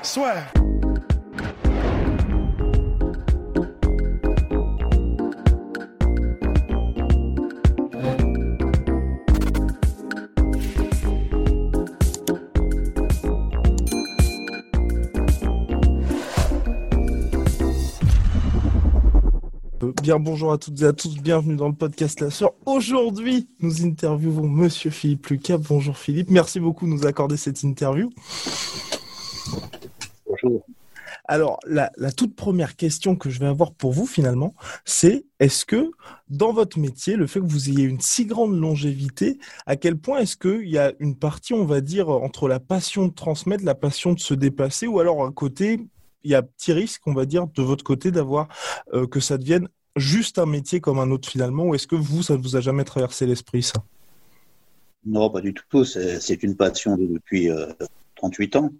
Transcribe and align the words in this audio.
Swear. 0.00 0.52
Euh, 19.82 19.92
Bien 20.00 20.20
bonjour 20.20 20.52
à 20.52 20.58
toutes 20.58 20.80
et 20.80 20.84
à 20.84 20.92
tous, 20.92 21.16
bienvenue 21.16 21.56
dans 21.56 21.66
le 21.66 21.74
podcast 21.74 22.20
La 22.20 22.30
Sœur. 22.30 22.52
Aujourd'hui, 22.66 23.48
nous 23.58 23.84
interviewons 23.84 24.46
Monsieur 24.46 24.90
Philippe 24.90 25.26
Lucas. 25.26 25.58
Bonjour 25.58 25.98
Philippe, 25.98 26.30
merci 26.30 26.60
beaucoup 26.60 26.86
de 26.86 26.90
nous 26.92 27.04
accorder 27.04 27.36
cette 27.36 27.64
interview. 27.64 28.10
Alors, 31.24 31.58
la, 31.66 31.90
toute 32.16 32.34
première 32.36 32.76
question 32.76 33.16
que 33.16 33.30
je 33.30 33.40
vais 33.40 33.46
avoir 33.46 33.72
pour 33.72 33.92
vous 33.92 34.06
finalement, 34.06 34.54
c'est 34.84 35.24
est-ce 35.40 35.64
que 35.64 35.90
dans 36.28 36.52
votre 36.52 36.78
métier, 36.78 37.16
le 37.16 37.26
fait 37.26 37.40
que 37.40 37.46
vous 37.46 37.70
ayez 37.70 37.84
une 37.84 38.00
si 38.00 38.26
grande 38.26 38.58
longévité, 38.58 39.38
à 39.66 39.76
quel 39.76 39.96
point 39.96 40.18
est-ce 40.18 40.36
qu'il 40.36 40.68
y 40.68 40.78
a 40.78 40.92
une 40.98 41.16
partie, 41.16 41.54
on 41.54 41.64
va 41.64 41.80
dire, 41.80 42.08
entre 42.08 42.48
la 42.48 42.60
passion 42.60 43.08
de 43.08 43.12
transmettre, 43.12 43.64
la 43.64 43.74
passion 43.74 44.12
de 44.12 44.20
se 44.20 44.34
dépasser, 44.34 44.86
ou 44.86 45.00
alors 45.00 45.24
à 45.24 45.30
côté, 45.30 45.80
il 46.24 46.30
y 46.30 46.34
a 46.34 46.42
petit 46.42 46.72
risque, 46.72 47.02
on 47.06 47.14
va 47.14 47.24
dire, 47.24 47.46
de 47.46 47.62
votre 47.62 47.84
côté, 47.84 48.10
d'avoir 48.10 48.48
euh, 48.92 49.06
que 49.06 49.20
ça 49.20 49.38
devienne 49.38 49.68
juste 49.96 50.38
un 50.38 50.46
métier 50.46 50.80
comme 50.80 50.98
un 50.98 51.10
autre 51.10 51.28
finalement, 51.28 51.64
ou 51.64 51.74
est-ce 51.74 51.86
que 51.86 51.96
vous, 51.96 52.22
ça 52.22 52.36
ne 52.36 52.42
vous 52.42 52.56
a 52.56 52.60
jamais 52.60 52.84
traversé 52.84 53.26
l'esprit 53.26 53.62
ça? 53.62 53.82
Non, 55.06 55.30
pas 55.30 55.40
du 55.40 55.54
tout. 55.54 55.84
C'est 55.84 56.42
une 56.42 56.56
passion 56.56 56.96
de- 56.96 57.06
depuis 57.06 57.50
euh, 57.50 57.66
38 58.16 58.56
ans, 58.56 58.70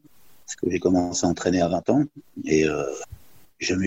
parce 0.48 0.56
que 0.56 0.70
j'ai 0.70 0.80
commencé 0.80 1.26
à 1.26 1.28
entraîner 1.28 1.60
à 1.60 1.68
20 1.68 1.90
ans, 1.90 2.04
et 2.46 2.66
euh, 2.66 2.82
j'ai 3.58 3.74
jamais 3.74 3.86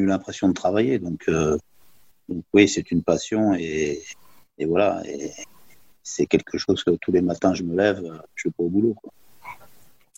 eu, 0.00 0.06
l'impression 0.06 0.48
de 0.48 0.54
travailler. 0.54 0.98
Donc, 0.98 1.24
euh, 1.28 1.58
oui, 2.54 2.66
c'est 2.66 2.90
une 2.90 3.02
passion, 3.02 3.52
et, 3.52 4.02
voilà. 4.66 5.02
C'est 6.02 6.24
quelque 6.24 6.56
chose 6.56 6.82
que 6.82 6.92
tous 6.92 7.12
les 7.12 7.20
matins 7.20 7.52
je 7.52 7.64
me 7.64 7.76
lève, 7.76 8.02
je 8.34 8.48
vais 8.48 8.52
pas 8.56 8.62
au 8.62 8.70
boulot. 8.70 8.96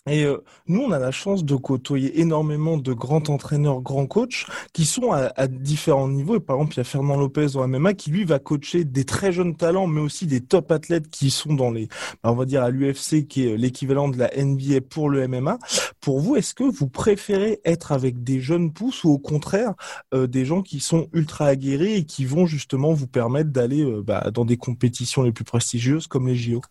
Et 0.07 0.23
euh, 0.23 0.37
nous, 0.67 0.81
on 0.81 0.91
a 0.91 0.99
la 0.99 1.09
chance 1.09 1.43
de 1.43 1.55
côtoyer 1.55 2.19
énormément 2.19 2.77
de 2.77 2.93
grands 2.93 3.23
entraîneurs, 3.27 3.81
grands 3.81 4.05
coachs 4.05 4.45
qui 4.71 4.85
sont 4.85 5.11
à, 5.11 5.31
à 5.35 5.47
différents 5.47 6.07
niveaux. 6.07 6.35
Et 6.35 6.39
par 6.39 6.57
exemple, 6.57 6.75
il 6.75 6.77
y 6.77 6.81
a 6.81 6.83
Fernand 6.83 7.17
Lopez 7.17 7.55
au 7.55 7.65
MMA 7.65 7.95
qui, 7.95 8.11
lui, 8.11 8.23
va 8.23 8.37
coacher 8.37 8.83
des 8.83 9.03
très 9.03 9.31
jeunes 9.31 9.55
talents, 9.55 9.87
mais 9.87 10.01
aussi 10.01 10.27
des 10.27 10.41
top 10.41 10.71
athlètes 10.71 11.09
qui 11.09 11.31
sont 11.31 11.55
dans 11.55 11.71
les, 11.71 11.87
bah, 12.23 12.31
on 12.31 12.35
va 12.35 12.45
dire, 12.45 12.61
à 12.61 12.69
l'UFC, 12.69 13.25
qui 13.27 13.47
est 13.47 13.57
l'équivalent 13.57 14.07
de 14.07 14.19
la 14.19 14.29
NBA 14.37 14.81
pour 14.87 15.09
le 15.09 15.27
MMA. 15.27 15.57
Pour 16.01 16.19
vous, 16.19 16.35
est-ce 16.35 16.53
que 16.53 16.63
vous 16.63 16.87
préférez 16.87 17.59
être 17.65 17.91
avec 17.91 18.23
des 18.23 18.41
jeunes 18.41 18.71
pousses 18.71 19.03
ou 19.05 19.09
au 19.09 19.17
contraire, 19.17 19.73
euh, 20.13 20.27
des 20.27 20.45
gens 20.45 20.61
qui 20.61 20.81
sont 20.81 21.07
ultra 21.13 21.47
aguerris 21.47 21.93
et 21.93 22.03
qui 22.05 22.25
vont 22.25 22.45
justement 22.45 22.93
vous 22.93 23.07
permettre 23.07 23.49
d'aller 23.49 23.81
euh, 23.81 24.03
bah, 24.03 24.29
dans 24.31 24.45
des 24.45 24.57
compétitions 24.57 25.23
les 25.23 25.31
plus 25.31 25.45
prestigieuses 25.45 26.05
comme 26.05 26.27
les 26.27 26.35
JO 26.35 26.61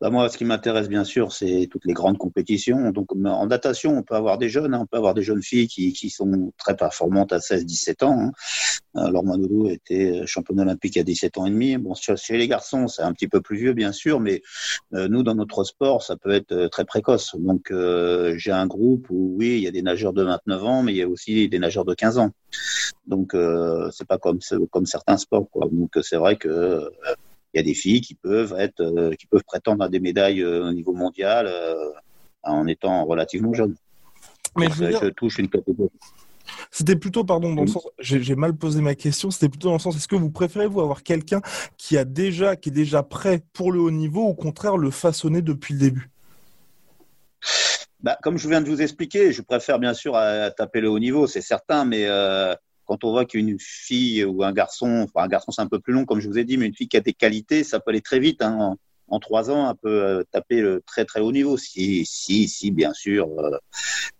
Bah, 0.00 0.08
moi, 0.08 0.30
ce 0.30 0.38
qui 0.38 0.46
m'intéresse 0.46 0.88
bien 0.88 1.04
sûr, 1.04 1.30
c'est 1.32 1.68
toutes 1.70 1.84
les 1.84 1.92
grandes 1.92 2.16
compétitions. 2.16 2.90
Donc, 2.90 3.14
en 3.14 3.46
natation, 3.46 3.98
on 3.98 4.02
peut 4.02 4.14
avoir 4.14 4.38
des 4.38 4.48
jeunes, 4.48 4.72
hein, 4.72 4.80
on 4.82 4.86
peut 4.86 4.96
avoir 4.96 5.12
des 5.12 5.22
jeunes 5.22 5.42
filles 5.42 5.68
qui, 5.68 6.10
sont 6.10 6.52
très 6.56 6.74
performantes 6.74 7.32
à 7.32 7.38
16-17 7.38 8.04
ans. 8.04 8.18
Hein. 8.18 8.32
Alors, 8.94 9.24
Manodo 9.24 9.68
était 9.68 10.22
championne 10.26 10.60
olympique 10.60 10.96
à 10.96 11.02
17 11.02 11.36
ans 11.36 11.46
et 11.46 11.50
demi. 11.50 11.76
Bon, 11.76 11.92
chez 11.94 12.38
les 12.38 12.48
garçons, 12.48 12.88
c'est 12.88 13.02
un 13.02 13.12
petit 13.12 13.28
peu 13.28 13.42
plus 13.42 13.58
vieux, 13.58 13.74
bien 13.74 13.92
sûr, 13.92 14.20
mais 14.20 14.40
euh, 14.94 15.06
nous, 15.08 15.22
dans 15.22 15.34
notre 15.34 15.64
sport, 15.64 16.02
ça 16.02 16.16
peut 16.16 16.32
être 16.32 16.52
euh, 16.52 16.68
très 16.68 16.86
précoce. 16.86 17.36
Donc, 17.38 17.70
euh, 17.70 18.34
j'ai 18.38 18.52
un 18.52 18.66
groupe 18.66 19.06
où, 19.10 19.36
oui, 19.38 19.56
il 19.58 19.60
y 19.60 19.68
a 19.68 19.70
des 19.70 19.82
nageurs 19.82 20.14
de 20.14 20.22
29 20.22 20.64
ans, 20.64 20.82
mais 20.82 20.92
il 20.92 20.96
y 20.96 21.02
a 21.02 21.08
aussi 21.08 21.48
des 21.48 21.58
nageurs 21.58 21.84
de 21.84 21.94
15 21.94 22.18
ans. 22.18 22.30
Donc, 23.06 23.34
euh, 23.34 23.90
c'est 23.92 24.06
pas 24.06 24.18
comme, 24.18 24.40
certains 24.40 25.16
sports. 25.16 25.48
Donc, 25.72 25.98
c'est 26.02 26.16
vrai 26.16 26.36
que 26.36 26.48
euh, 26.48 26.88
il 27.52 27.58
y 27.58 27.60
a 27.60 27.62
des 27.64 27.74
filles 27.74 28.00
qui 28.00 28.14
peuvent 28.14 28.54
être, 28.58 28.80
euh, 28.80 29.12
qui 29.14 29.26
peuvent 29.26 29.44
prétendre 29.44 29.82
à 29.84 29.88
des 29.88 30.00
médailles 30.00 30.42
euh, 30.42 30.68
au 30.68 30.72
niveau 30.72 30.92
mondial 30.92 31.46
euh, 31.48 31.74
en 32.42 32.66
étant 32.66 33.04
relativement 33.04 33.52
jeunes. 33.52 33.74
Mais 34.56 34.66
Donc, 34.66 34.74
je 34.74 34.84
veux 34.84 34.90
dire- 34.90 35.00
je 35.02 35.08
touche 35.08 35.38
une 35.38 35.48
catégorie. 35.48 35.90
C'était 36.72 36.96
plutôt, 36.96 37.22
pardon, 37.24 37.54
dans 37.54 37.62
le 37.62 37.68
sens, 37.68 37.86
j'ai 38.00 38.34
mal 38.34 38.56
posé 38.56 38.80
ma 38.80 38.96
question, 38.96 39.30
c'était 39.30 39.48
plutôt 39.48 39.68
dans 39.68 39.74
le 39.74 39.80
sens, 39.80 39.96
est-ce 39.96 40.08
que 40.08 40.16
vous 40.16 40.30
préférez 40.30 40.66
vous 40.66 40.80
avoir 40.80 41.02
quelqu'un 41.04 41.40
qui 41.76 41.96
a 41.96 42.04
déjà, 42.04 42.56
qui 42.56 42.70
est 42.70 42.72
déjà 42.72 43.02
prêt 43.04 43.42
pour 43.52 43.70
le 43.70 43.78
haut 43.80 43.90
niveau, 43.92 44.24
ou 44.24 44.30
au 44.30 44.34
contraire 44.34 44.76
le 44.76 44.90
façonner 44.90 45.42
depuis 45.42 45.74
le 45.74 45.80
début? 45.80 46.10
Bah, 48.00 48.18
comme 48.22 48.36
je 48.36 48.48
viens 48.48 48.60
de 48.60 48.68
vous 48.68 48.82
expliquer, 48.82 49.32
je 49.32 49.42
préfère 49.42 49.78
bien 49.78 49.94
sûr 49.94 50.16
à, 50.16 50.22
à 50.22 50.50
taper 50.50 50.80
le 50.80 50.88
haut 50.88 50.98
niveau, 50.98 51.26
c'est 51.26 51.42
certain, 51.42 51.84
mais 51.84 52.06
quand 52.90 53.04
on 53.04 53.12
voit 53.12 53.24
qu'une 53.24 53.56
fille 53.60 54.24
ou 54.24 54.42
un 54.42 54.52
garçon, 54.52 55.06
enfin 55.06 55.24
un 55.24 55.28
garçon 55.28 55.52
c'est 55.52 55.62
un 55.62 55.68
peu 55.68 55.78
plus 55.78 55.92
long 55.92 56.04
comme 56.04 56.18
je 56.18 56.26
vous 56.28 56.38
ai 56.38 56.44
dit, 56.44 56.56
mais 56.56 56.66
une 56.66 56.74
fille 56.74 56.88
qui 56.88 56.96
a 56.96 57.00
des 57.00 57.12
qualités, 57.12 57.62
ça 57.62 57.78
peut 57.78 57.90
aller 57.90 58.00
très 58.00 58.18
vite. 58.18 58.42
Hein. 58.42 58.76
En, 59.06 59.20
trois 59.20 59.48
ans, 59.48 59.70
elle 59.70 59.76
peut 59.80 60.02
euh, 60.04 60.24
taper 60.32 60.60
le 60.60 60.82
très 60.84 61.04
très 61.04 61.20
haut 61.20 61.30
niveau, 61.30 61.56
si 61.56 62.04
si 62.04 62.48
si 62.48 62.72
bien 62.72 62.92
sûr, 62.92 63.28
euh, 63.38 63.56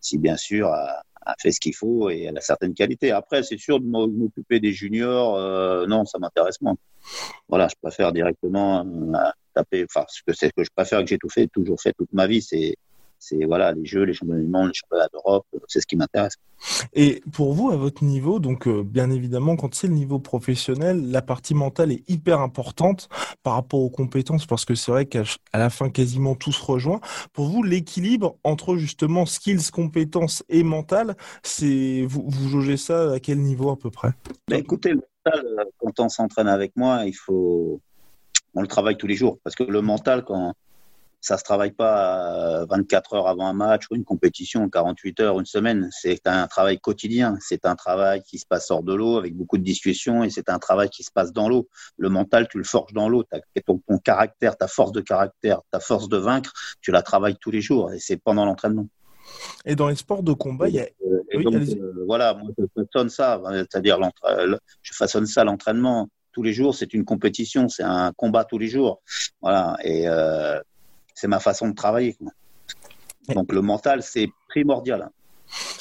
si 0.01 0.19
bien 0.19 0.37
sûr 0.37 0.69
elle, 0.73 1.03
elle 1.27 1.35
fait 1.41 1.51
ce 1.51 1.59
qu'il 1.59 1.75
faut 1.75 2.11
et 2.11 2.23
elle 2.23 2.39
a 2.39 2.41
certaines 2.41 2.75
qualités. 2.75 3.11
Après, 3.11 3.43
c'est 3.43 3.59
sûr 3.59 3.81
de 3.81 3.87
m'o- 3.87 4.07
m'occuper 4.07 4.61
des 4.61 4.73
juniors, 4.73 5.35
euh, 5.37 5.89
non, 5.89 6.05
ça 6.05 6.21
m'intéresse 6.21 6.61
moins. 6.61 6.77
Voilà, 7.49 7.67
je 7.67 7.75
préfère 7.83 8.13
directement 8.13 8.87
taper. 9.53 9.85
Enfin, 9.85 10.05
ce 10.09 10.23
que 10.25 10.33
c'est 10.33 10.47
ce 10.47 10.53
que 10.57 10.63
je 10.63 10.71
préfère 10.73 11.01
que 11.01 11.09
j'ai 11.09 11.19
tout 11.19 11.29
fait, 11.29 11.49
toujours 11.49 11.81
fait 11.81 11.93
toute 11.99 12.13
ma 12.13 12.29
vie, 12.29 12.41
c'est 12.41 12.77
c'est 13.21 13.45
voilà 13.45 13.73
les 13.73 13.85
jeux, 13.85 14.03
les 14.03 14.15
championnats 14.15 14.41
du 14.41 14.49
monde, 14.49 14.69
les 14.69 14.75
championnats 14.75 15.09
d'Europe, 15.13 15.47
c'est 15.69 15.81
ce 15.81 15.87
qui 15.87 15.97
m'intéresse. 15.97 16.37
Et 16.95 17.23
pour 17.33 17.53
vous, 17.53 17.71
à 17.71 17.77
votre 17.77 18.03
niveau, 18.03 18.39
donc 18.39 18.67
euh, 18.67 18.83
bien 18.83 19.11
évidemment, 19.11 19.57
quand 19.57 19.75
c'est 19.75 19.87
le 19.87 19.95
niveau 19.95 20.19
professionnel, 20.19 21.11
la 21.11 21.23
partie 21.23 21.55
mentale 21.55 21.93
est 21.93 22.09
hyper 22.09 22.41
importante 22.41 23.09
par 23.43 23.55
rapport 23.55 23.81
aux 23.81 23.91
compétences, 23.91 24.47
parce 24.47 24.65
que 24.65 24.75
c'est 24.75 24.91
vrai 24.91 25.07
qu'à 25.07 25.23
la 25.53 25.71
fin, 25.71 25.91
quasiment 25.91 26.35
tout 26.35 26.53
se 26.53 26.65
rejoint. 26.65 27.01
Pour 27.33 27.47
vous, 27.47 27.63
l'équilibre 27.63 28.37
entre 28.43 28.77
justement 28.77 29.27
skills, 29.27 29.71
compétences 29.71 30.43
et 30.49 30.63
mental, 30.63 31.15
c'est 31.43 32.05
vous, 32.09 32.25
vous 32.27 32.49
jaugez 32.49 32.79
ça 32.79 33.13
à 33.13 33.21
quel 33.21 33.39
niveau 33.39 33.71
à 33.71 33.79
peu 33.79 33.91
près? 33.91 34.11
Bah, 34.49 34.57
écoutez, 34.57 34.93
le 34.93 35.03
mental, 35.27 35.47
euh, 35.47 35.65
quand 35.79 36.01
on 36.01 36.09
s'entraîne 36.09 36.49
avec 36.49 36.73
moi, 36.75 37.05
il 37.05 37.15
faut, 37.15 37.81
on 38.55 38.63
le 38.63 38.67
travaille 38.67 38.97
tous 38.97 39.07
les 39.07 39.17
jours, 39.17 39.39
parce 39.45 39.55
que 39.55 39.63
le 39.63 39.83
mental, 39.83 40.25
quand 40.25 40.55
ça 41.21 41.37
se 41.37 41.45
travaille 41.45 41.73
pas 41.73 42.63
euh, 42.63 42.67
24 42.69 43.15
heures 43.15 43.29
avant 43.29 43.47
un 43.47 43.53
match 43.53 43.85
ou 43.91 43.97
une 43.97 44.05
compétition, 44.05 44.69
48 44.69 45.21
heures, 45.21 45.41
une 45.41 45.47
semaine, 45.47 45.89
c'est 45.93 46.27
un 46.27 46.47
travail 46.47 46.81
quotidien, 46.81 47.37
c'est 47.41 47.67
un 47.67 47.77
travail 47.77 48.23
qui 48.23 48.39
se 48.39 48.47
passe 48.47 48.71
hors 48.71 48.83
de 48.83 48.95
l'eau 48.95 49.19
avec 49.19 49.37
beaucoup 49.37 49.59
de 49.59 49.63
discussions 49.63 50.25
et 50.25 50.31
c'est 50.31 50.49
un 50.49 50.59
travail 50.59 50.89
qui 50.89 51.03
se 51.03 51.11
passe 51.11 51.33
dans 51.33 51.49
l'eau. 51.49 51.69
Le 51.99 52.09
mental, 52.09 52.49
tu 52.49 52.59
le 52.59 52.65
forges 52.65 52.93
dans 52.93 53.09
l'eau, 53.09 53.25
ton, 53.67 53.79
ton 53.87 53.99
caractère, 53.99 54.57
ta 54.57 54.67
force 54.67 54.93
de 54.93 55.01
caractère, 55.01 55.61
ta 55.71 55.81
force 55.81 56.09
de 56.09 56.17
vaincre, 56.17 56.53
tu 56.81 56.91
la 56.91 57.03
travailles 57.03 57.37
tous 57.41 57.51
les 57.51 57.61
jours 57.61 57.93
et 57.93 57.99
c'est 57.99 58.17
pendant 58.17 58.45
l'entraînement. 58.45 58.87
Et 59.65 59.77
dans 59.77 59.89
les 59.89 59.97
sports 59.97 60.23
de 60.23 60.33
combat, 60.33 60.69
il 60.69 60.75
y 60.75 60.81
a 60.81 60.89
Euh, 61.07 61.23
Oui, 61.35 61.45
donc, 61.45 61.55
euh, 61.55 62.05
voilà, 62.07 62.35
moi, 62.35 62.51
je 62.59 62.65
façonne 62.75 63.09
ça, 63.09 63.41
c'est-à-dire, 63.53 63.99
euh, 64.25 64.57
je 64.83 64.93
façonne 64.93 65.27
ça 65.27 65.45
l'entraînement 65.45 66.09
tous 66.33 66.43
les 66.43 66.53
jours, 66.53 66.75
c'est 66.75 66.95
une 66.95 67.05
compétition, 67.05 67.69
c'est 67.69 67.83
un 67.83 68.13
combat 68.13 68.45
tous 68.45 68.59
les 68.59 68.69
jours. 68.69 69.03
Voilà, 69.41 69.77
et 69.83 70.09
euh, 70.09 70.61
c'est 71.15 71.29
ma 71.29 71.41
façon 71.41 71.69
de 71.69 71.75
travailler. 71.75 72.15
quoi. 72.15 72.33
Donc, 73.35 73.53
le 73.53 73.61
mental, 73.63 74.03
c'est 74.03 74.29
primordial. 74.49 75.03
hein, 75.03 75.11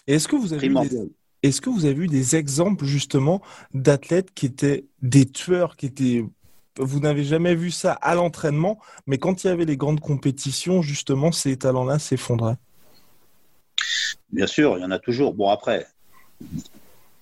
Est-ce 0.07 0.27
que 0.27 0.35
vous 0.35 0.53
avez 0.53 0.67
eu 0.67 0.69
des, 0.69 0.75
primordial. 0.75 1.07
est-ce 1.43 1.61
que 1.61 1.69
vous 1.69 1.85
avez 1.85 2.03
eu 2.03 2.07
des 2.07 2.35
exemples 2.35 2.85
justement 2.85 3.41
d'athlètes 3.73 4.33
qui 4.33 4.45
étaient 4.45 4.85
des 5.01 5.25
tueurs, 5.25 5.75
qui 5.75 5.85
étaient 5.87 6.25
vous 6.81 6.99
n'avez 7.01 7.25
jamais 7.25 7.55
vu 7.55 7.71
ça 7.71 7.91
à 7.93 8.15
l'entraînement, 8.15 8.79
mais 9.05 9.17
quand 9.17 9.43
il 9.43 9.47
y 9.47 9.49
avait 9.49 9.65
les 9.65 9.75
grandes 9.75 9.99
compétitions, 9.99 10.81
justement, 10.81 11.31
ces 11.33 11.57
talents-là 11.57 11.99
s'effondraient? 11.99 12.55
Bien 14.31 14.47
sûr, 14.47 14.77
il 14.77 14.81
y 14.81 14.85
en 14.85 14.91
a 14.91 14.99
toujours. 14.99 15.33
Bon, 15.33 15.49
après, 15.49 15.87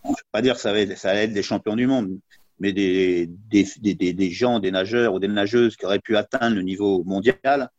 on 0.04 0.10
ne 0.12 0.16
peut 0.16 0.22
pas 0.32 0.42
dire 0.44 0.56
que 0.56 0.62
ça 0.62 0.72
va, 0.74 0.80
être, 0.80 0.96
ça 0.98 1.14
va 1.14 1.22
être 1.22 1.34
des 1.34 1.42
champions 1.42 1.76
du 1.76 1.88
monde, 1.88 2.20
mais 2.60 2.72
des, 2.72 3.28
des, 3.50 3.68
des, 3.80 3.96
des, 3.96 4.14
des 4.14 4.30
gens, 4.32 4.60
des 4.60 4.70
nageurs 4.72 5.14
ou 5.14 5.20
des 5.20 5.28
nageuses 5.28 5.76
qui 5.76 5.86
auraient 5.86 6.00
pu 6.00 6.16
atteindre 6.18 6.56
le 6.56 6.62
niveau 6.62 7.04
mondial, 7.04 7.72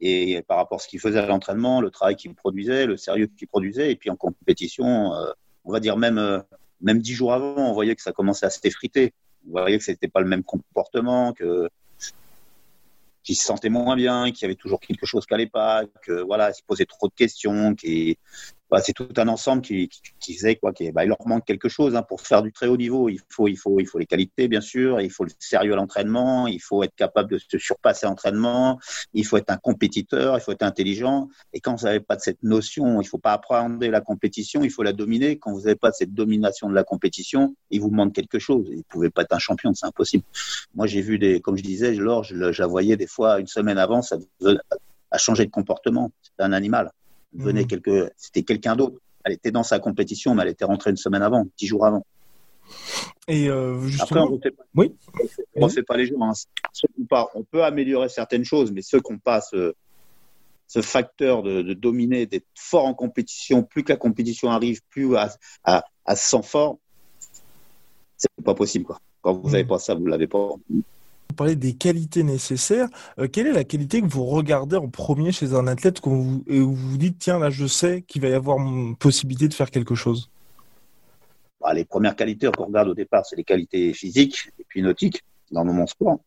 et 0.00 0.42
par 0.42 0.56
rapport 0.56 0.76
à 0.76 0.82
ce 0.82 0.88
qu'il 0.88 1.00
faisait 1.00 1.18
à 1.18 1.26
l'entraînement, 1.26 1.80
le 1.80 1.90
travail 1.90 2.16
qu'il 2.16 2.34
produisait, 2.34 2.86
le 2.86 2.96
sérieux 2.96 3.28
qu'il 3.36 3.48
produisait, 3.48 3.92
et 3.92 3.96
puis 3.96 4.10
en 4.10 4.16
compétition, 4.16 5.14
euh, 5.14 5.30
on 5.64 5.72
va 5.72 5.80
dire 5.80 5.96
même 5.96 6.18
euh, 6.18 6.40
même 6.80 7.00
dix 7.00 7.12
jours 7.12 7.34
avant, 7.34 7.56
on 7.56 7.72
voyait 7.72 7.94
que 7.94 8.02
ça 8.02 8.12
commençait 8.12 8.46
à 8.46 8.50
s'effriter. 8.50 9.12
On 9.46 9.52
voyait 9.52 9.78
que 9.78 9.84
c'était 9.84 10.08
pas 10.08 10.20
le 10.20 10.28
même 10.28 10.42
comportement, 10.42 11.32
que 11.32 11.68
qu'il 13.22 13.36
se 13.36 13.44
sentait 13.44 13.68
moins 13.68 13.96
bien, 13.96 14.30
qu'il 14.32 14.42
y 14.42 14.44
avait 14.46 14.54
toujours 14.54 14.80
quelque 14.80 15.04
chose 15.04 15.26
qui 15.26 15.34
allait 15.34 15.46
pas, 15.46 15.84
que 16.02 16.22
voilà, 16.22 16.50
il 16.50 16.54
se 16.54 16.62
posait 16.62 16.86
trop 16.86 17.06
de 17.06 17.12
questions, 17.12 17.74
qui 17.74 18.18
bah, 18.70 18.80
c'est 18.80 18.92
tout 18.92 19.08
un 19.16 19.28
ensemble 19.28 19.62
qui, 19.62 19.88
qui, 19.88 20.00
qui 20.20 20.34
faisait 20.34 20.56
quoi, 20.56 20.72
qui, 20.72 20.90
bah, 20.92 21.04
il 21.04 21.08
leur 21.08 21.26
manque 21.26 21.44
quelque 21.44 21.68
chose 21.68 21.96
hein, 21.96 22.02
pour 22.02 22.20
faire 22.20 22.42
du 22.42 22.52
très 22.52 22.66
haut 22.66 22.76
niveau. 22.76 23.08
Il 23.08 23.20
faut, 23.28 23.48
il 23.48 23.56
faut, 23.56 23.80
il 23.80 23.86
faut 23.86 23.98
les 23.98 24.06
qualités 24.06 24.48
bien 24.48 24.60
sûr, 24.60 25.00
il 25.00 25.10
faut 25.10 25.24
le 25.24 25.30
sérieux 25.38 25.72
à 25.72 25.76
l'entraînement, 25.76 26.46
il 26.46 26.60
faut 26.60 26.82
être 26.82 26.94
capable 26.94 27.30
de 27.30 27.38
se 27.38 27.58
surpasser 27.58 28.06
à 28.06 28.08
l'entraînement, 28.08 28.78
il 29.12 29.26
faut 29.26 29.36
être 29.36 29.50
un 29.50 29.56
compétiteur, 29.56 30.36
il 30.36 30.40
faut 30.40 30.52
être 30.52 30.62
intelligent. 30.62 31.28
Et 31.52 31.60
quand 31.60 31.74
vous 31.74 31.86
n'avez 31.86 32.00
pas 32.00 32.16
de 32.16 32.20
cette 32.20 32.42
notion, 32.42 33.00
il 33.00 33.06
faut 33.06 33.18
pas 33.18 33.32
apprendre 33.32 33.84
la 33.84 34.00
compétition, 34.00 34.62
il 34.62 34.70
faut 34.70 34.82
la 34.82 34.92
dominer. 34.92 35.38
Quand 35.38 35.52
vous 35.52 35.62
n'avez 35.62 35.76
pas 35.76 35.92
cette 35.92 36.14
domination 36.14 36.68
de 36.68 36.74
la 36.74 36.84
compétition, 36.84 37.56
il 37.70 37.80
vous 37.80 37.90
manque 37.90 38.14
quelque 38.14 38.38
chose. 38.38 38.70
Vous 38.72 38.84
pouvez 38.88 39.10
pas 39.10 39.22
être 39.22 39.34
un 39.34 39.38
champion, 39.38 39.74
c'est 39.74 39.86
impossible. 39.86 40.24
Moi, 40.74 40.86
j'ai 40.86 41.00
vu 41.00 41.18
des, 41.18 41.40
comme 41.40 41.56
je 41.56 41.62
disais, 41.62 41.92
Laure, 41.94 42.24
je 42.24 42.34
la 42.36 42.66
voyais 42.66 42.96
des 42.96 43.06
fois 43.06 43.40
une 43.40 43.46
semaine 43.46 43.78
avant, 43.78 44.02
ça 44.02 44.16
a 45.10 45.18
changé 45.18 45.44
de 45.44 45.50
comportement. 45.50 46.12
C'est 46.22 46.44
un 46.44 46.52
animal 46.52 46.92
venait 47.34 47.62
mhm. 47.62 47.66
quelque, 47.66 48.12
c'était 48.16 48.42
quelqu'un 48.42 48.76
d'autre. 48.76 48.98
Elle 49.24 49.34
était 49.34 49.50
dans 49.50 49.62
sa 49.62 49.78
compétition, 49.78 50.34
mais 50.34 50.42
elle 50.42 50.48
était 50.48 50.64
rentrée 50.64 50.90
une 50.90 50.96
semaine 50.96 51.22
avant, 51.22 51.46
dix 51.58 51.66
jours 51.66 51.84
avant. 51.84 52.06
Et 53.28 53.48
euh, 53.48 53.80
justement, 53.86 54.04
Après, 54.04 54.20
on 54.20 54.36
refait, 54.36 54.54
oui. 54.74 54.94
on 55.56 55.60
refait 55.62 55.82
pas 55.82 55.96
les 55.96 56.06
jours. 56.06 56.22
Hein. 56.22 56.32
On 57.34 57.42
peut 57.42 57.64
améliorer 57.64 58.08
certaines 58.08 58.44
choses, 58.44 58.72
mais 58.72 58.82
ceux 58.82 59.00
qui 59.00 59.12
n'ont 59.12 59.18
pas 59.18 59.40
ce, 59.40 59.74
ce 60.66 60.80
facteur 60.80 61.42
de, 61.42 61.62
de 61.62 61.74
dominer, 61.74 62.26
d'être 62.26 62.46
fort 62.54 62.86
en 62.86 62.94
compétition, 62.94 63.62
plus 63.62 63.82
que 63.82 63.92
la 63.92 63.96
compétition 63.96 64.50
arrive, 64.50 64.80
plus 64.88 65.16
à, 65.16 65.30
à, 65.64 65.84
à 66.04 66.16
se 66.16 66.30
sent 66.30 66.42
fort, 66.42 66.78
c'est 68.16 68.30
pas 68.44 68.54
possible. 68.54 68.84
Quoi. 68.84 69.00
Quand 69.22 69.34
vous 69.34 69.50
n'avez 69.50 69.64
mhm. 69.64 69.68
pas 69.68 69.78
ça, 69.78 69.94
vous 69.94 70.06
l'avez 70.06 70.26
pas. 70.26 70.50
Vous 71.30 71.36
parlez 71.36 71.54
des 71.54 71.74
qualités 71.74 72.24
nécessaires. 72.24 72.88
Euh, 73.20 73.28
quelle 73.28 73.46
est 73.46 73.52
la 73.52 73.62
qualité 73.62 74.00
que 74.00 74.06
vous 74.08 74.24
regardez 74.24 74.74
en 74.74 74.88
premier 74.88 75.30
chez 75.30 75.54
un 75.54 75.68
athlète 75.68 76.00
quand 76.00 76.10
vous, 76.10 76.42
et 76.48 76.58
vous 76.58 76.74
vous 76.74 76.98
dites, 76.98 77.20
tiens, 77.20 77.38
là, 77.38 77.50
je 77.50 77.66
sais 77.66 78.02
qu'il 78.02 78.20
va 78.20 78.26
y 78.26 78.32
avoir 78.32 78.58
possibilité 78.98 79.46
de 79.46 79.54
faire 79.54 79.70
quelque 79.70 79.94
chose? 79.94 80.28
Bah, 81.60 81.72
Les 81.72 81.84
premières 81.84 82.16
qualités 82.16 82.50
qu'on 82.50 82.64
regarde 82.64 82.88
au 82.88 82.94
départ, 82.94 83.24
c'est 83.24 83.36
les 83.36 83.44
qualités 83.44 83.92
physiques 83.92 84.50
et 84.58 84.64
puis 84.66 84.82
nautiques 84.82 85.22
dans 85.52 85.64
mon 85.64 85.86
sport. 85.86 86.18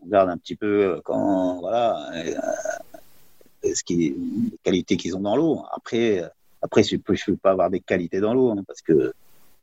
On 0.00 0.06
regarde 0.06 0.30
un 0.30 0.38
petit 0.38 0.56
peu 0.56 0.84
euh, 0.84 1.00
quand, 1.04 1.60
voilà, 1.60 2.10
euh, 2.14 3.74
ce 3.74 3.84
qui, 3.84 4.14
les 4.16 4.58
qualités 4.62 4.96
qu'ils 4.96 5.18
ont 5.18 5.20
dans 5.20 5.36
l'eau. 5.36 5.66
Après, 5.70 6.24
après, 6.62 6.82
je 6.82 6.96
ne 6.96 7.00
peux, 7.02 7.14
pas 7.36 7.50
avoir 7.50 7.68
des 7.68 7.80
qualités 7.80 8.20
dans 8.20 8.32
l'eau 8.32 8.52
hein, 8.52 8.64
parce 8.66 8.80
que 8.80 9.12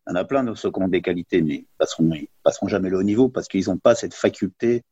il 0.08 0.12
y 0.12 0.14
en 0.14 0.16
a 0.16 0.24
plein 0.24 0.44
de 0.44 0.56
ceux 0.56 0.72
qui 0.72 0.82
ont 0.82 0.88
des 0.88 1.02
qualités, 1.02 1.42
mais 1.42 1.56
ils 1.56 1.68
passeront, 1.78 2.10
passeront 2.42 2.68
jamais 2.70 2.90
le 2.90 2.98
haut 2.98 3.04
niveau 3.04 3.28
parce 3.28 3.48
qu'ils 3.48 3.68
n'ont 3.68 3.78
pas 3.78 3.94
cette 3.94 4.14
faculté, 4.14 4.84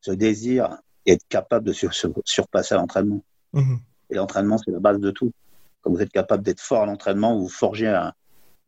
ce 0.00 0.12
désir 0.12 0.78
et 1.06 1.12
être 1.12 1.26
capable 1.28 1.66
de 1.66 1.72
surpasser 1.72 2.74
l'entraînement. 2.76 3.22
Mhm. 3.52 3.80
Et 4.10 4.14
l'entraînement, 4.14 4.58
c'est 4.58 4.70
la 4.70 4.78
base 4.78 5.00
de 5.00 5.10
tout. 5.10 5.32
Quand 5.80 5.90
vous 5.90 6.00
êtes 6.00 6.12
capable 6.12 6.44
d'être 6.44 6.60
fort 6.60 6.82
à 6.82 6.86
l'entraînement, 6.86 7.36
vous 7.36 7.48
forgez 7.48 7.92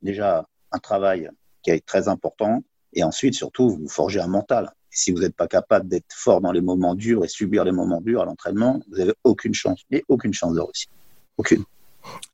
déjà 0.03 0.47
un 0.73 0.79
travail 0.79 1.31
qui 1.63 1.71
est 1.71 1.87
très 1.87 2.09
important. 2.09 2.65
Et 2.93 3.05
ensuite, 3.05 3.35
surtout, 3.35 3.71
vous 3.71 3.89
forgez 3.89 4.21
un 4.21 4.27
mental. 4.27 4.73
Et 4.93 4.97
si 4.97 5.13
vous 5.13 5.21
n'êtes 5.21 5.37
pas 5.37 5.47
capable 5.47 5.89
d'être 5.89 6.13
fort 6.13 6.41
dans 6.41 6.53
les 6.53 6.63
moments 6.63 6.95
durs 6.95 7.25
et 7.25 7.29
subir 7.29 7.65
les 7.65 7.73
moments 7.73 8.01
durs 8.01 8.23
à 8.23 8.25
l'entraînement, 8.25 8.81
vous 8.91 8.99
n'avez 8.99 9.15
aucune 9.23 9.55
chance. 9.55 9.83
Et 9.93 10.05
aucune 10.09 10.35
chance 10.35 10.55
de 10.55 10.61
réussir. 10.61 10.91
Aucune. 11.37 11.65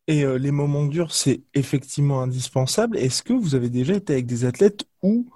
Et 0.09 0.25
euh, 0.25 0.37
les 0.37 0.51
moments 0.51 0.85
durs, 0.85 1.13
c'est 1.13 1.43
effectivement 1.55 2.23
indispensable. 2.23 2.97
Est-ce 2.99 3.23
que 3.23 3.33
vous 3.33 3.55
avez 3.55 3.71
déjà 3.71 3.95
été 3.95 4.13
avec 4.13 4.27
des 4.27 4.45
athlètes 4.45 4.85
où 5.03 5.27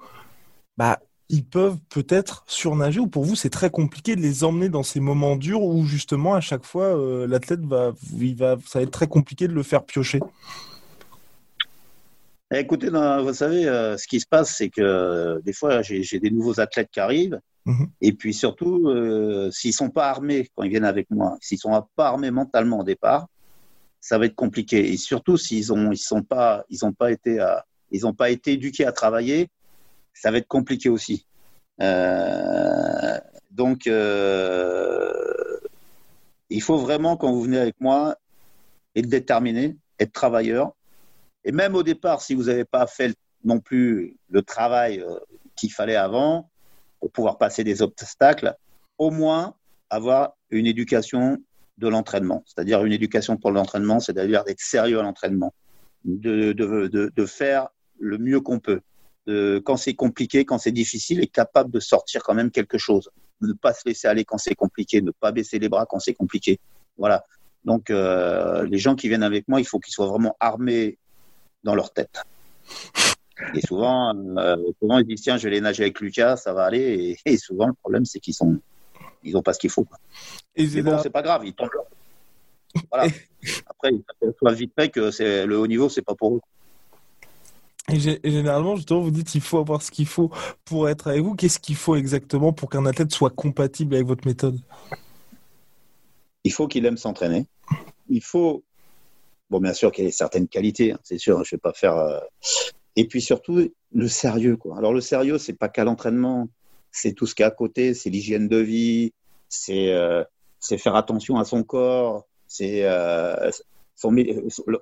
bah, 0.77 0.99
ils 1.29 1.45
peuvent 1.45 1.79
peut-être 1.89 2.45
surnager 2.47 3.01
ou 3.01 3.07
pour 3.07 3.25
vous 3.25 3.35
c'est 3.35 3.51
très 3.51 3.71
compliqué 3.71 4.15
de 4.15 4.21
les 4.21 4.45
emmener 4.45 4.69
dans 4.69 4.83
ces 4.83 5.01
moments 5.01 5.35
durs 5.35 5.63
où 5.63 5.85
justement 5.85 6.35
à 6.35 6.41
chaque 6.41 6.65
fois 6.65 6.85
euh, 6.85 7.27
l'athlète 7.27 7.65
va, 7.65 7.95
il 8.21 8.37
va, 8.37 8.57
ça 8.65 8.79
va 8.79 8.85
être 8.85 8.93
très 8.93 9.09
compliqué 9.09 9.49
de 9.49 9.53
le 9.53 9.63
faire 9.63 9.85
piocher? 9.85 10.21
Eh, 12.53 12.61
écoutez, 12.61 12.91
vous 12.91 13.33
savez, 13.33 13.67
euh, 13.67 13.97
ce 13.97 14.07
qui 14.07 14.21
se 14.21 14.27
passe, 14.27 14.55
c'est 14.57 14.69
que 14.69 15.41
des 15.45 15.53
fois 15.53 15.83
j'ai 15.83 16.21
des 16.21 16.31
nouveaux 16.31 16.61
athlètes 16.61 16.91
qui 16.93 17.01
arrivent. 17.01 17.41
Mhm. 17.65 17.89
Et 18.01 18.13
puis 18.13 18.33
surtout, 18.33 18.89
s'ils 19.51 19.73
sont 19.73 19.91
pas 19.91 20.09
armés 20.11 20.49
quand 20.55 20.63
ils 20.63 20.71
viennent 20.71 20.85
avec 20.85 21.11
moi, 21.11 21.37
s'ils 21.41 21.59
sont 21.59 21.83
pas 21.97 22.07
armés 22.07 22.31
mentalement 22.31 22.81
au 22.81 22.85
départ, 22.85 23.27
ça 24.07 24.19
va 24.19 24.27
être 24.27 24.37
compliqué. 24.37 24.93
Et 24.93 24.97
surtout 24.97 25.37
s'ils 25.37 25.73
ont, 25.73 25.91
ils 25.91 25.99
sont 25.99 26.23
pas, 26.23 26.65
ils 26.71 26.85
ont 26.85 26.93
pas 26.93 27.11
été, 27.11 27.45
ils 27.91 28.07
ont 28.07 28.15
pas 28.15 28.31
été 28.31 28.53
éduqués 28.53 28.87
à 28.87 28.93
travailler, 28.93 29.49
ça 30.15 30.31
va 30.31 30.39
être 30.39 30.47
compliqué 30.47 30.89
aussi. 30.89 31.27
Euh, 31.83 33.19
donc, 33.51 33.89
euh, 33.89 35.59
il 36.51 36.63
faut 36.63 36.77
vraiment 36.77 37.17
quand 37.17 37.33
vous 37.33 37.43
venez 37.43 37.59
avec 37.59 37.81
moi 37.81 38.17
être 38.95 39.09
déterminé, 39.09 39.77
être 39.99 40.13
travailleur. 40.13 40.73
Et 41.45 41.51
même 41.51 41.75
au 41.75 41.83
départ, 41.83 42.23
si 42.23 42.35
vous 42.35 42.45
n'avez 42.45 42.65
pas 42.65 42.87
fait 42.87 43.13
non 43.45 43.59
plus 43.59 44.17
le 44.29 44.43
travail 44.43 45.01
euh, 45.01 45.19
qu'il 45.57 45.73
fallait 45.73 45.97
avant 45.97 46.49
pour 47.01 47.11
pouvoir 47.11 47.39
passer 47.39 47.65
des 47.65 47.83
obstacles, 47.83 48.55
au 48.99 49.11
moins 49.11 49.57
avoir 49.91 50.37
une 50.51 50.67
éducation 50.67 51.39
de 51.79 51.89
l'entraînement, 51.89 52.43
c'est-à-dire 52.47 52.85
une 52.85 52.93
éducation 52.93 53.37
pour 53.37 53.51
l'entraînement, 53.51 54.01
c'est-à-dire 54.01 54.45
d'être 54.45 54.61
sérieux 54.61 54.99
à 54.99 55.03
l'entraînement, 55.03 55.55
de, 56.05 56.53
de, 56.53 57.13
de, 57.15 57.27
faire 57.27 57.69
le 57.99 58.19
mieux 58.19 58.41
qu'on 58.41 58.61
peut. 58.61 58.81
Quand 59.65 59.77
c'est 59.77 59.95
compliqué, 59.95 60.45
quand 60.45 60.59
c'est 60.59 60.73
difficile, 60.73 61.21
être 61.21 61.33
capable 61.33 61.71
de 61.71 61.81
sortir 61.81 62.23
quand 62.23 62.35
même 62.35 62.51
quelque 62.51 62.79
chose. 62.79 63.11
Ne 63.43 63.53
pas 63.53 63.75
se 63.75 63.87
laisser 63.87 64.09
aller 64.09 64.25
quand 64.25 64.39
c'est 64.39 64.55
compliqué, 64.55 65.03
ne 65.03 65.11
pas 65.11 65.33
baisser 65.33 65.59
les 65.59 65.69
bras 65.69 65.85
quand 65.85 65.99
c'est 65.99 66.15
compliqué. 66.15 66.59
Voilà. 66.97 67.25
Donc, 67.65 67.91
euh, 67.91 68.65
les 68.67 68.79
gens 68.79 68.95
qui 68.95 69.09
viennent 69.09 69.25
avec 69.25 69.49
moi, 69.49 69.61
il 69.61 69.67
faut 69.67 69.81
qu'ils 69.81 69.93
soient 69.93 70.07
vraiment 70.07 70.37
armés 70.41 70.99
dans 71.65 71.75
leur 71.75 71.93
tête. 71.93 72.23
Et 73.55 73.61
souvent, 73.61 74.15
euh, 74.39 74.57
souvent 74.81 74.99
ils 74.99 75.07
disent 75.07 75.21
tiens, 75.23 75.37
je 75.37 75.43
vais 75.43 75.49
aller 75.49 75.61
nager 75.61 75.83
avec 75.83 76.01
Lucas, 76.01 76.37
ça 76.37 76.55
va 76.55 76.65
aller. 76.65 77.19
Et 77.27 77.37
souvent, 77.37 77.67
le 77.67 77.75
problème, 77.75 78.05
c'est 78.05 78.21
qu'ils 78.21 78.35
sont 78.35 78.59
ils 79.27 79.33
n'ont 79.33 79.43
pas 79.43 79.53
ce 79.53 79.59
qu'il 79.59 79.71
faut. 79.71 79.87
Et 80.55 80.67
Mais 80.67 80.83
bon, 80.83 80.99
c'est 81.03 81.11
pas 81.11 81.23
grave, 81.23 81.43
ils 81.45 81.53
tombent. 81.53 81.71
Voilà. 82.91 83.13
Après, 83.67 83.91
ils 83.93 84.05
s'aperçoivent 84.07 84.55
vite 84.55 84.73
fait 84.79 84.89
que 84.89 85.11
c'est 85.11 85.47
le 85.47 85.59
haut 85.59 85.67
niveau, 85.67 85.89
c'est 85.89 86.03
pas 86.03 86.15
pour 86.15 86.37
eux. 86.37 86.41
Et, 87.93 88.01
généralement, 88.01 88.77
justement, 88.77 89.01
vous 89.01 89.11
dites 89.11 89.29
qu'il 89.29 89.41
faut 89.41 89.59
avoir 89.59 89.83
ce 89.83 89.91
qu'il 89.91 90.07
faut 90.07 90.31
pour 90.65 90.89
être 90.89 91.09
avec 91.09 91.23
vous. 91.23 91.35
Qu'est-ce 91.35 91.61
qu'il 91.61 91.77
faut 91.77 91.95
exactement 91.95 92.53
pour 92.53 92.69
qu'un 92.69 92.85
athlète 92.85 93.13
soit 93.13 93.31
compatible 93.31 93.95
avec 93.95 94.07
votre 94.07 94.27
méthode? 94.27 94.59
Il 96.45 96.53
faut 96.53 96.67
qu'il 96.67 96.85
aime 96.85 96.97
s'entraîner. 96.97 97.47
Il 98.09 98.23
faut, 98.23 98.65
bon, 99.51 99.61
bien 99.61 99.73
sûr 99.73 99.93
qu'il 99.93 100.07
ait 100.07 100.11
certaines 100.11 100.49
qualités, 100.49 100.93
hein, 100.93 100.99
c'est 101.05 101.19
sûr. 101.19 101.45
Je 101.45 101.55
vais 101.55 101.61
pas 101.61 101.73
faire. 101.73 101.97
Euh, 101.97 102.19
et 102.97 103.07
puis 103.07 103.21
surtout 103.21 103.71
le 103.93 104.09
sérieux, 104.09 104.57
quoi. 104.57 104.79
Alors 104.79 104.93
le 104.93 105.01
sérieux, 105.01 105.39
c'est 105.39 105.53
pas 105.53 105.69
qu'à 105.69 105.85
l'entraînement 105.85 106.49
c'est 106.91 107.13
tout 107.13 107.27
ce 107.27 107.35
qui 107.35 107.43
est 107.43 107.47
à 107.47 107.51
côté, 107.51 107.95
c'est 107.95 108.11
l'hygiène 108.11 108.49
de 108.49 108.59
vie, 108.59 109.13
c'est 109.49 109.93
euh, 109.93 110.25
faire 110.61 110.97
attention 110.97 111.39
à 111.39 111.45
son 111.45 111.63
corps, 111.63 112.27
c'est 112.47 112.85
euh, 112.85 113.51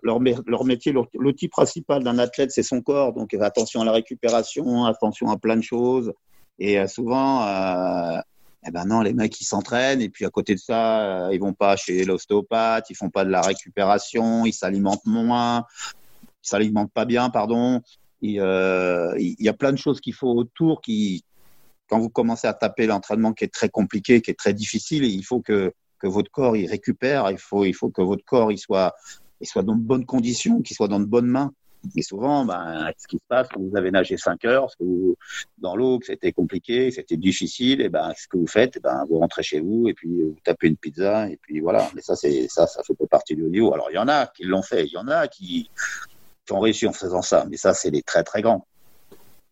leur, 0.03 0.21
leur, 0.47 0.65
métier, 0.65 0.95
l'outil 1.15 1.49
principal 1.49 2.03
d'un 2.03 2.19
athlète, 2.19 2.51
c'est 2.51 2.63
son 2.63 2.81
corps. 2.81 3.13
Donc 3.13 3.35
attention 3.35 3.81
à 3.81 3.85
la 3.85 3.93
récupération, 3.93 4.85
attention 4.87 5.31
à 5.31 5.37
plein 5.37 5.57
de 5.57 5.63
choses. 5.63 6.13
Et 6.59 6.79
euh, 6.79 6.87
souvent, 6.87 7.47
euh, 7.47 8.19
eh 8.67 8.71
ben 8.71 8.85
non, 8.85 9.01
les 9.01 9.13
mecs 9.13 9.41
ils 9.41 9.45
s'entraînent 9.45 10.01
et 10.01 10.09
puis 10.09 10.25
à 10.25 10.31
côté 10.31 10.55
de 10.55 10.61
ça, 10.61 11.29
ils 11.33 11.41
vont 11.41 11.53
pas 11.53 11.77
chez 11.77 12.05
l'ostéopathe, 12.05 12.89
ils 12.91 12.97
font 12.97 13.11
pas 13.11 13.25
de 13.25 13.31
la 13.31 13.43
récupération, 13.43 14.47
ils 14.47 14.53
s'alimentent 14.53 15.05
moins, 15.05 15.65
ils 16.43 16.49
s'alimentent 16.49 16.93
pas 16.93 17.05
bien, 17.05 17.31
pardon. 17.31 17.83
Il, 18.23 18.37
y 18.37 19.49
a 19.49 19.53
plein 19.53 19.73
de 19.73 19.77
choses 19.77 20.01
qu'il 20.01 20.15
faut 20.15 20.31
autour 20.31 20.81
qui 20.81 21.25
quand 21.88 21.99
vous 21.99 22.09
commencez 22.09 22.47
à 22.47 22.55
taper 22.55 22.87
l'entraînement 22.87 23.33
qui 23.33 23.45
est 23.45 23.53
très 23.53 23.69
compliqué, 23.69 24.21
qui 24.21 24.31
est 24.31 24.38
très 24.38 24.55
difficile, 24.55 25.05
il 25.05 25.25
faut 25.25 25.41
que, 25.41 25.73
votre 26.03 26.31
corps 26.31 26.55
il 26.55 26.67
récupère, 26.67 27.31
il 27.31 27.38
faut, 27.38 27.62
que 27.91 28.03
votre 28.03 28.25
corps 28.26 28.53
il 28.53 28.59
soit, 28.59 28.93
dans 29.57 29.75
de 29.75 29.81
bonnes 29.81 30.05
conditions, 30.05 30.61
qu'il 30.61 30.76
soit 30.76 30.88
dans 30.88 31.00
de 31.00 31.07
bonnes 31.07 31.26
mains. 31.26 31.53
Et 31.97 32.03
souvent, 32.03 32.45
ben, 32.47 32.91
ce 32.99 33.07
qui 33.07 33.17
se 33.17 33.23
passe, 33.29 33.49
vous 33.57 33.76
avez 33.76 33.91
nagé 33.91 34.17
5 34.17 34.45
heures, 34.47 34.69
dans 35.59 35.76
l'eau, 35.76 35.99
que 35.99 36.07
c'était 36.07 36.33
compliqué, 36.33 36.88
que 36.88 36.95
c'était 36.95 37.17
difficile, 37.17 37.81
et 37.81 37.88
ben, 37.88 38.12
ce 38.17 38.26
que 38.29 38.37
vous 38.38 38.47
faites, 38.47 38.81
ben, 38.83 39.05
vous 39.09 39.19
rentrez 39.19 39.43
chez 39.43 39.61
vous 39.61 39.88
et 39.88 39.95
puis 39.95 40.09
vous 40.09 40.37
tapez 40.45 40.69
une 40.69 40.76
pizza 40.76 41.29
et 41.29 41.38
puis 41.41 41.61
voilà. 41.61 41.91
Mais 41.95 42.03
ça, 42.03 42.17
ça, 42.17 42.67
ça 42.67 42.83
fait 42.83 42.95
pas 42.95 43.07
partie 43.07 43.35
du 43.35 43.43
niveau. 43.45 43.73
Alors 43.75 43.88
il 43.91 43.95
y 43.95 43.99
en 43.99 44.09
a 44.09 44.26
qui 44.26 44.45
l'ont 44.45 44.62
fait, 44.62 44.85
il 44.85 44.93
y 44.93 44.97
en 44.97 45.09
a 45.09 45.29
qui, 45.29 45.71
qui 46.47 46.53
ont 46.53 46.61
réussi 46.61 46.87
en 46.87 46.93
faisant 46.93 47.23
ça, 47.23 47.47
mais 47.50 47.57
ça, 47.57 47.75
c'est 47.75 47.91
les 47.91 48.03
très 48.03 48.25
très 48.25 48.43
grands. 48.43 48.67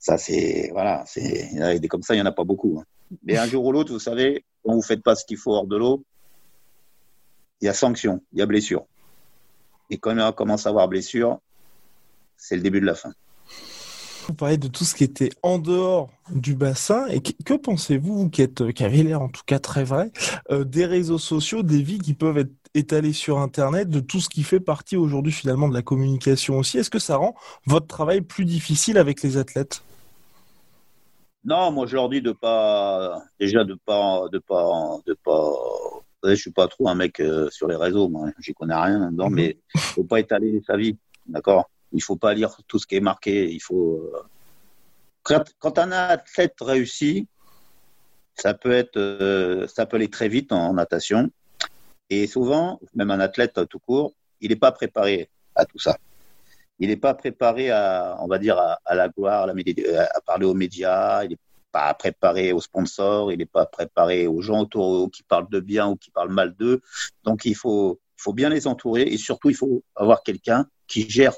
Ça, 0.02 0.18
c'est 0.18 0.70
voilà, 0.72 1.04
c'est 1.06 1.48
comme 1.88 2.02
ça, 2.02 2.16
il 2.16 2.18
y 2.18 2.20
en 2.20 2.26
a 2.26 2.32
pas 2.32 2.42
beaucoup. 2.42 2.80
Hein. 2.80 2.84
Mais 3.22 3.36
un 3.36 3.46
jour 3.46 3.64
ou 3.64 3.70
l'autre, 3.70 3.92
vous 3.92 4.00
savez, 4.00 4.44
quand 4.64 4.74
vous 4.74 4.82
faites 4.82 5.00
pas 5.00 5.14
ce 5.14 5.24
qu'il 5.24 5.36
faut 5.36 5.52
hors 5.52 5.68
de 5.68 5.76
l'eau, 5.76 6.02
il 7.60 7.66
y 7.66 7.68
a 7.68 7.72
sanction, 7.72 8.20
il 8.32 8.40
y 8.40 8.42
a 8.42 8.46
blessure. 8.46 8.84
Et 9.90 9.98
quand 9.98 10.18
on 10.18 10.32
commence 10.32 10.66
à 10.66 10.70
avoir 10.70 10.88
blessure, 10.88 11.38
c'est 12.36 12.56
le 12.56 12.62
début 12.62 12.80
de 12.80 12.86
la 12.86 12.96
fin. 12.96 13.12
Vous 14.26 14.34
parlez 14.34 14.56
de 14.56 14.66
tout 14.66 14.82
ce 14.82 14.96
qui 14.96 15.04
était 15.04 15.30
en 15.44 15.60
dehors 15.60 16.10
du 16.30 16.56
bassin. 16.56 17.06
Et 17.06 17.20
que, 17.20 17.54
pensez-vous, 17.54 18.22
vous 18.22 18.28
qui, 18.28 18.42
êtes, 18.42 18.72
qui 18.72 18.82
avez 18.82 19.04
l'air 19.04 19.22
en 19.22 19.28
tout 19.28 19.42
cas 19.46 19.60
très 19.60 19.84
vrai, 19.84 20.10
euh, 20.50 20.64
des 20.64 20.84
réseaux 20.84 21.18
sociaux, 21.18 21.62
des 21.62 21.80
vies 21.80 21.98
qui 21.98 22.14
peuvent 22.14 22.38
être 22.38 22.52
étalées 22.74 23.12
sur 23.12 23.38
Internet, 23.38 23.88
de 23.88 24.00
tout 24.00 24.20
ce 24.20 24.28
qui 24.28 24.42
fait 24.42 24.58
partie 24.58 24.96
aujourd'hui 24.96 25.32
finalement 25.32 25.68
de 25.68 25.74
la 25.74 25.82
communication 25.82 26.58
aussi? 26.58 26.78
Est-ce 26.78 26.90
que 26.90 26.98
ça 26.98 27.18
rend 27.18 27.36
votre 27.66 27.86
travail 27.86 28.20
plus 28.20 28.44
difficile 28.44 28.98
avec 28.98 29.22
les 29.22 29.36
athlètes? 29.36 29.82
Non, 31.44 31.72
moi 31.72 31.86
je 31.86 31.96
leur 31.96 32.08
dis 32.08 32.22
de 32.22 32.32
pas, 32.32 33.22
déjà 33.40 33.64
de 33.64 33.74
pas, 33.74 34.28
de 34.30 34.38
pas, 34.38 34.98
de 35.06 35.14
pas. 35.24 35.52
Je 36.24 36.34
suis 36.34 36.52
pas 36.52 36.68
trop 36.68 36.88
un 36.88 36.94
mec 36.94 37.18
euh, 37.18 37.50
sur 37.50 37.66
les 37.66 37.74
réseaux, 37.74 38.08
moi, 38.08 38.30
j'y 38.38 38.54
connais 38.54 38.76
rien 38.76 39.10
dedans, 39.10 39.28
mhm. 39.28 39.34
mais 39.34 39.58
faut 39.74 40.04
pas 40.04 40.20
étaler 40.20 40.62
sa 40.64 40.76
vie, 40.76 40.96
d'accord? 41.26 41.68
Il 41.92 42.02
faut 42.02 42.16
pas 42.16 42.32
lire 42.32 42.56
tout 42.68 42.78
ce 42.78 42.86
qui 42.86 42.94
est 42.94 43.00
marqué. 43.00 43.50
Il 43.52 43.60
faut. 43.60 44.12
Euh, 45.26 45.40
quand, 45.58 45.78
un 45.78 45.92
athlète 45.92 46.54
réussit, 46.60 47.28
ça 48.34 48.54
peut 48.54 48.72
être, 48.72 48.96
euh, 48.96 49.66
ça 49.66 49.84
peut 49.84 49.96
aller 49.96 50.08
très 50.08 50.28
vite 50.28 50.52
en, 50.52 50.72
natation. 50.74 51.30
Et 52.08 52.26
souvent, 52.26 52.80
même 52.94 53.10
un 53.10 53.20
athlète 53.20 53.60
tout 53.68 53.78
court, 53.78 54.14
il 54.40 54.50
n'est 54.50 54.56
pas 54.56 54.72
préparé 54.72 55.28
à 55.54 55.64
tout 55.64 55.78
ça. 55.78 55.98
Il 56.82 56.88
n'est 56.88 56.96
pas 56.96 57.14
préparé 57.14 57.70
à, 57.70 58.16
on 58.18 58.26
va 58.26 58.38
dire, 58.38 58.58
à, 58.58 58.94
la 58.96 59.08
gloire, 59.08 59.48
à, 59.48 60.20
parler 60.22 60.46
aux 60.46 60.54
médias. 60.54 61.22
Il 61.22 61.30
n'est 61.30 61.38
pas 61.70 61.94
préparé 61.94 62.52
aux 62.52 62.60
sponsors. 62.60 63.30
Il 63.30 63.38
n'est 63.38 63.46
pas 63.46 63.66
préparé 63.66 64.26
aux 64.26 64.40
gens 64.40 64.62
autour 64.62 65.08
qui 65.12 65.22
parlent 65.22 65.48
de 65.48 65.60
bien 65.60 65.86
ou 65.86 65.94
qui 65.94 66.10
parlent 66.10 66.32
mal 66.32 66.56
d'eux. 66.56 66.82
Donc, 67.22 67.44
il 67.44 67.54
faut, 67.54 68.00
faut 68.16 68.32
bien 68.32 68.48
les 68.48 68.66
entourer 68.66 69.02
et 69.02 69.16
surtout, 69.16 69.48
il 69.48 69.54
faut 69.54 69.84
avoir 69.94 70.24
quelqu'un 70.24 70.66
qui 70.88 71.08
gère 71.08 71.34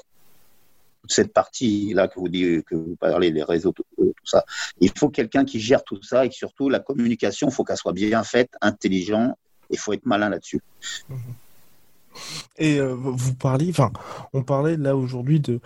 cette 1.07 1.31
partie-là 1.31 2.07
que 2.07 2.19
vous 2.19 2.27
dites, 2.27 2.65
que 2.65 2.73
vous 2.73 2.95
parlez, 2.95 3.29
les 3.29 3.43
réseaux, 3.43 3.71
tout, 3.71 3.85
ça. 4.23 4.45
Il 4.79 4.91
faut 4.97 5.09
quelqu'un 5.09 5.45
qui 5.45 5.59
gère 5.59 5.83
tout 5.83 6.01
ça 6.01 6.25
et 6.25 6.31
surtout 6.31 6.69
la 6.69 6.79
communication, 6.79 7.49
il 7.49 7.53
faut 7.53 7.63
qu'elle 7.63 7.77
soit 7.77 7.93
bien 7.93 8.23
faite, 8.23 8.49
intelligente, 8.61 9.37
il 9.69 9.77
faut 9.77 9.93
être 9.93 10.07
malin 10.07 10.29
là-dessus. 10.29 10.61
Et 12.57 12.79
euh, 12.79 12.93
vous 12.95 13.35
parliez, 13.35 13.69
enfin, 13.69 13.91
on 14.33 14.43
parlait 14.43 14.77
là 14.77 14.95
aujourd'hui 14.95 15.39
de 15.39 15.59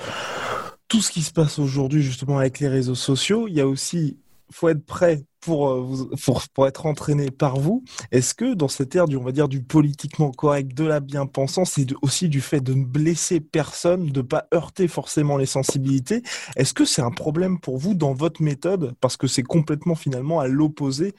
tout 0.88 1.02
ce 1.02 1.12
qui 1.12 1.22
se 1.22 1.32
passe 1.32 1.60
aujourd'hui 1.60 2.02
justement 2.02 2.40
avec 2.40 2.60
les 2.60 2.68
réseaux 2.68 2.96
sociaux. 2.96 3.48
Il 3.48 3.54
y 3.54 3.62
a 3.62 3.68
aussi 3.68 4.18
faut 4.52 4.70
être 4.70 4.86
prêt 4.86 5.24
pour, 5.42 5.70
euh, 5.70 6.10
pour, 6.54 6.68
être 6.68 6.86
entraîné 6.86 7.32
par 7.32 7.60
vous. 7.60 7.84
Est-ce 8.12 8.34
que 8.34 8.54
dans 8.54 8.68
cette 8.68 8.96
ère 8.96 9.08
du, 9.08 9.16
on 9.16 9.24
va 9.24 9.32
dire, 9.32 9.48
du 9.48 9.62
politiquement 9.62 10.32
correct, 10.32 10.74
de 10.74 10.84
la 10.84 11.00
bien-pensance 11.00 11.78
et 11.78 11.86
aussi 12.02 12.30
du 12.30 12.42
fait 12.42 12.60
de 12.60 12.74
ne 12.74 12.84
blesser 12.84 13.40
personne, 13.40 14.08
de 14.08 14.22
ne 14.22 14.26
pas 14.26 14.48
heurter 14.54 14.88
forcément 14.88 15.38
les 15.38 15.46
sensibilités, 15.46 16.24
est-ce 16.56 16.74
que 16.74 16.86
c'est 16.86 17.02
un 17.02 17.12
problème 17.12 17.60
pour 17.60 17.78
vous 17.78 17.94
dans 17.94 18.14
votre 18.14 18.42
méthode? 18.42 18.96
Parce 19.00 19.18
que 19.18 19.28
c'est 19.28 19.44
complètement 19.44 19.96
finalement 19.96 20.40
à 20.40 20.48
l'opposé 20.48 21.14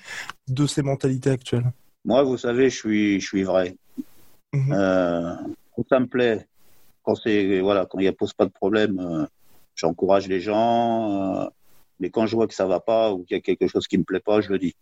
de 0.48 0.66
ces 0.66 0.82
mentalités 0.82 1.30
actuelles 1.30 1.72
Moi, 2.04 2.22
vous 2.22 2.36
savez, 2.36 2.68
je 2.68 2.76
suis, 2.76 3.20
je 3.20 3.26
suis 3.26 3.42
vrai. 3.42 3.76
Mmh 4.52 4.72
euh, 4.72 5.34
quand 5.76 5.88
ça 5.88 6.00
me 6.00 6.06
plaît, 6.06 6.46
quand 7.04 7.14
c'est 7.14 7.60
voilà, 7.60 7.86
quand 7.86 7.98
il 8.00 8.06
ne 8.06 8.10
pose 8.10 8.32
pas 8.32 8.46
de 8.46 8.50
problème, 8.50 8.98
euh, 8.98 9.26
j'encourage 9.74 10.28
les 10.28 10.40
gens. 10.40 11.50
Mais 12.00 12.10
quand 12.10 12.26
je 12.26 12.34
vois 12.34 12.48
que 12.48 12.54
ça 12.54 12.66
va 12.66 12.80
pas 12.80 13.12
ou 13.12 13.24
qu'il 13.24 13.36
y 13.36 13.38
a 13.38 13.42
quelque 13.42 13.68
chose 13.68 13.86
qui 13.86 13.98
me 13.98 14.04
plaît 14.04 14.20
pas, 14.20 14.40
je 14.40 14.48
le 14.48 14.58
dis. 14.58 14.74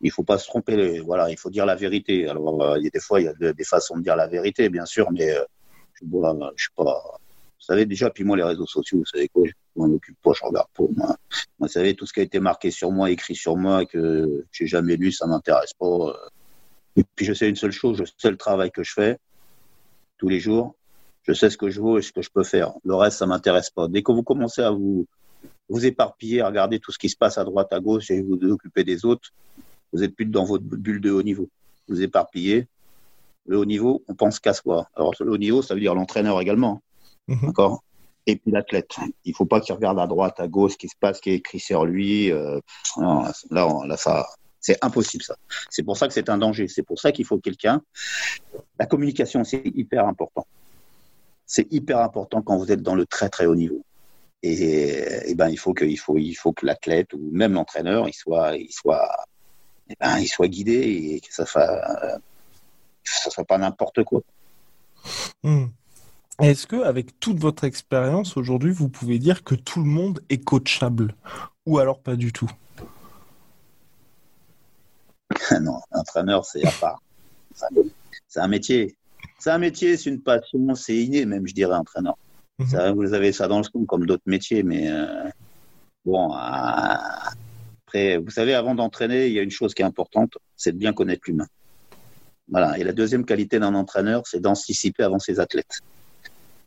Il 0.00 0.10
faut 0.10 0.22
pas 0.22 0.38
se 0.38 0.46
tromper. 0.46 1.00
Voilà, 1.00 1.30
il 1.30 1.36
faut 1.36 1.50
dire 1.50 1.66
la 1.66 1.74
vérité. 1.74 2.28
Alors, 2.28 2.62
euh, 2.62 2.78
il 2.78 2.84
y 2.84 2.86
a 2.86 2.90
des 2.90 3.00
fois, 3.00 3.20
il 3.20 3.24
y 3.24 3.28
a 3.28 3.52
des 3.52 3.64
façons 3.64 3.96
de 3.96 4.02
dire 4.02 4.14
la 4.14 4.28
vérité, 4.28 4.68
bien 4.68 4.86
sûr, 4.86 5.10
mais 5.10 5.30
euh, 5.32 5.44
je, 5.94 6.04
voilà, 6.08 6.52
je 6.56 6.64
suis 6.64 6.72
pas. 6.74 7.02
Vous 7.58 7.64
savez 7.72 7.86
déjà, 7.86 8.10
puis 8.10 8.22
moi, 8.22 8.36
les 8.36 8.44
réseaux 8.44 8.66
sociaux, 8.66 8.98
vous 8.98 9.06
savez 9.06 9.28
quoi, 9.28 9.42
je 9.46 9.52
m'en 9.74 9.86
occupe 9.86 10.16
pas, 10.22 10.32
je 10.32 10.44
regarde 10.44 10.68
pas. 10.76 10.84
Moi. 10.94 11.16
vous 11.58 11.68
savez, 11.68 11.94
tout 11.94 12.06
ce 12.06 12.12
qui 12.12 12.20
a 12.20 12.22
été 12.22 12.38
marqué 12.38 12.70
sur 12.70 12.92
moi, 12.92 13.10
écrit 13.10 13.34
sur 13.34 13.56
moi, 13.56 13.84
que 13.86 14.46
j'ai 14.52 14.66
jamais 14.66 14.96
lu, 14.96 15.10
ça 15.10 15.26
m'intéresse 15.26 15.72
pas. 15.74 16.14
Et 16.96 17.04
puis, 17.14 17.26
je 17.26 17.32
sais 17.32 17.48
une 17.48 17.56
seule 17.56 17.72
chose, 17.72 17.98
je 17.98 18.04
sais 18.18 18.30
le 18.30 18.36
travail 18.36 18.70
que 18.70 18.82
je 18.82 18.92
fais 18.92 19.18
tous 20.18 20.28
les 20.28 20.40
jours. 20.40 20.74
Je 21.24 21.32
sais 21.32 21.50
ce 21.50 21.56
que 21.56 21.70
je 21.70 21.80
vaux 21.80 21.98
et 21.98 22.02
ce 22.02 22.12
que 22.12 22.22
je 22.22 22.30
peux 22.30 22.44
faire. 22.44 22.72
Le 22.84 22.94
reste, 22.94 23.18
ça 23.18 23.26
m'intéresse 23.26 23.70
pas. 23.70 23.88
Dès 23.88 24.02
que 24.02 24.12
vous 24.12 24.22
commencez 24.22 24.62
à 24.62 24.70
vous 24.70 25.06
vous 25.68 25.84
éparpiller, 25.84 26.40
à 26.40 26.46
regarder 26.46 26.78
tout 26.78 26.92
ce 26.92 26.98
qui 26.98 27.08
se 27.08 27.16
passe 27.16 27.38
à 27.38 27.44
droite, 27.44 27.72
à 27.72 27.80
gauche 27.80 28.10
et 28.10 28.22
vous 28.22 28.38
occuper 28.50 28.84
des 28.84 29.04
autres, 29.04 29.30
vous 29.92 30.02
êtes 30.02 30.14
plus 30.14 30.26
dans 30.26 30.44
votre 30.44 30.64
bulle 30.64 31.00
de 31.00 31.10
haut 31.10 31.22
niveau. 31.22 31.48
Vous 31.88 32.02
éparpillez. 32.02 32.68
Le 33.46 33.58
haut 33.58 33.64
niveau, 33.64 34.04
on 34.08 34.14
pense 34.14 34.40
qu'à 34.40 34.52
soi. 34.52 34.88
Alors, 34.94 35.14
le 35.20 35.30
haut 35.30 35.38
niveau, 35.38 35.62
ça 35.62 35.74
veut 35.74 35.80
dire 35.80 35.94
l'entraîneur 35.94 36.40
également. 36.40 36.82
Mhm. 37.28 37.46
D'accord? 37.46 37.82
Et 38.26 38.36
puis 38.36 38.50
l'athlète. 38.50 38.96
Il 39.24 39.34
faut 39.34 39.46
pas 39.46 39.60
qu'il 39.60 39.74
regarde 39.74 39.98
à 40.00 40.06
droite, 40.06 40.40
à 40.40 40.48
gauche, 40.48 40.72
ce 40.72 40.78
qui 40.78 40.88
se 40.88 40.96
passe, 40.98 41.16
ce 41.16 41.22
qui 41.22 41.30
est 41.30 41.36
écrit 41.36 41.60
sur 41.60 41.84
lui. 41.84 42.32
Euh, 42.32 42.60
là, 42.96 43.32
là, 43.86 43.96
ça, 43.96 44.26
c'est 44.66 44.84
impossible 44.84 45.22
ça. 45.22 45.36
C'est 45.70 45.84
pour 45.84 45.96
ça 45.96 46.08
que 46.08 46.12
c'est 46.12 46.28
un 46.28 46.38
danger. 46.38 46.66
C'est 46.66 46.82
pour 46.82 46.98
ça 46.98 47.12
qu'il 47.12 47.24
faut 47.24 47.38
quelqu'un. 47.38 47.82
La 48.80 48.86
communication, 48.86 49.44
c'est 49.44 49.62
hyper 49.64 50.08
important. 50.08 50.44
C'est 51.46 51.72
hyper 51.72 52.00
important 52.00 52.42
quand 52.42 52.56
vous 52.56 52.72
êtes 52.72 52.82
dans 52.82 52.96
le 52.96 53.06
très 53.06 53.28
très 53.28 53.46
haut 53.46 53.54
niveau. 53.54 53.84
Et, 54.42 55.34
ben, 55.36 55.50
il 55.50 55.56
faut 55.56 55.72
que, 55.72 55.84
faut, 55.94 56.18
il 56.18 56.34
faut 56.34 56.52
que 56.52 56.66
l'athlète 56.66 57.12
ou 57.14 57.30
même 57.30 57.52
l'entraîneur, 57.52 58.08
il 58.08 58.12
soit, 58.12 58.56
il 58.56 58.72
soit, 58.72 59.08
et 59.88 59.94
ben, 60.00 60.18
il 60.18 60.26
soit 60.26 60.48
guidé 60.48 60.74
et 60.74 61.20
que 61.20 61.32
ça 61.32 61.44
ne 61.44 63.30
soit 63.30 63.44
pas 63.44 63.58
n'importe 63.58 64.02
quoi. 64.02 64.20
Hmm. 65.44 65.66
Est-ce 66.40 66.66
que, 66.66 66.82
avec 66.82 67.20
toute 67.20 67.38
votre 67.38 67.62
expérience 67.62 68.36
aujourd'hui, 68.36 68.72
vous 68.72 68.88
pouvez 68.88 69.20
dire 69.20 69.44
que 69.44 69.54
tout 69.54 69.78
le 69.78 69.86
monde 69.86 70.24
est 70.28 70.42
coachable? 70.42 71.14
Ou 71.66 71.78
alors 71.78 72.00
pas 72.00 72.16
du 72.16 72.32
tout? 72.32 72.50
Non, 75.62 75.80
entraîneur, 75.90 76.44
c'est 76.44 76.64
à 76.66 76.70
part. 76.80 77.02
C'est 78.28 78.40
un 78.40 78.48
métier. 78.48 78.96
C'est 79.38 79.50
un 79.50 79.58
métier, 79.58 79.96
c'est 79.96 80.10
une 80.10 80.22
passion, 80.22 80.74
c'est 80.74 80.96
inné, 80.96 81.26
même, 81.26 81.46
je 81.46 81.54
dirais, 81.54 81.74
entraîneur. 81.74 82.16
Mhm. 82.58 82.92
vous 82.92 83.12
avez 83.12 83.32
ça 83.32 83.48
dans 83.48 83.58
le 83.58 83.64
son 83.64 83.84
comme 83.84 84.06
d'autres 84.06 84.22
métiers, 84.24 84.62
mais 84.62 84.90
euh, 84.90 85.28
bon, 86.06 86.34
euh, 86.34 86.94
après, 87.86 88.16
vous 88.16 88.30
savez, 88.30 88.54
avant 88.54 88.74
d'entraîner, 88.74 89.26
il 89.26 89.34
y 89.34 89.38
a 89.38 89.42
une 89.42 89.50
chose 89.50 89.74
qui 89.74 89.82
est 89.82 89.84
importante, 89.84 90.38
c'est 90.56 90.72
de 90.72 90.78
bien 90.78 90.94
connaître 90.94 91.22
l'humain. 91.26 91.46
Voilà. 92.48 92.78
Et 92.78 92.84
la 92.84 92.92
deuxième 92.92 93.24
qualité 93.24 93.58
d'un 93.58 93.74
entraîneur, 93.74 94.26
c'est 94.26 94.40
d'anticiper 94.40 95.02
avant 95.02 95.18
ses 95.18 95.38
athlètes. 95.38 95.80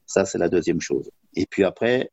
Ça, 0.06 0.26
c'est 0.26 0.38
la 0.38 0.50
deuxième 0.50 0.82
chose. 0.82 1.10
Et 1.36 1.46
puis 1.46 1.64
après, 1.64 2.12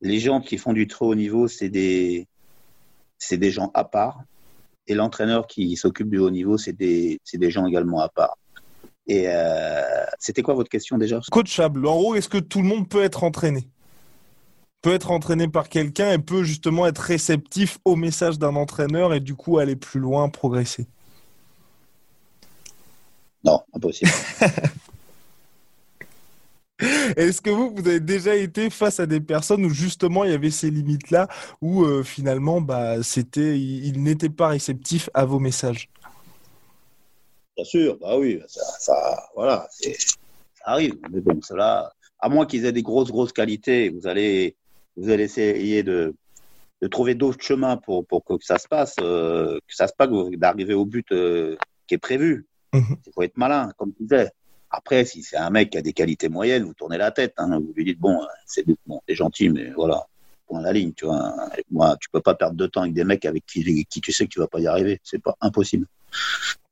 les 0.00 0.20
gens 0.20 0.40
qui 0.40 0.58
font 0.58 0.72
du 0.72 0.86
très 0.86 1.04
haut 1.04 1.14
niveau, 1.14 1.48
c'est 1.48 1.68
des, 1.68 2.26
c'est 3.18 3.38
des 3.38 3.50
gens 3.50 3.70
à 3.74 3.84
part. 3.84 4.22
Et 4.86 4.94
l'entraîneur 4.94 5.46
qui 5.46 5.76
s'occupe 5.76 6.10
du 6.10 6.18
haut 6.18 6.30
niveau, 6.30 6.58
c'est 6.58 6.72
des, 6.72 7.20
c'est 7.24 7.38
des 7.38 7.50
gens 7.50 7.66
également 7.66 8.00
à 8.00 8.08
part. 8.08 8.36
Et 9.06 9.24
euh, 9.26 10.04
c'était 10.18 10.42
quoi 10.42 10.54
votre 10.54 10.70
question 10.70 10.98
déjà? 10.98 11.20
Coachable. 11.30 11.86
En 11.86 11.96
gros, 11.96 12.14
est-ce 12.14 12.28
que 12.28 12.38
tout 12.38 12.62
le 12.62 12.68
monde 12.68 12.88
peut 12.88 13.02
être 13.02 13.24
entraîné? 13.24 13.68
Peut 14.82 14.92
être 14.92 15.10
entraîné 15.10 15.48
par 15.48 15.68
quelqu'un 15.68 16.12
et 16.12 16.18
peut 16.18 16.42
justement 16.42 16.86
être 16.86 16.98
réceptif 16.98 17.78
au 17.84 17.96
message 17.96 18.38
d'un 18.38 18.54
entraîneur 18.56 19.14
et 19.14 19.20
du 19.20 19.34
coup 19.34 19.58
aller 19.58 19.76
plus 19.76 20.00
loin, 20.00 20.28
progresser? 20.28 20.86
Non, 23.44 23.62
impossible. 23.74 24.10
Est-ce 27.16 27.40
que 27.40 27.50
vous, 27.50 27.74
vous 27.74 27.86
avez 27.86 28.00
déjà 28.00 28.34
été 28.34 28.68
face 28.70 28.98
à 28.98 29.06
des 29.06 29.20
personnes 29.20 29.64
où 29.64 29.70
justement 29.70 30.24
il 30.24 30.32
y 30.32 30.34
avait 30.34 30.50
ces 30.50 30.70
limites-là, 30.70 31.28
où 31.60 31.84
euh, 31.84 32.02
finalement 32.02 32.60
bah, 32.60 33.02
c'était, 33.02 33.58
ils 33.58 34.02
n'étaient 34.02 34.28
pas 34.28 34.48
réceptifs 34.48 35.08
à 35.14 35.24
vos 35.24 35.38
messages? 35.38 35.88
Bien 37.56 37.64
sûr, 37.64 37.98
bah 38.00 38.18
oui, 38.18 38.40
ça, 38.48 39.28
voilà, 39.36 39.68
ça 39.70 39.90
arrive. 40.64 40.96
Mais 41.12 41.20
bon, 41.20 41.40
cela, 41.40 41.92
à 42.18 42.28
moins 42.28 42.46
qu'ils 42.46 42.64
aient 42.64 42.72
des 42.72 42.82
grosses, 42.82 43.12
grosses 43.12 43.32
qualités, 43.32 43.90
vous 43.90 44.08
allez, 44.08 44.56
vous 44.96 45.08
allez 45.08 45.24
essayer 45.24 45.84
de, 45.84 46.14
de 46.82 46.88
trouver 46.88 47.14
d'autres 47.14 47.42
chemins 47.42 47.76
pour, 47.76 48.04
pour 48.06 48.24
que 48.24 48.34
ça 48.40 48.58
se 48.58 48.66
passe, 48.66 48.96
euh, 49.00 49.58
que 49.68 49.74
ça 49.74 49.86
se 49.86 49.92
passe, 49.96 50.08
d'arriver 50.32 50.74
au 50.74 50.84
but 50.84 51.06
euh, 51.12 51.56
qui 51.86 51.94
est 51.94 51.98
prévu. 51.98 52.46
Mhm. 52.72 52.96
Il 53.06 53.12
faut 53.12 53.22
être 53.22 53.36
malin, 53.36 53.70
comme 53.76 53.92
tu 53.94 54.02
disais. 54.02 54.30
Après, 54.76 55.04
si 55.04 55.22
c'est 55.22 55.36
un 55.36 55.50
mec 55.50 55.70
qui 55.70 55.78
a 55.78 55.82
des 55.82 55.92
qualités 55.92 56.28
moyennes, 56.28 56.64
vous 56.64 56.74
tournez 56.74 56.98
la 56.98 57.12
tête. 57.12 57.34
Hein, 57.36 57.60
vous 57.60 57.72
lui 57.76 57.84
dites 57.84 57.98
bon, 57.98 58.20
c'est 58.44 58.66
bon, 58.86 59.00
gentil, 59.08 59.48
mais 59.48 59.70
voilà, 59.70 60.04
point 60.46 60.60
la 60.60 60.72
ligne, 60.72 60.92
tu 60.92 61.06
vois. 61.06 61.32
Moi, 61.70 61.96
tu 62.00 62.10
peux 62.10 62.20
pas 62.20 62.34
perdre 62.34 62.56
de 62.56 62.66
temps 62.66 62.82
avec 62.82 62.94
des 62.94 63.04
mecs 63.04 63.24
avec 63.24 63.46
qui, 63.46 63.84
qui 63.84 64.00
tu 64.00 64.12
sais 64.12 64.24
que 64.24 64.30
tu 64.30 64.40
vas 64.40 64.48
pas 64.48 64.60
y 64.60 64.66
arriver. 64.66 65.00
C'est 65.04 65.22
pas 65.22 65.36
impossible. 65.40 65.86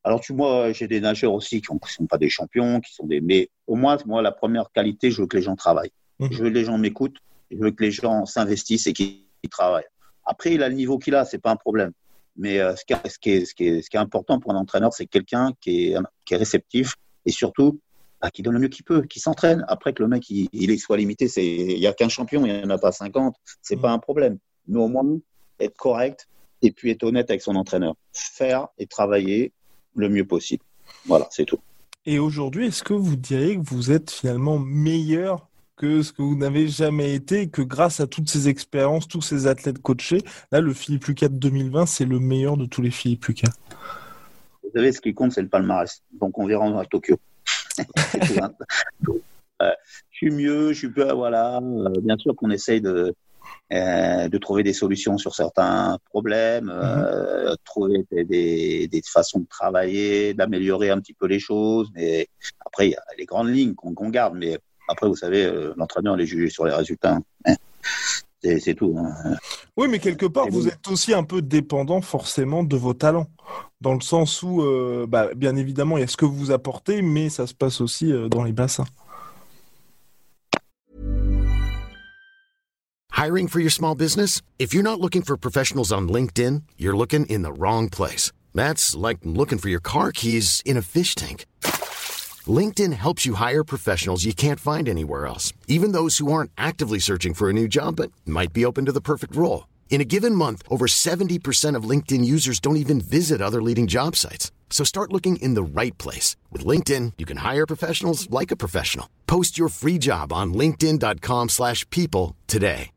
Alors, 0.03 0.21
tu 0.21 0.33
vois, 0.33 0.73
j'ai 0.73 0.89
des 0.89 1.01
nageurs 1.01 1.33
aussi 1.33 1.61
qui 1.61 1.73
ne 1.73 1.79
sont 1.87 2.07
pas 2.07 2.19
des 2.19 2.29
champions, 2.29 2.81
qui 2.81 2.93
sont 2.93 3.07
des. 3.07 3.21
Mais 3.21 3.51
au 3.69 3.77
moins, 3.77 3.97
moi, 4.05 4.21
la 4.21 4.33
première 4.33 4.73
qualité, 4.73 5.13
je 5.13 5.21
veux 5.23 5.29
que 5.29 5.37
les 5.37 5.43
gens 5.43 5.55
travaillent. 5.55 5.93
Mhm. 6.19 6.33
Je 6.33 6.43
veux 6.43 6.51
que 6.51 6.55
les 6.55 6.65
gens 6.65 6.79
m'écoutent. 6.79 7.19
Je 7.53 7.59
veux 7.59 7.71
que 7.71 7.85
les 7.85 7.93
gens 7.93 8.27
s'investissent 8.27 8.89
et 8.89 8.93
qu'ils 8.93 9.23
travaillent. 9.49 9.87
Après, 10.25 10.55
il 10.55 10.63
a 10.65 10.69
le 10.69 10.75
niveau 10.75 10.99
qu'il 10.99 11.15
a, 11.15 11.25
c'est 11.25 11.39
pas 11.39 11.51
un 11.51 11.57
problème. 11.57 11.93
Mais 12.37 12.59
ce, 12.59 12.85
qui 12.85 12.95
est, 12.95 13.09
ce, 13.09 13.19
qui 13.19 13.31
est, 13.31 13.45
ce, 13.45 13.55
qui 13.55 13.69
est, 13.69 13.83
ce, 13.83 13.91
qui 13.91 13.97
est, 13.97 14.01
important 14.01 14.41
pour 14.41 14.53
un 14.53 14.57
entraîneur, 14.57 14.93
c'est 14.93 15.07
quelqu'un 15.07 15.53
qui 15.61 15.89
est, 15.89 15.97
qui 16.25 16.35
est 16.35 16.37
réceptif 16.39 16.95
et 17.27 17.31
surtout 17.31 17.79
bah, 18.23 18.31
qui 18.31 18.43
donne 18.43 18.55
le 18.55 18.61
mieux 18.61 18.69
qu'il 18.69 18.85
peut, 18.85 19.03
qui 19.03 19.19
s'entraîne. 19.19 19.65
Après 19.67 19.93
que 19.93 20.03
le 20.03 20.09
mec 20.09 20.31
il, 20.31 20.49
il 20.53 20.79
soit 20.79 20.97
limité, 20.97 21.27
il 21.37 21.79
n'y 21.79 21.87
a 21.89 21.93
qu'un 21.93 22.09
champion, 22.09 22.47
il 22.47 22.53
n'y 22.53 22.65
en 22.65 22.71
a 22.71 22.79
pas 22.79 22.93
50, 22.93 23.35
c'est 23.61 23.77
pas 23.77 23.91
un 23.91 23.99
problème. 23.99 24.39
Mais 24.69 24.79
au 24.79 24.87
moins 24.87 25.05
être 25.59 25.77
correct 25.77 26.29
et 26.63 26.71
puis 26.71 26.91
être 26.91 27.03
honnête 27.03 27.29
avec 27.31 27.43
son 27.43 27.57
entraîneur. 27.57 27.95
Faire 28.13 28.69
et 28.79 28.87
travailler 28.87 29.53
le 29.97 30.09
mieux 30.09 30.25
possible. 30.25 30.63
Voilà, 31.07 31.27
c'est 31.31 31.45
tout. 31.45 31.59
Et 32.07 32.21
aujourd'hui, 32.21 32.67
est-ce 32.67 32.85
que 32.85 32.95
vous 32.95 33.17
diriez 33.17 33.57
que 33.57 33.63
vous 33.63 33.91
êtes 33.91 34.11
finalement 34.11 34.59
meilleur 34.59 35.49
que 35.77 36.03
ce 36.03 36.13
que 36.13 36.23
vous 36.23 36.37
n'avez 36.37 36.69
jamais 36.69 37.15
été, 37.15 37.49
que 37.49 37.63
grâce 37.63 37.99
à 37.99 38.07
toutes 38.07 38.31
ces 38.31 38.49
expériences, 38.49 39.09
tous 39.09 39.21
ces 39.21 39.49
athlètes 39.49 39.81
coachés, 39.81 40.23
là, 40.53 40.61
le 40.61 40.73
Philippe 40.73 41.07
Lucas 41.07 41.29
de 41.29 41.37
2020, 41.37 41.87
c'est 41.87 42.05
le 42.05 42.21
meilleur 42.21 42.57
de 42.57 42.67
tous 42.67 42.83
les 42.83 42.91
Philippe 42.91 43.25
Lucas? 43.25 43.51
Vous 44.63 44.71
savez, 44.75 44.93
ce 44.93 45.01
qui 45.01 45.13
compte, 45.13 45.33
c'est 45.33 45.43
le 45.43 45.49
palmarès. 45.49 46.03
Donc, 46.13 46.39
on 46.39 46.47
verra 46.47 46.67
à 46.81 46.85
Tokyo. 46.85 47.19
Euh, 49.63 49.71
je 50.11 50.17
suis 50.17 50.31
mieux, 50.31 50.73
je 50.73 50.79
suis 50.79 50.89
plus, 50.89 51.05
voilà. 51.13 51.59
Euh, 51.59 52.01
bien 52.03 52.19
sûr 52.19 52.35
qu'on 52.35 52.51
essaye 52.51 52.81
de, 52.81 53.15
euh, 53.73 54.29
de 54.29 54.39
trouver 54.39 54.63
des 54.63 54.73
solutions 54.73 55.19
sur 55.19 55.35
certains 55.35 55.99
problèmes, 56.11 56.69
euh, 56.69 57.53
mm-hmm. 57.53 57.57
trouver 57.65 58.05
des, 58.11 58.89
des, 58.89 59.03
façons 59.07 59.41
de 59.41 59.47
travailler, 59.47 60.35
d'améliorer 60.35 60.91
un 60.91 60.99
petit 60.99 61.15
peu 61.15 61.27
les 61.27 61.39
choses. 61.39 61.91
Mais 61.95 62.27
après, 62.67 62.89
il 62.89 62.91
y 62.91 62.97
a 62.97 63.03
les 63.19 63.25
grandes 63.25 63.51
lignes 63.51 63.75
qu'on 63.75 64.09
garde. 64.09 64.35
Mais 64.37 64.59
après, 64.89 65.07
vous 65.07 65.17
savez, 65.17 65.49
l'entraîneur 65.77 66.19
est 66.19 66.27
jugé 66.27 66.51
sur 66.51 66.65
les 66.65 66.75
résultats. 66.75 67.19
Hein. 67.47 67.55
C'est 68.43 68.75
tout. 68.75 68.97
Hein. 68.99 69.37
Oui, 69.77 69.87
mais 69.89 70.01
quelque 70.01 70.27
part, 70.27 70.49
vous 70.49 70.67
êtes 70.67 70.89
aussi 70.89 71.15
un 71.15 71.23
peu 71.23 71.43
dépendant 71.43 72.01
forcément 72.01 72.65
de 72.65 72.77
vos 72.77 72.95
talents. 72.95 73.29
Dans 73.83 73.95
le 73.95 74.01
sens 74.01 74.43
où, 74.43 74.63
bah, 75.09 75.31
bien 75.35 75.57
évidemment, 75.57 75.97
il 75.97 76.01
y 76.01 76.05
a 76.05 76.07
ce 76.07 76.17
que 76.17 76.25
vous 76.25 76.53
apportez, 76.53 77.03
mais 77.03 77.29
ça 77.29 77.47
se 77.47 77.55
passe 77.55 77.81
aussi 77.81 78.13
dans 78.31 78.45
les 78.45 78.53
bassins. 78.53 78.87
Hiring 83.23 83.47
for 83.47 83.61
your 83.61 83.71
small 83.71 83.95
business? 83.95 84.43
If 84.59 84.75
you're 84.75 84.83
not 84.83 84.99
looking 84.99 85.23
for 85.23 85.37
professionals 85.37 85.93
on 85.93 86.09
LinkedIn, 86.09 86.63
you're 86.77 86.97
looking 86.97 87.25
in 87.27 87.43
the 87.43 87.53
wrong 87.53 87.89
place. 87.89 88.33
That's 88.53 88.97
like 88.97 89.19
looking 89.23 89.59
for 89.59 89.69
your 89.69 89.81
car 89.81 90.11
keys 90.11 90.61
in 90.65 90.77
a 90.77 90.83
fish 90.83 91.15
tank. 91.15 91.47
LinkedIn 92.47 92.93
helps 92.95 93.25
you 93.25 93.35
hire 93.35 93.63
professionals 93.63 94.25
you 94.25 94.35
can't 94.35 94.59
find 94.59 94.89
anywhere 94.89 95.27
else, 95.27 95.53
even 95.69 95.93
those 95.93 96.19
who 96.19 96.33
aren't 96.33 96.51
actively 96.59 96.99
searching 96.99 97.33
for 97.33 97.49
a 97.49 97.53
new 97.53 97.69
job 97.69 97.95
but 97.97 98.11
might 98.27 98.53
be 98.53 98.65
open 98.65 98.87
to 98.87 98.93
the 98.93 99.01
perfect 99.01 99.37
role. 99.37 99.69
In 99.93 100.01
a 100.01 100.07
given 100.07 100.35
month, 100.35 100.63
over 100.71 100.87
70% 100.87 101.77
of 101.77 101.85
LinkedIn 101.85 102.25
users 102.25 102.59
don't 102.61 102.79
even 102.79 102.99
visit 102.99 103.43
other 103.43 103.61
leading 103.61 103.87
job 103.87 104.17
sites. 104.17 104.51
So 104.71 104.85
start 104.85 105.13
looking 105.13 105.37
in 105.37 105.53
the 105.53 105.63
right 105.63 105.97
place. 105.99 106.35
With 106.51 106.65
LinkedIn, 106.65 107.13
you 107.19 107.27
can 107.27 107.37
hire 107.37 107.67
professionals 107.67 108.27
like 108.31 108.51
a 108.51 108.57
professional. 108.57 109.07
Post 109.27 109.59
your 109.59 109.69
free 109.69 109.99
job 109.99 110.33
on 110.33 110.55
linkedin.com 110.55 111.51
slash 111.51 111.89
people 111.91 112.35
today. 112.47 112.91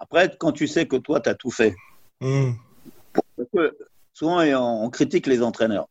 Après, 0.00 0.34
quand 0.38 0.52
tu 0.52 0.66
sais 0.66 0.86
que 0.86 0.96
toi, 0.96 1.20
tu 1.20 1.28
as 1.28 1.34
tout 1.34 1.50
fait. 1.50 1.74
Mm. 2.22 2.52
Parce 3.12 3.48
que 3.52 3.76
souvent, 4.14 4.40
on 4.40 4.88
critique 4.88 5.26
les 5.26 5.42
entraîneurs. 5.42 5.88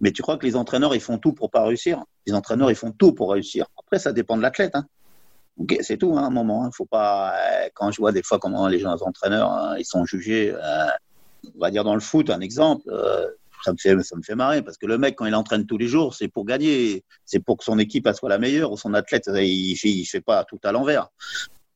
Mais 0.00 0.10
tu 0.10 0.22
crois 0.22 0.36
que 0.36 0.46
les 0.46 0.56
entraîneurs, 0.56 0.96
ils 0.96 1.00
font 1.00 1.18
tout 1.18 1.32
pour 1.32 1.50
pas 1.50 1.62
réussir 1.62 2.02
Les 2.26 2.32
entraîneurs, 2.32 2.70
ils 2.70 2.76
font 2.76 2.90
tout 2.90 3.12
pour 3.12 3.30
réussir. 3.32 3.66
Après, 3.78 4.00
ça 4.00 4.12
dépend 4.12 4.36
de 4.36 4.42
l'athlète. 4.42 4.74
Hein. 4.74 4.86
C'est 5.80 5.98
tout, 5.98 6.16
hein, 6.16 6.24
un 6.24 6.30
moment. 6.30 6.64
Hein. 6.64 6.70
Faut 6.72 6.86
pas. 6.86 7.34
Euh, 7.34 7.68
quand 7.74 7.90
je 7.90 7.98
vois 7.98 8.12
des 8.12 8.22
fois 8.22 8.38
comment 8.38 8.68
les 8.68 8.78
gens, 8.78 8.94
les 8.94 9.02
entraîneurs, 9.02 9.50
hein, 9.50 9.76
ils 9.78 9.84
sont 9.84 10.04
jugés. 10.04 10.52
Euh, 10.52 10.86
on 11.54 11.58
va 11.58 11.70
dire 11.70 11.84
dans 11.84 11.94
le 11.94 12.00
foot, 12.00 12.30
un 12.30 12.40
exemple. 12.40 12.82
Euh, 12.88 13.26
ça 13.62 13.72
me 13.72 13.76
fait, 13.76 14.02
ça 14.02 14.16
me 14.16 14.22
fait 14.22 14.34
marrer 14.34 14.62
parce 14.62 14.78
que 14.78 14.86
le 14.86 14.96
mec, 14.96 15.16
quand 15.16 15.26
il 15.26 15.34
entraîne 15.34 15.66
tous 15.66 15.76
les 15.76 15.86
jours, 15.86 16.14
c'est 16.14 16.28
pour 16.28 16.46
gagner, 16.46 17.04
c'est 17.26 17.40
pour 17.40 17.58
que 17.58 17.64
son 17.64 17.78
équipe 17.78 18.08
soit 18.14 18.30
la 18.30 18.38
meilleure 18.38 18.72
ou 18.72 18.78
son 18.78 18.94
athlète, 18.94 19.28
il 19.34 19.76
il 19.76 20.04
fait 20.06 20.22
pas 20.22 20.44
tout 20.44 20.58
à 20.64 20.72
l'envers 20.72 21.10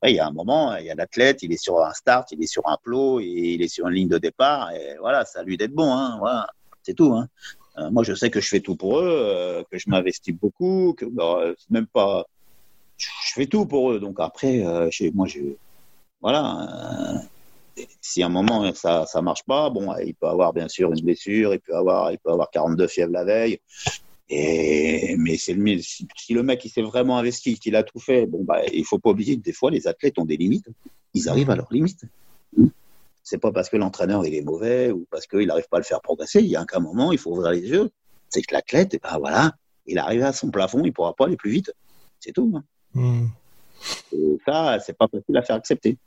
il 0.09 0.15
y 0.15 0.19
a 0.19 0.27
un 0.27 0.31
moment, 0.31 0.75
il 0.75 0.85
y 0.85 0.89
a 0.89 0.95
l'athlète, 0.95 1.43
il 1.43 1.51
est 1.51 1.57
sur 1.61 1.83
un 1.83 1.93
start, 1.93 2.31
il 2.31 2.43
est 2.43 2.47
sur 2.47 2.67
un 2.67 2.77
plot, 2.81 3.19
il 3.19 3.61
est 3.61 3.67
sur 3.67 3.87
une 3.87 3.95
ligne 3.95 4.07
de 4.07 4.17
départ, 4.17 4.71
et 4.71 4.95
voilà, 4.99 5.23
à 5.33 5.43
lui 5.43 5.57
d'être 5.57 5.73
bon, 5.73 5.93
hein, 5.93 6.45
c'est 6.83 6.93
tout. 6.93 7.15
Moi, 7.91 8.03
je 8.03 8.13
sais 8.13 8.29
que 8.29 8.39
je 8.39 8.47
fais 8.47 8.61
tout 8.61 8.75
pour 8.75 8.99
eux, 8.99 9.65
que 9.69 9.77
je 9.77 9.89
m'investis 9.89 10.33
beaucoup, 10.33 10.93
que 10.97 11.05
bah, 11.05 11.53
même 11.69 11.87
pas, 11.87 12.25
fais 13.35 13.47
tout 13.47 13.65
pour 13.65 13.91
eux. 13.91 13.99
Donc 13.99 14.15
après, 14.19 14.65
euh, 14.65 14.89
moi, 15.13 15.27
je, 15.27 15.39
voilà. 16.21 17.21
si 18.01 18.23
à 18.23 18.27
un 18.27 18.29
moment 18.29 18.73
ça 18.73 19.21
marche 19.21 19.43
pas, 19.43 19.69
bon, 19.69 19.93
il 20.03 20.15
peut 20.15 20.27
avoir 20.27 20.53
bien 20.53 20.67
sûr 20.67 20.91
une 20.91 21.01
blessure, 21.01 21.53
il 21.53 21.59
peut 21.59 21.75
avoir 21.75 22.11
il 22.11 22.17
peut 22.17 22.31
avoir 22.31 22.49
42 22.49 22.87
fièvres 22.87 23.11
la 23.11 23.25
veille. 23.25 23.59
Et, 24.27 25.15
mais 25.19 25.37
c'est 25.37 25.53
le 25.53 25.77
si, 25.79 26.07
le 26.31 26.41
mec 26.41 26.65
il 26.65 26.69
s'est 26.69 26.81
vraiment 26.81 27.19
investi, 27.19 27.59
qu'il 27.59 27.75
a 27.75 27.83
tout 27.83 27.99
fait, 27.99 28.25
bon 28.25 28.43
bah 28.43 28.61
il 28.73 28.83
faut 28.83 28.97
pas 28.97 29.11
oublier 29.11 29.37
que 29.37 29.43
des 29.43 29.53
fois 29.53 29.69
les 29.69 29.87
athlètes 29.87 30.17
ont 30.17 30.25
des 30.25 30.37
limites. 30.37 30.67
Ils 31.13 31.29
arrivent 31.29 31.51
à 31.51 31.55
leurs 31.55 31.71
limites. 31.71 32.05
C'est 33.23 33.37
pas 33.37 33.51
parce 33.51 33.69
que 33.69 33.77
l'entraîneur 33.77 34.25
il 34.25 34.33
est 34.33 34.41
mauvais 34.41 34.91
ou 34.91 35.05
parce 35.11 35.27
qu'il 35.27 35.45
n'arrive 35.45 35.67
pas 35.69 35.77
à 35.77 35.79
le 35.79 35.85
faire 35.85 36.01
progresser. 36.01 36.41
Il 36.41 36.47
y 36.47 36.55
a 36.55 36.65
un 36.73 36.79
moment, 36.79 37.11
il 37.11 37.17
faut 37.17 37.31
ouvrir 37.31 37.51
les 37.51 37.61
yeux. 37.61 37.91
C'est 38.29 38.41
que 38.41 38.53
l'athlète, 38.53 38.95
eh 38.95 38.99
ben 38.99 39.17
voilà, 39.19 39.53
il 39.85 39.99
arrive 39.99 40.23
à 40.23 40.33
son 40.33 40.49
plafond, 40.49 40.83
il 40.83 40.91
pourra 40.91 41.13
pas 41.13 41.25
aller 41.25 41.37
plus 41.37 41.51
vite. 41.51 41.71
C'est 42.19 42.31
tout. 42.31 42.51
Hein. 42.55 42.63
Et 42.95 44.37
ça, 44.45 44.79
c'est 44.79 44.97
pas 44.97 45.07
facile 45.07 45.37
à 45.37 45.41
faire 45.41 45.55
accepter. 45.55 45.97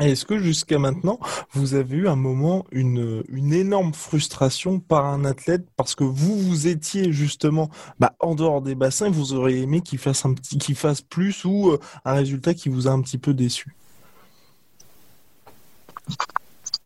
Est-ce 0.00 0.24
que 0.24 0.38
jusqu'à 0.38 0.78
maintenant, 0.78 1.20
vous 1.52 1.74
avez 1.74 1.96
eu 1.98 2.08
un 2.08 2.16
moment, 2.16 2.64
une, 2.70 3.22
une 3.28 3.52
énorme 3.52 3.92
frustration 3.92 4.80
par 4.80 5.04
un 5.04 5.26
athlète 5.26 5.66
parce 5.76 5.94
que 5.94 6.02
vous, 6.02 6.38
vous 6.38 6.66
étiez 6.66 7.12
justement 7.12 7.68
bah, 7.98 8.14
en 8.18 8.34
dehors 8.34 8.62
des 8.62 8.74
bassins 8.74 9.06
et 9.06 9.10
vous 9.10 9.34
auriez 9.34 9.60
aimé 9.60 9.82
qu'il 9.82 9.98
fasse, 9.98 10.24
un 10.24 10.32
petit, 10.32 10.56
qu'il 10.56 10.76
fasse 10.76 11.02
plus 11.02 11.44
ou 11.44 11.72
euh, 11.72 11.78
un 12.06 12.14
résultat 12.14 12.54
qui 12.54 12.70
vous 12.70 12.88
a 12.88 12.90
un 12.90 13.02
petit 13.02 13.18
peu 13.18 13.34
déçu? 13.34 13.76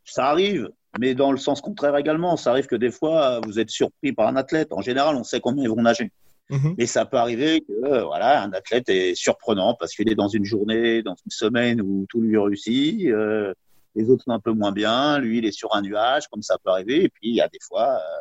Ça 0.05 0.27
arrive, 0.27 0.71
mais 0.99 1.15
dans 1.15 1.31
le 1.31 1.39
sens 1.39 1.61
contraire 1.61 1.97
également. 1.97 2.37
Ça 2.37 2.51
arrive 2.51 2.67
que 2.67 2.77
des 2.77 2.91
fois, 2.91 3.41
vous 3.45 3.61
êtes 3.61 3.71
surpris 3.71 4.13
par 4.13 4.27
un 4.27 4.35
athlète. 4.35 4.73
En 4.73 4.81
général, 4.81 5.15
on 5.15 5.23
sait 5.23 5.39
combien 5.39 5.63
ils 5.63 5.71
vont 5.71 5.81
nager. 5.81 6.11
Mhm. 6.49 6.75
Mais 6.79 6.87
ça 6.87 7.05
peut 7.05 7.17
arriver 7.17 7.61
que 7.63 7.73
euh, 7.73 8.05
voilà, 8.05 8.43
un 8.43 8.53
athlète 8.53 8.89
est 8.89 9.15
surprenant 9.15 9.75
parce 9.75 9.95
qu'il 9.95 10.09
est 10.09 10.15
dans 10.15 10.29
une 10.29 10.45
journée, 10.45 11.03
dans 11.03 11.15
une 11.15 11.31
semaine 11.31 11.81
où 11.81 12.07
tout 12.09 12.21
lui 12.21 12.39
réussit, 12.39 13.07
euh, 13.07 13.53
les 13.97 14.09
autres 14.11 14.25
sont 14.25 14.31
un 14.31 14.41
peu 14.41 14.53
moins 14.53 14.73
bien, 14.73 15.19
lui 15.19 15.39
il 15.39 15.45
est 15.45 15.53
sur 15.53 15.75
un 15.75 15.83
nuage, 15.83 16.29
comme 16.29 16.43
ça 16.43 16.57
peut 16.63 16.71
arriver. 16.71 17.05
Et 17.05 17.09
puis 17.09 17.31
il 17.31 17.35
y 17.35 17.41
a 17.41 17.49
des 17.49 17.59
fois, 17.61 17.97
euh, 17.97 18.21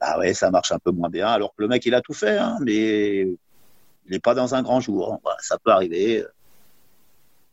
bah 0.00 0.18
ouais, 0.18 0.32
ça 0.32 0.50
marche 0.50 0.72
un 0.72 0.78
peu 0.78 0.92
moins 0.92 1.10
bien, 1.10 1.28
alors 1.28 1.50
que 1.50 1.62
le 1.62 1.68
mec 1.68 1.84
il 1.84 1.94
a 1.94 2.00
tout 2.00 2.14
fait, 2.14 2.38
hein, 2.38 2.56
mais 2.62 3.20
il 3.20 3.36
n'est 4.10 4.20
pas 4.20 4.34
dans 4.34 4.54
un 4.54 4.62
grand 4.62 4.80
jour. 4.80 5.18
Voilà, 5.22 5.38
ça 5.42 5.58
peut 5.58 5.70
arriver. 5.70 6.24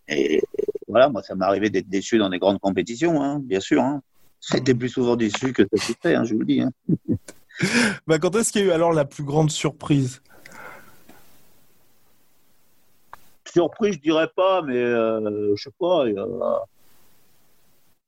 Et 0.08 0.42
voilà, 0.88 1.10
moi 1.10 1.22
ça 1.24 1.36
m'est 1.36 1.46
arrivé 1.46 1.70
d'être 1.70 1.90
déçu 1.90 2.18
dans 2.18 2.30
des 2.30 2.40
grandes 2.40 2.60
compétitions, 2.60 3.22
hein, 3.22 3.40
bien 3.44 3.60
sûr. 3.60 3.82
Hein. 3.82 4.02
J'étais 4.40 4.74
plus 4.74 4.90
souvent 4.90 5.18
déçu 5.18 5.52
que 5.52 5.64
fait, 6.02 6.16
hein, 6.16 6.24
je 6.24 6.34
vous 6.34 6.40
le 6.40 6.46
dis. 6.46 6.62
Hein. 6.62 6.72
bah, 8.08 8.20
quand 8.20 8.36
est-ce 8.36 8.52
qu'il 8.52 8.62
y 8.62 8.64
a 8.66 8.68
eu 8.68 8.72
alors 8.72 8.94
la 8.94 9.06
plus 9.06 9.24
grande 9.24 9.52
surprise? 9.52 10.22
Surprise, 13.52 13.96
je 13.96 14.00
dirais 14.00 14.30
pas, 14.36 14.62
mais 14.62 14.78
euh, 14.78 15.56
je 15.56 15.64
sais 15.64 15.74
pas. 15.80 16.06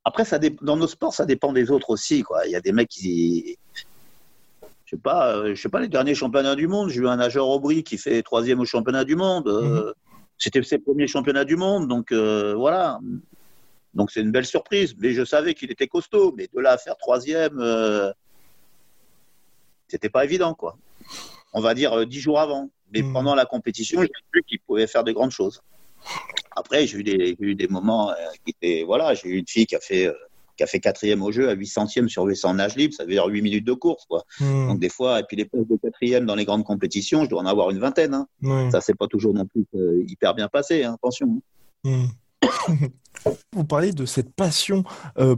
Après, 0.03 0.25
ça 0.25 0.39
dans 0.61 0.77
nos 0.77 0.87
sports, 0.87 1.13
ça 1.13 1.25
dépend 1.25 1.53
des 1.53 1.71
autres 1.71 1.89
aussi. 1.89 2.21
Quoi. 2.21 2.45
Il 2.45 2.51
y 2.51 2.55
a 2.55 2.61
des 2.61 2.71
mecs 2.71 2.89
qui. 2.89 3.57
Je 4.85 4.97
sais 4.97 5.01
pas, 5.01 5.35
euh, 5.35 5.55
je 5.55 5.61
sais 5.61 5.69
pas, 5.69 5.79
les 5.79 5.87
derniers 5.87 6.15
championnats 6.15 6.55
du 6.55 6.67
monde, 6.67 6.89
j'ai 6.89 6.99
eu 6.99 7.07
un 7.07 7.15
nageur 7.15 7.47
Aubry 7.47 7.83
qui 7.83 7.97
fait 7.97 8.21
troisième 8.23 8.59
au 8.59 8.65
championnat 8.65 9.03
du 9.03 9.15
monde. 9.15 9.47
Euh, 9.47 9.85
mhm. 9.85 9.93
C'était 10.37 10.63
ses 10.63 10.79
premiers 10.79 11.07
championnats 11.07 11.45
du 11.45 11.55
monde, 11.55 11.87
donc 11.87 12.11
voilà. 12.11 12.99
Donc 13.93 14.09
c'est 14.11 14.21
une 14.21 14.31
belle 14.31 14.45
surprise. 14.45 14.95
Mais 14.99 15.11
je 15.11 15.23
savais 15.23 15.53
qu'il 15.53 15.71
était 15.71 15.87
costaud, 15.87 16.33
mais 16.35 16.47
de 16.53 16.59
là 16.59 16.71
à 16.71 16.77
faire 16.77 16.97
troisième, 16.97 17.59
c'était 19.91 20.09
pas 20.09 20.23
évident, 20.23 20.53
quoi. 20.53 20.77
On 21.53 21.61
va 21.61 21.73
dire 21.73 21.93
euh, 21.93 22.05
dix 22.05 22.19
jours 22.19 22.39
avant. 22.39 22.69
Mais 22.93 23.01
hmm. 23.01 23.13
pendant 23.13 23.35
la 23.35 23.45
compétition, 23.45 24.01
j'ai 24.01 24.09
vu 24.33 24.43
qu'il 24.47 24.59
pouvait 24.59 24.87
faire 24.87 25.03
de 25.03 25.11
grandes 25.11 25.31
choses. 25.31 25.61
Après, 26.55 26.87
j'ai 26.87 26.97
eu 26.97 27.03
des, 27.03 27.35
eu 27.39 27.55
des 27.55 27.67
moments 27.67 28.09
euh, 28.09 28.13
qui 28.45 28.55
étaient, 28.59 28.83
voilà, 28.83 29.13
j'ai 29.13 29.29
eu 29.29 29.37
une 29.37 29.47
fille 29.47 29.65
qui 29.65 29.75
a 29.75 29.79
fait, 29.79 30.07
euh, 30.07 30.13
qui 30.57 30.63
a 30.63 30.67
fait 30.67 30.79
quatrième 30.79 31.21
au 31.21 31.31
jeu 31.31 31.49
à 31.49 31.53
8 31.53 31.67
centièmes 31.67 32.09
sur 32.09 32.23
800 32.23 32.55
nage 32.55 32.75
libre, 32.75 32.93
ça 32.93 33.03
veut 33.03 33.11
dire 33.11 33.25
8 33.25 33.41
minutes 33.41 33.65
de 33.65 33.73
course, 33.73 34.05
quoi. 34.05 34.23
Hmm. 34.39 34.67
Donc, 34.69 34.79
des 34.79 34.89
fois, 34.89 35.19
et 35.19 35.23
puis 35.23 35.37
les 35.37 35.45
places 35.45 35.67
de 35.67 35.77
quatrième 35.77 36.25
dans 36.25 36.35
les 36.35 36.45
grandes 36.45 36.65
compétitions, 36.65 37.23
je 37.23 37.29
dois 37.29 37.41
en 37.41 37.45
avoir 37.45 37.69
une 37.69 37.79
vingtaine, 37.79 38.13
hein. 38.13 38.69
Ça, 38.71 38.81
c'est 38.81 38.95
pas 38.95 39.07
toujours 39.07 39.33
non 39.33 39.45
plus 39.45 39.65
hyper 40.07 40.33
bien 40.33 40.47
passé, 40.47 40.83
hein, 40.83 40.95
attention. 40.95 41.41
Hmm. 41.83 42.07
vous 43.53 43.63
parlez 43.65 43.91
de 43.91 44.05
cette 44.05 44.33
passion 44.33 44.83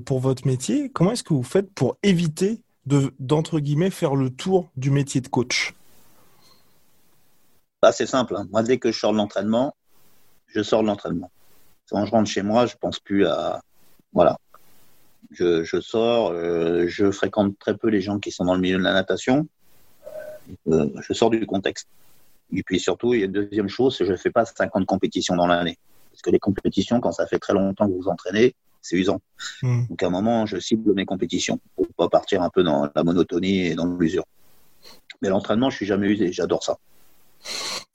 pour 0.05 0.19
votre 0.19 0.47
métier. 0.47 0.89
Comment 0.89 1.11
est-ce 1.11 1.23
que 1.23 1.33
vous 1.33 1.43
faites 1.43 1.71
pour 1.73 1.97
éviter 2.01 2.61
d'entre 2.85 3.59
guillemets 3.59 3.89
faire 3.89 4.15
le 4.15 4.29
tour 4.29 4.69
du 4.75 4.91
métier 4.91 5.21
de 5.21 5.27
coach 5.27 5.73
bah, 7.81 7.91
C'est 7.91 8.05
simple. 8.05 8.35
Hein. 8.35 8.47
Moi, 8.51 8.63
dès 8.63 8.77
que 8.77 8.91
je 8.91 8.99
sors 8.99 9.11
de 9.11 9.17
l'entraînement, 9.17 9.75
je 10.47 10.61
sors 10.61 10.81
de 10.81 10.87
l'entraînement. 10.87 11.31
Quand 11.89 12.05
je 12.05 12.11
rentre 12.11 12.29
chez 12.29 12.41
moi, 12.41 12.65
je 12.65 12.75
pense 12.75 12.99
plus 12.99 13.25
à. 13.25 13.61
Voilà. 14.13 14.37
Je, 15.31 15.63
je 15.63 15.79
sors, 15.79 16.31
euh, 16.31 16.85
je 16.87 17.11
fréquente 17.11 17.57
très 17.57 17.75
peu 17.75 17.87
les 17.87 18.01
gens 18.01 18.19
qui 18.19 18.31
sont 18.31 18.45
dans 18.45 18.55
le 18.55 18.61
milieu 18.61 18.77
de 18.77 18.83
la 18.83 18.93
natation. 18.93 19.47
Euh, 20.67 20.89
je 21.01 21.13
sors 21.13 21.29
du 21.29 21.45
contexte. 21.45 21.87
Et 22.55 22.63
puis 22.63 22.79
surtout, 22.79 23.13
il 23.13 23.19
y 23.19 23.23
a 23.23 23.25
une 23.25 23.31
deuxième 23.31 23.69
chose, 23.69 23.97
je 23.99 24.11
ne 24.11 24.17
fais 24.17 24.29
pas 24.29 24.45
50 24.45 24.85
compétitions 24.85 25.35
dans 25.35 25.47
l'année. 25.47 25.77
Parce 26.11 26.21
que 26.21 26.29
les 26.29 26.39
compétitions, 26.39 26.99
quand 26.99 27.11
ça 27.11 27.25
fait 27.25 27.39
très 27.39 27.53
longtemps 27.53 27.87
que 27.87 27.91
vous 27.91 28.01
vous 28.01 28.09
entraînez, 28.09 28.55
c'est 28.83 28.97
usant. 28.97 29.21
Hmm. 29.63 29.87
Donc 29.89 30.03
à 30.03 30.07
un 30.07 30.11
moment, 30.11 30.45
je 30.45 30.59
cible 30.59 30.93
mes 30.93 31.05
compétitions 31.05 31.59
pour 31.75 31.87
pas 31.97 32.09
partir 32.09 32.43
un 32.43 32.49
peu 32.49 32.61
dans 32.61 32.89
la 32.93 33.03
monotonie 33.03 33.67
et 33.67 33.75
dans 33.75 33.87
l'usure. 33.87 34.25
Mais 35.21 35.29
l'entraînement, 35.29 35.71
je 35.71 35.77
suis 35.77 35.85
jamais 35.87 36.07
usé, 36.07 36.31
j'adore 36.31 36.63
ça. 36.63 36.77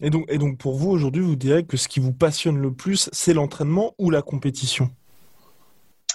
Et 0.00 0.10
donc, 0.10 0.24
et 0.28 0.38
donc 0.38 0.58
pour 0.58 0.76
vous, 0.76 0.90
aujourd'hui, 0.90 1.22
vous 1.22 1.36
direz 1.36 1.64
que 1.64 1.76
ce 1.76 1.88
qui 1.88 2.00
vous 2.00 2.12
passionne 2.12 2.58
le 2.58 2.72
plus, 2.72 3.08
c'est 3.12 3.34
l'entraînement 3.34 3.94
ou 3.98 4.10
la 4.10 4.22
compétition? 4.22 4.90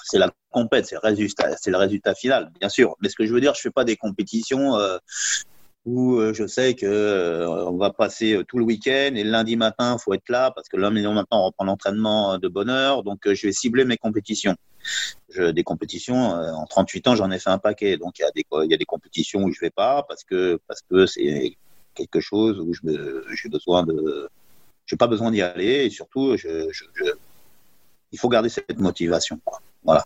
C'est 0.06 0.20
la 0.20 0.32
compète, 0.52 0.88
c'est 0.88 0.96
le 0.96 1.02
résultat, 1.02 1.56
c'est 1.58 1.72
le 1.72 1.78
résultat 1.78 2.14
final, 2.14 2.52
bien 2.60 2.70
sûr. 2.70 2.96
Mais 3.02 3.10
ce 3.10 3.16
que 3.16 3.26
je 3.26 3.34
veux 3.34 3.42
dire, 3.42 3.54
je 3.56 3.62
fais 3.62 3.72
pas 3.72 3.86
des 3.86 3.96
compétitions 3.96 4.76
euh, 4.76 4.98
où 5.86 6.16
euh, 6.16 6.34
je 6.34 6.48
sais 6.48 6.76
que 6.76 6.86
euh, 6.86 7.68
on 7.68 7.78
va 7.78 7.92
passer 7.92 8.34
euh, 8.36 8.44
tout 8.44 8.58
le 8.58 8.64
week-end 8.64 9.12
et 9.16 9.24
le 9.24 9.30
lundi 9.32 9.56
matin, 9.58 9.98
faut 9.98 10.14
être 10.14 10.30
là 10.30 10.52
parce 10.52 10.70
que 10.70 10.78
lundi 10.78 11.02
matin 11.02 11.28
on 11.38 11.46
reprend 11.46 11.66
l'entraînement 11.66 12.38
de 12.38 12.48
bonne 12.48 12.70
heure, 12.70 13.04
donc 13.04 13.28
euh, 13.28 13.36
je 13.36 13.48
vais 13.48 13.54
cibler 13.54 13.84
mes 13.86 13.98
compétitions. 13.98 14.56
Je, 15.30 15.52
des 15.52 15.64
compétitions 15.64 16.36
euh, 16.36 16.52
en 16.54 16.66
38 16.66 17.08
ans, 17.08 17.16
j'en 17.16 17.32
ai 17.32 17.40
fait 17.40 17.50
un 17.50 17.58
paquet, 17.58 17.98
donc 17.98 18.20
il 18.20 18.22
y 18.22 18.26
a 18.26 18.32
des 18.32 18.46
y 18.72 18.74
a 18.74 18.78
des 18.78 18.86
compétitions 18.86 19.44
où 19.44 19.52
je 19.52 19.60
vais 19.60 19.72
pas 19.72 20.04
parce 20.08 20.24
que 20.24 20.60
parce 20.68 20.82
que 20.90 21.06
c'est 21.06 21.58
quelque 21.96 22.20
chose 22.22 22.60
où 22.60 22.74
j'ai 22.74 23.50
besoin 23.50 23.84
de 23.84 24.30
j'ai 24.86 24.98
pas 24.98 25.08
besoin 25.08 25.32
d'y 25.32 25.42
aller 25.42 25.86
et 25.86 25.90
surtout 25.90 26.36
je, 26.38 26.68
je, 26.72 26.84
je- 26.96 27.12
il 28.12 28.20
faut 28.20 28.30
garder 28.30 28.50
cette 28.50 28.80
motivation 28.80 29.40
quoi. 29.44 29.60
Voilà. 29.84 30.06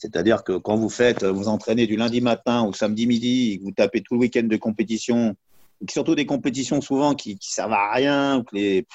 C'est-à-dire 0.00 0.42
que 0.42 0.56
quand 0.56 0.76
vous 0.76 0.88
faites, 0.88 1.24
vous 1.24 1.46
entraînez 1.48 1.86
du 1.86 1.94
lundi 1.96 2.20
matin 2.20 2.62
au 2.64 2.72
samedi 2.72 3.06
midi, 3.06 3.58
vous 3.62 3.70
tapez 3.70 4.00
tout 4.00 4.14
le 4.14 4.20
week-end 4.20 4.42
de 4.42 4.56
compétition, 4.56 5.36
et 5.86 5.90
surtout 5.90 6.14
des 6.14 6.26
compétitions 6.26 6.80
souvent 6.80 7.14
qui, 7.14 7.38
qui 7.38 7.52
servent 7.52 7.74
à 7.74 7.92
rien, 7.92 8.38
ou 8.38 8.42
que 8.42 8.56
les, 8.56 8.86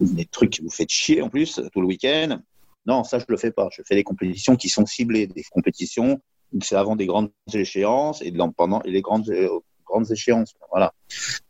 des 0.00 0.26
trucs 0.26 0.50
qui 0.50 0.62
vous 0.62 0.70
faites 0.70 0.90
chier 0.90 1.22
en 1.22 1.30
plus 1.30 1.60
tout 1.72 1.80
le 1.80 1.86
week-end. 1.86 2.40
Non, 2.86 3.04
ça 3.04 3.18
je 3.18 3.24
le 3.28 3.36
fais 3.36 3.52
pas. 3.52 3.68
Je 3.72 3.82
fais 3.86 3.94
des 3.94 4.04
compétitions 4.04 4.56
qui 4.56 4.68
sont 4.68 4.84
ciblées, 4.84 5.26
des 5.26 5.44
compétitions 5.50 6.20
c'est 6.62 6.76
avant 6.76 6.96
des 6.96 7.06
grandes 7.06 7.30
échéances 7.52 8.22
et 8.22 8.32
pendant 8.56 8.80
les 8.84 9.02
grandes 9.02 9.28
euh, 9.30 9.60
grandes 9.86 10.10
échéances. 10.10 10.54
Voilà. 10.70 10.92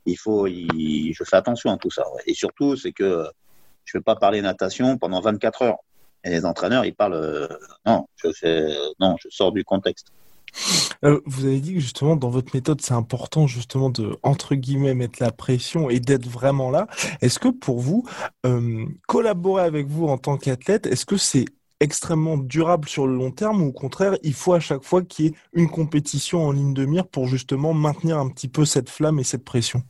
Il 0.07 0.17
faut, 0.17 0.47
il- 0.47 1.13
je 1.15 1.25
fais 1.25 1.37
attention 1.37 1.71
à 1.71 1.77
tout 1.79 1.91
ça. 1.91 2.05
Et 2.27 2.35
surtout, 2.35 2.77
c'est 2.77 2.93
que 2.93 3.27
je 3.85 3.97
ne 3.97 4.01
vais 4.01 4.05
pas 4.05 4.17
parler 4.17 4.43
natation 4.43 4.99
pendant 4.99 5.21
24 5.21 5.63
heures. 5.63 5.79
Et 6.25 6.31
les 6.31 6.45
entraîneurs, 6.45 6.85
ils 6.85 6.95
parlent. 6.95 7.15
euh, 7.15 7.49
non, 7.87 8.07
je 8.17 8.33
fais, 8.33 8.67
non, 9.01 9.17
je 9.23 9.29
sors 9.31 9.53
du 9.53 9.65
contexte. 9.65 10.09
Euh, 11.05 11.21
vous 11.27 11.45
avez 11.45 11.61
dit 11.61 11.75
que 11.75 11.81
justement 11.81 12.17
dans 12.17 12.31
votre 12.31 12.55
méthode 12.55 12.81
c'est 12.81 12.95
important 12.95 13.47
justement 13.47 13.91
de 13.91 14.17
entre 14.23 14.55
guillemets 14.55 14.95
mettre 14.95 15.23
la 15.23 15.31
pression 15.31 15.91
et 15.91 16.01
d'être 16.01 16.27
vraiment 16.27 16.71
là. 16.71 16.87
Est-ce 17.21 17.39
que 17.39 17.49
pour 17.49 17.81
vous 17.81 18.05
euh, 18.47 18.87
collaborer 19.07 19.63
avec 19.63 19.87
vous 19.87 20.09
en 20.09 20.17
tant 20.19 20.37
qu'athlète, 20.39 20.87
est-ce 20.87 21.07
que 21.07 21.17
c'est 21.19 21.45
extrêmement 21.81 22.37
durable 22.39 22.89
sur 22.89 23.07
le 23.07 23.15
long 23.15 23.31
terme 23.31 23.63
ou 23.63 23.69
au 23.69 23.73
contraire 23.73 24.17
il 24.25 24.35
faut 24.35 24.55
à 24.55 24.61
chaque 24.61 24.83
fois 24.83 25.03
qu'il 25.03 25.27
y 25.27 25.29
ait 25.29 25.35
une 25.53 25.69
compétition 25.71 26.45
en 26.47 26.51
ligne 26.51 26.75
de 26.75 26.87
mire 26.87 27.07
pour 27.07 27.27
justement 27.29 27.75
maintenir 27.75 28.19
un 28.19 28.29
petit 28.29 28.49
peu 28.49 28.65
cette 28.65 28.89
flamme 28.89 29.19
et 29.21 29.25
cette 29.25 29.45
pression? 29.45 29.83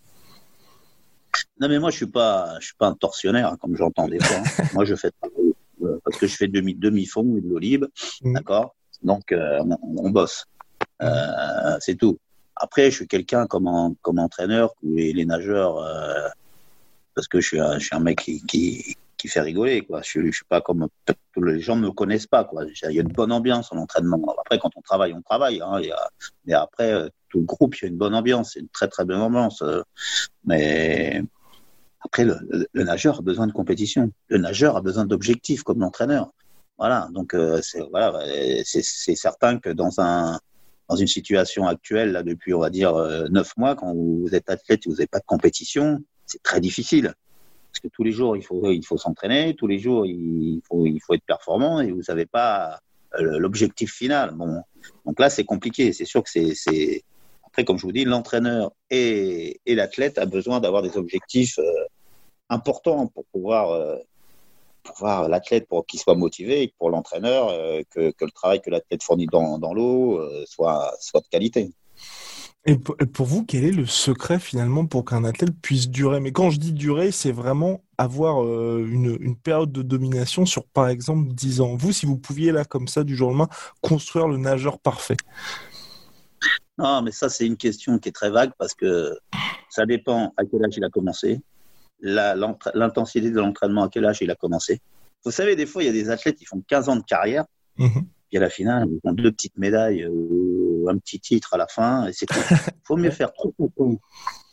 Non, 1.61 1.69
mais 1.69 1.79
moi, 1.79 1.91
je 1.91 1.97
suis 1.97 2.07
pas, 2.07 2.59
je 2.61 2.67
suis 2.67 2.77
pas 2.77 2.89
un 2.89 2.95
tortionnaire, 2.95 3.53
hein, 3.53 3.57
comme 3.61 3.77
j'entends 3.77 4.09
des 4.09 4.19
fois. 4.21 4.39
hein. 4.39 4.65
moi, 4.75 4.85
je 4.85 4.95
fais 4.95 5.11
euh, 5.25 5.28
parce 6.09 6.21
que 6.21 6.27
je 6.27 6.37
fais 6.37 6.49
demi 6.49 6.75
demi 6.75 7.05
fond 7.07 7.37
et 7.37 7.41
de 7.41 7.49
l'olive, 7.49 7.89
Mhm. 8.23 8.35
d'accord? 8.35 8.75
Donc, 9.03 9.31
euh, 9.33 9.61
on, 9.61 9.79
on 10.07 10.11
bosse. 10.11 10.45
Euh, 11.03 11.77
c'est 11.81 11.95
tout. 11.97 12.19
Après, 12.57 12.91
je 12.91 12.97
suis 12.97 13.07
quelqu'un 13.07 13.47
comme 13.47 13.69
en- 13.69 13.95
comme 14.03 14.19
entraîneur 14.19 14.73
où 14.83 14.97
les, 14.97 15.25
nageurs, 15.25 15.79
euh, 15.79 16.29
parce 17.15 17.29
que 17.29 17.41
je 17.41 17.47
suis 17.47 17.61
un, 17.61 17.79
je 17.79 17.85
suis 17.87 17.95
un 17.97 18.01
mec 18.01 18.19
qui, 18.21 18.43
qui 18.47 18.97
qui 19.17 19.27
fait 19.27 19.41
rigoler 19.41 19.81
quoi. 19.83 20.01
Je, 20.05 20.25
je 20.27 20.31
suis 20.31 20.45
pas 20.45 20.61
comme 20.61 20.87
les 21.37 21.59
gens 21.61 21.75
me 21.75 21.91
connaissent 21.91 22.29
pas 22.29 22.45
quoi. 22.45 22.65
Il 22.65 22.93
y 22.95 22.99
a 23.01 23.03
une 23.03 23.09
bonne 23.13 23.33
ambiance 23.33 23.73
en 23.73 23.77
entraînement. 23.79 24.23
Après, 24.39 24.61
quand 24.61 24.71
on 24.77 24.81
travaille, 24.81 25.13
on 25.13 25.23
travaille. 25.23 25.61
Hein, 25.61 25.81
a, 25.93 26.09
mais 26.45 26.53
après, 26.53 27.11
tout 27.29 27.41
le 27.41 27.45
groupe, 27.45 27.75
il 27.77 27.83
y 27.83 27.87
a 27.87 27.89
une 27.89 27.97
bonne 27.97 28.15
ambiance, 28.15 28.53
c'est 28.55 28.61
une 28.61 28.69
très 28.69 28.87
très 28.87 29.05
bonne 29.05 29.21
ambiance. 29.21 29.61
mais 30.45 31.23
après, 32.01 32.25
le, 32.25 32.39
nageur 32.75 33.19
a 33.19 33.23
besoin 33.23 33.47
de 33.47 33.53
compétition. 33.53 34.13
Le 34.29 34.39
nageur 34.39 34.77
a 34.77 34.81
besoin 34.81 35.05
d'objectifs 35.05 35.63
comme 35.63 35.81
l'entraîneur. 35.81 36.33
Voilà, 36.79 37.09
donc 37.13 37.35
euh, 37.35 37.61
c'est 37.61 37.81
voilà, 37.91 38.15
euh, 38.21 38.63
c'est 38.65 39.17
certain 39.17 39.59
que 39.59 39.71
dans 39.71 40.01
un 40.01 40.39
dans 40.89 40.95
une 40.95 41.09
situation 41.09 41.67
actuelle 41.67 42.13
là 42.13 42.23
depuis 42.23 42.55
on 42.55 42.61
va 42.61 42.71
dire 42.71 42.95
euh, 42.95 43.27
neuf 43.31 43.57
mois, 43.57 43.75
quand 43.75 43.93
vous 43.93 44.29
êtes 44.33 44.49
athlète 44.49 44.87
et 44.87 44.89
vous 44.89 44.97
n'avez 44.97 45.09
pas 45.09 45.19
de 45.19 45.25
compétition, 45.27 45.99
c'est 46.25 46.41
très 46.43 46.61
difficile 46.61 47.15
parce 47.73 47.81
que 47.83 47.89
tous 47.89 48.05
les 48.05 48.13
jours 48.13 48.37
il 48.37 48.45
faut 48.45 48.71
il 48.71 48.87
faut 48.87 48.97
s'entraîner, 48.97 49.57
tous 49.57 49.67
les 49.67 49.81
jours 49.81 50.07
il 50.07 50.61
faut 50.69 50.87
il 50.87 51.01
faut 51.01 51.15
être 51.15 51.25
performant 51.27 51.81
et 51.81 51.91
vous 51.91 52.03
n'avez 52.09 52.27
pas 52.27 52.79
l'objectif 53.19 53.93
final. 53.93 54.35
Bon, 54.37 54.63
donc 55.05 55.19
là 55.19 55.31
c'est 55.31 55.45
compliqué. 55.45 55.93
C'est 55.93 56.05
sûr 56.05 56.23
que 56.23 56.31
c'est 56.31 57.03
après 57.49 57.65
comme 57.65 57.79
je 57.79 57.83
vous 57.83 57.93
dis 57.93 58.05
l'entraîneur 58.05 58.73
et 58.91 59.59
l'athlète 59.67 60.19
a 60.19 60.27
besoin 60.27 60.61
d'avoir 60.61 60.83
des 60.83 60.97
objectifs 60.97 61.59
euh, 61.59 61.73
importants 62.51 63.07
pour 63.09 63.25
pouvoir 63.27 63.71
euh, 63.71 63.97
l'athlète 65.29 65.67
pour 65.69 65.87
qu'il 65.87 66.01
soit 66.01 66.15
motivé 66.15 66.63
et 66.63 66.75
pour 66.79 66.91
l'entraîneur 66.91 67.49
euh, 67.49 67.83
que, 67.91 68.13
le 68.21 68.31
travail 68.31 68.61
que 68.61 68.71
l'athlète 68.71 69.03
fournit 69.03 69.27
dans, 69.27 69.75
l'eau 69.75 70.19
euh, 70.19 70.45
soit, 70.47 70.93
de 71.15 71.29
qualité. 71.31 71.71
Et 72.67 72.77
pour, 72.77 73.27
vous, 73.27 73.45
quel 73.45 73.65
est 73.65 73.73
le 73.73 73.87
secret 73.87 74.39
finalement 74.39 74.85
pour 74.87 75.05
qu'un 75.05 75.25
athlète 75.25 75.55
puisse 75.63 75.89
durer? 75.89 76.21
Mais 76.21 76.33
quand 76.33 76.51
je 76.51 76.59
dis 76.59 76.73
durer, 76.73 77.13
c'est 77.13 77.33
vraiment 77.33 77.81
avoir 77.97 78.45
une, 78.45 79.17
une 79.21 79.37
période 79.37 79.73
de 79.73 79.81
domination 79.81 80.45
sur 80.45 80.65
par 80.65 80.89
exemple 80.89 81.33
10 81.33 81.61
ans. 81.63 81.77
Vous, 81.77 81.93
si 81.93 82.05
vous 82.05 82.19
pouviez 82.19 82.53
là 82.53 82.65
comme 82.65 82.89
ça 82.89 83.05
du 83.05 83.17
jour 83.17 83.29
au 83.29 83.31
lendemain 83.31 83.49
construire 83.81 84.29
le 84.29 84.37
nageur 84.37 84.79
parfait. 84.79 85.17
Non, 86.79 87.03
mais 87.03 87.11
ça 87.11 87.29
c'est 87.29 87.47
une 87.47 87.57
question 87.57 87.99
qui 87.99 88.09
est 88.09 88.13
très 88.13 88.31
vague 88.31 88.53
parce 88.59 88.75
que 88.75 89.19
ça 89.71 89.85
dépend 89.87 90.33
à 90.37 90.45
quel 90.45 90.65
âge 90.65 90.77
il 90.77 90.85
a 90.85 90.91
commencé, 90.91 91.41
l'intensité 92.01 93.31
de 93.31 93.39
l'entraînement 93.39 93.85
à 93.85 93.89
quel 93.89 94.05
âge 94.05 94.19
il 94.21 94.31
a 94.31 94.35
commencé. 94.35 94.81
Vous 95.25 95.31
savez, 95.31 95.57
des 95.57 95.67
fois 95.67 95.83
il 95.83 95.87
y 95.87 95.89
a 95.89 95.93
des 95.93 96.11
athlètes 96.11 96.37
qui 96.37 96.45
font 96.45 96.63
15 96.67 96.89
ans 96.89 96.97
de 96.97 97.03
carrière, 97.03 97.45
puis 97.77 98.39
à 98.39 98.41
la 98.41 98.51
finale 98.51 98.89
ils 98.91 99.01
ont 99.09 99.13
deux 99.13 99.33
petites 99.33 99.59
médailles 99.59 100.07
ou 100.07 100.89
un 100.89 100.97
petit 100.99 101.21
titre 101.21 101.55
à 101.55 101.57
la 101.57 101.67
fin 101.67 102.07
et 102.07 102.13
c'est 102.13 102.27
tout. 102.27 102.35
faut 102.85 102.97
mieux 102.97 103.11
faire 103.11 103.31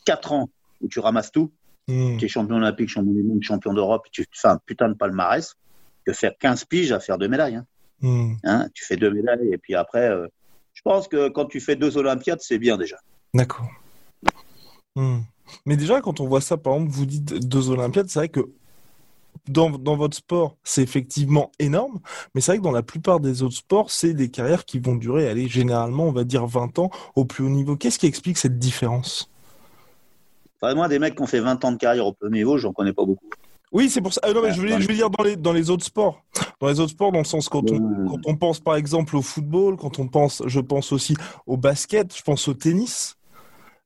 4 0.04 0.32
ans 0.32 0.50
où 0.80 0.88
tu 0.88 0.98
ramasses 1.00 1.30
tout 1.32 1.50
Mhm. 1.88 2.18
tu 2.18 2.24
es 2.24 2.28
champion 2.28 2.56
olympique, 2.56 2.88
champion 2.88 3.12
du 3.12 3.22
monde, 3.22 3.42
champion 3.42 3.72
d'Europe, 3.72 4.06
et 4.06 4.10
tu 4.10 4.24
fais 4.32 4.48
un 4.48 4.58
putain 4.58 4.88
de 4.88 4.94
palmarès, 4.94 5.54
que 6.04 6.12
faire 6.12 6.32
15 6.38 6.64
piges 6.64 6.92
à 6.92 7.00
faire 7.00 7.18
deux 7.18 7.28
médailles. 7.28 7.56
Hein. 7.56 7.66
Mhm. 8.00 8.38
Hein, 8.44 8.68
tu 8.74 8.84
fais 8.84 8.96
deux 8.96 9.10
médailles, 9.10 9.52
et 9.52 9.58
puis 9.58 9.74
après, 9.74 10.10
euh, 10.10 10.26
pense 10.86 11.08
que 11.08 11.28
quand 11.28 11.46
tu 11.46 11.60
fais 11.60 11.74
deux 11.74 11.98
Olympiades, 11.98 12.38
c'est 12.40 12.58
bien 12.58 12.76
déjà. 12.76 12.96
D'accord. 13.34 13.68
Hmm. 14.94 15.18
Mais 15.64 15.76
déjà, 15.76 16.00
quand 16.00 16.20
on 16.20 16.28
voit 16.28 16.40
ça, 16.40 16.56
par 16.56 16.74
exemple, 16.74 16.92
vous 16.92 17.06
dites 17.06 17.48
deux 17.48 17.70
Olympiades, 17.70 18.08
c'est 18.08 18.20
vrai 18.20 18.28
que 18.28 18.48
dans, 19.48 19.70
dans 19.70 19.96
votre 19.96 20.16
sport, 20.16 20.56
c'est 20.62 20.82
effectivement 20.82 21.50
énorme, 21.58 21.98
mais 22.34 22.40
c'est 22.40 22.52
vrai 22.52 22.58
que 22.58 22.62
dans 22.62 22.70
la 22.70 22.84
plupart 22.84 23.18
des 23.18 23.42
autres 23.42 23.56
sports, 23.56 23.90
c'est 23.90 24.14
des 24.14 24.28
carrières 24.30 24.64
qui 24.64 24.78
vont 24.78 24.94
durer, 24.94 25.28
allez, 25.28 25.48
généralement, 25.48 26.04
on 26.04 26.12
va 26.12 26.22
dire 26.22 26.46
20 26.46 26.78
ans 26.78 26.90
au 27.16 27.24
plus 27.24 27.44
haut 27.44 27.50
niveau. 27.50 27.76
Qu'est-ce 27.76 27.98
qui 27.98 28.06
explique 28.06 28.38
cette 28.38 28.58
différence? 28.58 29.28
Enfin, 30.60 30.72
moi, 30.74 30.86
des 30.86 31.00
mecs 31.00 31.16
qui 31.16 31.22
ont 31.22 31.26
fait 31.26 31.40
20 31.40 31.64
ans 31.64 31.72
de 31.72 31.78
carrière 31.78 32.06
au 32.06 32.12
premier 32.12 32.38
niveau, 32.38 32.58
j'en 32.58 32.72
connais 32.72 32.92
pas 32.92 33.04
beaucoup. 33.04 33.26
Oui, 33.72 33.90
c'est 33.90 34.00
pour 34.00 34.12
ça. 34.12 34.20
Ah 34.22 34.32
non, 34.32 34.42
mais 34.42 34.52
je 34.52 34.60
voulais, 34.60 34.80
je 34.80 34.86
veux 34.86 34.94
dire 34.94 35.10
dans 35.10 35.24
les, 35.24 35.36
dans 35.36 35.52
les 35.52 35.70
autres 35.70 35.84
sports. 35.84 36.24
Dans 36.60 36.68
les 36.68 36.80
autres 36.80 36.92
sports, 36.92 37.12
dans 37.12 37.18
le 37.18 37.24
sens 37.24 37.48
quand 37.48 37.70
on, 37.70 38.06
quand 38.08 38.20
on 38.24 38.36
pense 38.36 38.60
par 38.60 38.76
exemple 38.76 39.16
au 39.16 39.22
football, 39.22 39.76
quand 39.76 39.98
on 39.98 40.08
pense, 40.08 40.42
je 40.46 40.60
pense 40.60 40.92
aussi 40.92 41.14
au 41.46 41.56
basket, 41.56 42.16
je 42.16 42.22
pense 42.22 42.48
au 42.48 42.54
tennis. 42.54 43.16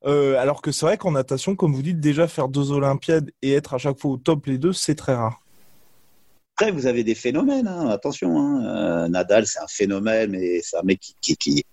Euh, 0.06 0.38
alors 0.38 0.62
que 0.62 0.70
c'est 0.70 0.86
vrai 0.86 0.96
qu'en 0.96 1.12
natation, 1.12 1.56
comme 1.56 1.74
vous 1.74 1.82
dites, 1.82 1.98
déjà 2.00 2.28
faire 2.28 2.48
deux 2.48 2.72
Olympiades 2.72 3.30
et 3.42 3.52
être 3.52 3.74
à 3.74 3.78
chaque 3.78 3.98
fois 3.98 4.12
au 4.12 4.16
top 4.16 4.46
les 4.46 4.58
deux, 4.58 4.72
c'est 4.72 4.94
très 4.94 5.14
rare. 5.14 5.40
Après, 6.56 6.72
vous 6.72 6.86
avez 6.86 7.04
des 7.04 7.14
phénomènes, 7.14 7.66
hein, 7.66 7.88
attention. 7.88 8.38
Hein. 8.38 8.64
Euh, 8.64 9.08
Nadal, 9.08 9.46
c'est 9.46 9.60
un 9.60 9.68
phénomène, 9.68 10.30
mais 10.32 10.60
c'est 10.62 10.76
un 10.76 10.82
mec 10.82 11.00
qui, 11.00 11.14
qui, 11.20 11.36
qui, 11.36 11.64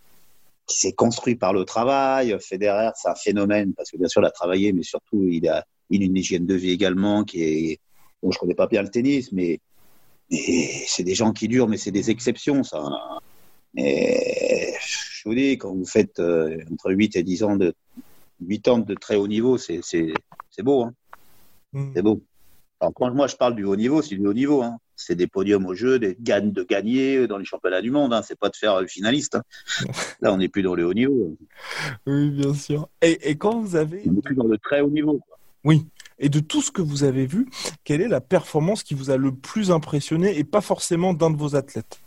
qui 0.66 0.78
s'est 0.80 0.94
construit 0.94 1.36
par 1.36 1.52
le 1.52 1.66
travail. 1.66 2.36
Federer, 2.40 2.92
c'est 2.96 3.10
un 3.10 3.16
phénomène, 3.16 3.74
parce 3.74 3.92
que 3.92 3.98
bien 3.98 4.08
sûr, 4.08 4.22
il 4.22 4.26
a 4.26 4.32
travaillé, 4.32 4.72
mais 4.72 4.84
surtout, 4.84 5.26
il 5.30 5.48
a, 5.48 5.66
il 5.90 6.02
a 6.02 6.06
une 6.06 6.16
hygiène 6.16 6.46
de 6.46 6.56
vie 6.56 6.72
également 6.72 7.24
qui 7.24 7.44
est. 7.44 7.80
Bon, 8.22 8.32
je 8.32 8.40
connais 8.40 8.56
pas 8.56 8.68
bien 8.68 8.82
le 8.82 8.90
tennis, 8.90 9.32
mais, 9.32 9.60
mais 10.32 10.84
c'est 10.88 11.04
des 11.04 11.16
gens 11.16 11.34
qui 11.34 11.48
durent, 11.48 11.68
mais 11.68 11.78
c'est 11.78 11.92
des 11.92 12.10
exceptions, 12.10 12.64
ça. 12.64 12.84
Mais 13.74 14.74
je 14.82 15.30
vous 15.30 15.36
dis, 15.36 15.58
quand 15.58 15.74
vous 15.74 15.86
faites 15.86 16.20
euh, 16.20 16.64
entre 16.72 16.92
8 16.92 17.16
et 17.16 17.24
10 17.24 17.44
ans 17.44 17.56
de 17.56 17.74
8 18.42 18.68
ans 18.68 18.78
de 18.80 18.94
très 18.96 19.16
haut 19.16 19.28
niveau, 19.28 19.58
c'est 19.58 19.82
beau, 20.60 20.84
hein. 20.84 20.94
Hmm. 21.74 21.92
C'est 21.94 22.02
beau. 22.02 22.22
Alors, 22.80 22.94
quand 22.94 23.12
moi 23.14 23.28
je 23.28 23.36
parle 23.36 23.56
du 23.56 23.64
haut 23.64 23.76
niveau, 23.76 24.02
c'est 24.02 24.16
du 24.16 24.26
haut 24.26 24.34
niveau. 24.34 24.62
Hein. 24.62 24.78
c'est 24.96 25.16
des 25.16 25.28
podiums 25.28 25.66
au 25.66 25.74
jeu, 25.74 26.00
des 26.00 26.16
gagnes 26.20 26.52
de 26.52 26.64
gagner 26.64 27.28
dans 27.28 27.38
les 27.38 27.46
championnats 27.46 27.82
du 27.82 27.92
monde. 27.92 28.14
Hein. 28.14 28.22
C'est 28.22 28.38
pas 28.38 28.50
de 28.50 28.56
faire 28.56 28.82
finaliste. 28.88 29.36
Hein. 29.36 29.44
Là, 30.22 30.32
on 30.34 30.38
n'est 30.38 30.48
plus 30.48 30.62
dans 30.62 30.76
le 30.76 30.86
haut 30.86 30.94
niveau. 30.94 31.36
Oui, 32.06 32.30
bien 32.30 32.54
sûr. 32.54 32.88
Et, 33.02 33.30
et 33.30 33.36
quand 33.36 33.60
vous 33.60 33.76
avez. 33.76 34.04
On 34.08 34.12
n'est 34.12 34.22
plus 34.22 34.36
dans 34.36 34.48
le 34.48 34.58
très 34.58 34.82
haut 34.82 34.90
niveau. 34.90 35.20
Oui. 35.64 35.86
Et 36.20 36.30
de 36.30 36.40
tout 36.40 36.62
ce 36.62 36.72
que 36.72 36.82
vous 36.82 37.04
avez 37.04 37.26
vu, 37.26 37.48
quelle 37.84 38.02
est 38.02 38.08
la 38.08 38.22
performance 38.22 38.84
qui 38.84 38.94
vous 38.96 39.12
a 39.12 39.18
le 39.18 39.34
plus 39.34 39.72
impressionné 39.72 40.38
et 40.38 40.44
pas 40.44 40.62
forcément 40.62 41.14
d'un 41.14 41.30
de 41.30 41.38
vos 41.38 41.56
athlètes? 41.56 42.00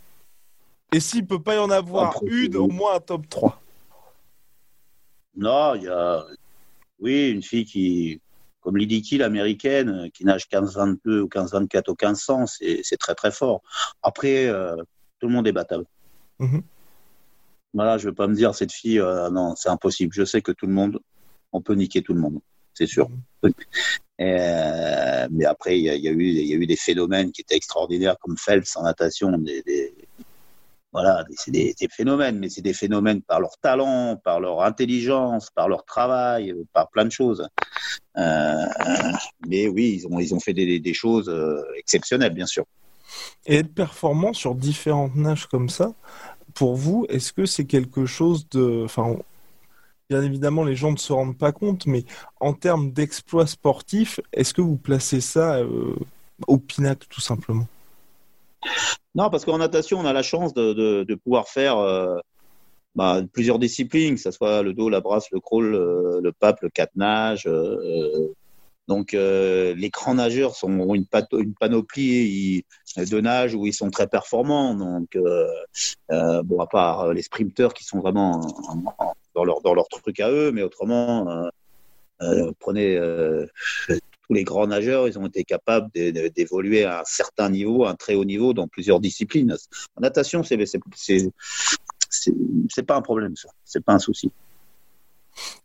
Et 0.93 0.99
s'il 0.99 1.25
peut 1.25 1.41
pas 1.41 1.55
y 1.55 1.59
en 1.59 1.69
avoir 1.69 2.21
une, 2.23 2.57
au 2.57 2.67
moins 2.67 2.95
un 2.95 2.99
top 2.99 3.29
3 3.29 3.61
Non, 5.37 5.75
il 5.75 5.83
y 5.83 5.87
a. 5.87 6.25
Oui, 6.99 7.29
une 7.29 7.41
fille 7.41 7.65
qui, 7.65 8.21
comme 8.59 8.77
Lidiki, 8.77 9.17
l'américaine, 9.17 10.11
qui 10.13 10.23
nage 10.23 10.47
15-22 10.47 11.21
ou 11.21 11.27
15-24 11.27 11.89
au 11.89 11.95
1500, 11.99 12.45
c'est 12.45 12.97
très 12.97 13.15
très 13.15 13.31
fort. 13.31 13.61
Après, 14.03 14.47
euh, 14.47 14.75
tout 15.19 15.27
le 15.27 15.33
monde 15.33 15.47
est 15.47 15.51
battable. 15.51 15.85
Mhm. 16.39 16.61
Voilà, 17.73 17.97
je 17.97 18.05
ne 18.05 18.11
veux 18.11 18.15
pas 18.15 18.27
me 18.27 18.35
dire, 18.35 18.53
cette 18.53 18.71
fille, 18.71 18.99
euh, 18.99 19.29
non, 19.29 19.55
c'est 19.55 19.69
impossible. 19.69 20.13
Je 20.13 20.25
sais 20.25 20.41
que 20.41 20.51
tout 20.51 20.67
le 20.67 20.73
monde, 20.73 20.99
on 21.53 21.61
peut 21.61 21.73
niquer 21.73 22.01
tout 22.01 22.13
le 22.13 22.19
monde, 22.19 22.39
c'est 22.73 22.87
sûr. 22.87 23.09
Euh, 24.21 25.27
mais 25.31 25.45
après, 25.45 25.79
il 25.79 25.83
y, 25.83 26.07
a, 26.07 26.11
eu, 26.11 26.65
des 26.67 26.75
phénomènes 26.75 27.31
qui 27.31 27.41
étaient 27.41 27.55
extraordinaires, 27.55 28.17
comme 28.19 28.37
Phelps 28.37 28.75
en 28.75 28.83
natation, 28.83 29.31
des, 29.37 29.93
voilà, 30.93 31.23
c'est 31.35 31.51
des, 31.51 31.73
phénomènes, 31.89 32.37
mais 32.37 32.49
c'est 32.49 32.61
des 32.61 32.73
phénomènes 32.73 33.21
par 33.21 33.39
leur 33.39 33.57
talent, 33.61 34.17
par 34.23 34.41
leur 34.41 34.61
intelligence, 34.61 35.49
par 35.49 35.69
leur 35.69 35.85
travail, 35.85 36.53
par 36.73 36.89
plein 36.89 37.05
de 37.05 37.11
choses. 37.11 37.47
Euh, 38.17 38.65
mais 39.47 39.67
oui, 39.69 40.01
ils 40.03 40.33
ont, 40.33 40.39
fait 40.39 40.53
des, 40.53 40.93
choses 40.93 41.29
euh, 41.29 41.63
exceptionnelles, 41.77 42.33
bien 42.33 42.45
sûr. 42.45 42.65
Et 43.45 43.57
être 43.57 43.73
performant 43.73 44.33
sur 44.33 44.53
différentes 44.53 45.15
nages 45.15 45.45
comme 45.47 45.69
ça, 45.69 45.93
pour 46.53 46.75
vous, 46.75 47.05
est-ce 47.09 47.31
que 47.31 47.45
c'est 47.45 47.65
quelque 47.65 48.05
chose 48.05 48.47
de... 48.49 48.85
bien 50.11 50.23
évidemment, 50.23 50.65
les 50.65 50.75
gens 50.75 50.91
ne 50.91 50.97
se 50.97 51.13
rendent 51.13 51.37
pas 51.37 51.53
compte, 51.53 51.85
mais 51.85 52.03
en 52.41 52.51
termes 52.51 52.91
d'exploit 52.91 53.47
sportif, 53.47 54.19
est-ce 54.33 54.53
que 54.53 54.59
vous 54.59 54.75
placez 54.75 55.21
ça 55.21 55.55
euh, 55.55 55.95
au 56.47 56.57
pinacle, 56.57 57.07
tout 57.09 57.21
simplement? 57.21 57.65
Non, 59.15 59.29
parce 59.29 59.45
qu'en 59.45 59.59
natation, 59.59 59.99
on 59.99 60.05
a 60.05 60.11
la 60.11 60.21
chance 60.21 60.53
de, 60.53 61.15
pouvoir 61.23 61.47
faire 61.47 61.77
euh, 61.77 62.17
bah, 62.93 63.21
plusieurs 63.31 63.57
disciplines, 63.57 64.15
que 64.15 64.21
ce 64.21 64.31
soit 64.31 64.63
le 64.63 64.73
dos, 64.73 64.89
la 64.89 64.99
brasse, 64.99 65.31
le 65.31 65.39
crawl, 65.39 65.75
euh, 65.75 66.19
le 66.21 66.33
pape, 66.33 66.61
le 66.61 66.69
catenage. 66.69 67.47
Euh, 67.47 68.33
donc, 68.89 69.13
les 69.13 69.89
grands 69.93 70.15
nageurs 70.15 70.61
ont 70.63 70.93
une, 70.93 71.05
panoplie 71.05 72.65
de 72.97 73.21
nage 73.21 73.55
où 73.55 73.65
ils 73.65 73.73
sont 73.73 73.89
très 73.89 74.07
performants. 74.07 74.75
Donc, 74.75 75.17
à 76.09 76.67
part 76.69 77.13
les 77.13 77.21
sprinteurs 77.21 77.73
qui 77.73 77.85
sont 77.85 77.99
vraiment 77.99 78.41
dans 79.35 79.43
leur, 79.43 79.61
dans 79.61 79.73
leur 79.73 79.87
truc 79.87 80.19
à 80.19 80.29
eux, 80.31 80.51
mais 80.51 80.61
autrement, 80.63 81.49
prenez 82.59 82.99
les 84.29 84.43
grands 84.43 84.67
nageurs, 84.67 85.07
ils 85.07 85.19
ont 85.19 85.27
été 85.27 85.43
capables 85.43 85.89
d'évoluer 85.91 86.85
à 86.85 87.01
un 87.01 87.05
certain 87.05 87.49
niveau, 87.49 87.85
à 87.85 87.91
un 87.91 87.95
très 87.95 88.15
haut 88.15 88.25
niveau 88.25 88.53
dans 88.53 88.67
plusieurs 88.67 88.99
disciplines. 88.99 89.55
En 89.95 90.01
natation, 90.01 90.43
c'est 90.43 90.57
c'est 92.69 92.83
pas 92.83 92.95
un 92.95 93.01
problème, 93.01 93.35
ça. 93.35 93.49
C'est 93.63 93.83
pas 93.83 93.93
un 93.93 93.99
souci. 93.99 94.31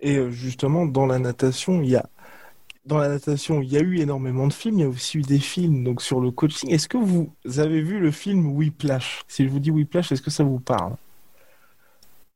Et 0.00 0.16
euh, 0.16 0.30
justement, 0.30 0.86
dans 0.86 1.06
la 1.06 1.18
natation, 1.18 1.82
il 1.82 1.90
y 1.90 1.96
a 1.96 2.08
dans 2.84 2.98
la 2.98 3.08
natation, 3.08 3.62
il 3.62 3.72
y 3.72 3.76
a 3.76 3.80
eu 3.80 3.98
énormément 3.98 4.46
de 4.46 4.52
films, 4.52 4.78
il 4.78 4.82
y 4.82 4.84
a 4.84 4.88
aussi 4.88 5.18
eu 5.18 5.22
des 5.22 5.40
films 5.40 5.82
donc 5.82 6.00
sur 6.00 6.20
le 6.20 6.30
coaching. 6.30 6.70
Est-ce 6.70 6.88
que 6.88 6.98
vous 6.98 7.32
avez 7.56 7.82
vu 7.82 7.98
le 7.98 8.12
film 8.12 8.46
Whiplash? 8.46 9.22
Si 9.26 9.42
je 9.42 9.48
vous 9.48 9.58
dis 9.58 9.72
Whiplash, 9.72 10.12
est-ce 10.12 10.22
que 10.22 10.30
ça 10.30 10.44
vous 10.44 10.60
parle? 10.60 10.94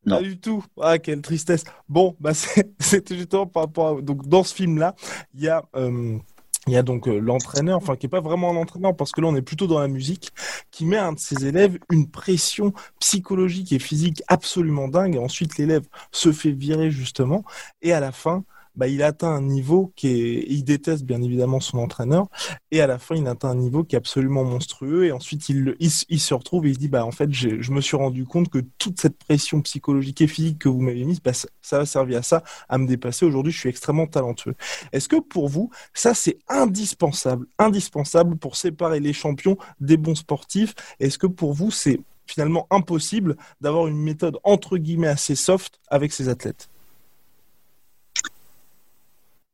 Pas 0.06 0.22
du 0.22 0.38
tout. 0.38 0.64
Ah, 0.80 0.98
quelle 0.98 1.20
tristesse. 1.20 1.64
Bon, 1.88 2.16
bah 2.20 2.32
c'était 2.78 3.16
justement 3.16 3.46
par 3.46 3.64
rapport 3.64 3.98
à... 3.98 4.00
Donc, 4.00 4.26
dans 4.26 4.42
ce 4.42 4.54
film-là, 4.54 4.94
il 5.34 5.42
y 5.42 5.48
a... 5.48 5.62
Euh, 5.76 6.18
il 6.66 6.74
y 6.74 6.76
a 6.76 6.82
donc 6.82 7.08
euh, 7.08 7.18
l'entraîneur, 7.18 7.78
enfin 7.78 7.96
qui 7.96 8.04
est 8.04 8.10
pas 8.10 8.20
vraiment 8.20 8.50
un 8.50 8.56
entraîneur 8.56 8.94
parce 8.94 9.12
que 9.12 9.22
là 9.22 9.28
on 9.28 9.34
est 9.34 9.42
plutôt 9.42 9.66
dans 9.66 9.78
la 9.80 9.88
musique, 9.88 10.30
qui 10.70 10.84
met 10.84 10.98
à 10.98 11.06
un 11.06 11.14
de 11.14 11.18
ses 11.18 11.46
élèves 11.46 11.78
une 11.90 12.08
pression 12.08 12.74
psychologique 13.00 13.72
et 13.72 13.78
physique 13.78 14.22
absolument 14.28 14.86
dingue. 14.86 15.16
Et 15.16 15.18
ensuite 15.18 15.56
l'élève 15.56 15.86
se 16.12 16.32
fait 16.32 16.52
virer 16.52 16.90
justement 16.90 17.44
et 17.80 17.94
à 17.94 18.00
la 18.00 18.12
fin 18.12 18.44
bah, 18.76 18.88
il 18.88 19.02
atteint 19.02 19.30
un 19.30 19.42
niveau 19.42 19.92
qui 19.96 20.09
est, 20.09 20.44
il 20.48 20.64
déteste 20.64 21.04
bien 21.04 21.20
évidemment 21.22 21.61
son 21.61 21.78
entraîneur, 21.78 22.28
et 22.70 22.80
à 22.80 22.87
la 22.87 22.98
fin 22.98 23.14
il 23.14 23.26
atteint 23.26 23.50
un 23.50 23.54
niveau 23.54 23.85
qui 23.85 23.96
est 23.96 23.98
absolument 23.98 24.44
monstrueux, 24.44 25.04
et 25.04 25.12
ensuite 25.12 25.48
il, 25.48 25.76
se 25.90 26.35
retrouve 26.35 26.66
et 26.66 26.70
il 26.70 26.78
dit 26.78 26.88
bah 26.88 27.04
en 27.04 27.11
fait 27.11 27.33
je 27.33 27.72
me 27.72 27.80
suis 27.80 27.96
rendu 27.96 28.24
compte 28.24 28.48
que 28.48 28.59
toute 28.78 29.00
cette 29.00 29.18
pression 29.18 29.61
psychologique 29.62 30.20
et 30.20 30.26
physique 30.26 30.59
que 30.59 30.68
vous 30.68 30.80
m'avez 30.80 31.04
mise, 31.04 31.20
bah, 31.20 31.33
ça, 31.33 31.48
ça 31.62 31.78
va 31.78 31.87
servir 31.87 32.18
à 32.18 32.22
ça, 32.22 32.42
à 32.68 32.78
me 32.78 32.87
dépasser. 32.87 33.26
Aujourd'hui 33.26 33.52
je 33.52 33.59
suis 33.59 33.68
extrêmement 33.68 34.06
talentueux. 34.06 34.54
Est-ce 34.92 35.09
que 35.09 35.20
pour 35.20 35.48
vous 35.48 35.70
ça 35.94 36.14
c'est 36.14 36.38
indispensable, 36.48 37.46
indispensable 37.59 38.37
pour 38.37 38.56
séparer 38.56 39.00
les 39.00 39.12
champions 39.12 39.56
des 39.80 39.96
bons 39.96 40.14
sportifs? 40.14 40.74
Est-ce 41.00 41.18
que 41.18 41.26
pour 41.26 41.52
vous 41.54 41.70
c'est 41.70 42.00
finalement 42.26 42.66
impossible 42.70 43.37
d'avoir 43.61 43.88
une 43.88 43.98
méthode 43.98 44.38
entre 44.44 44.78
guillemets 44.78 45.09
assez 45.09 45.35
soft 45.35 45.80
avec 45.88 46.12
ces 46.12 46.28
athlètes? 46.28 46.68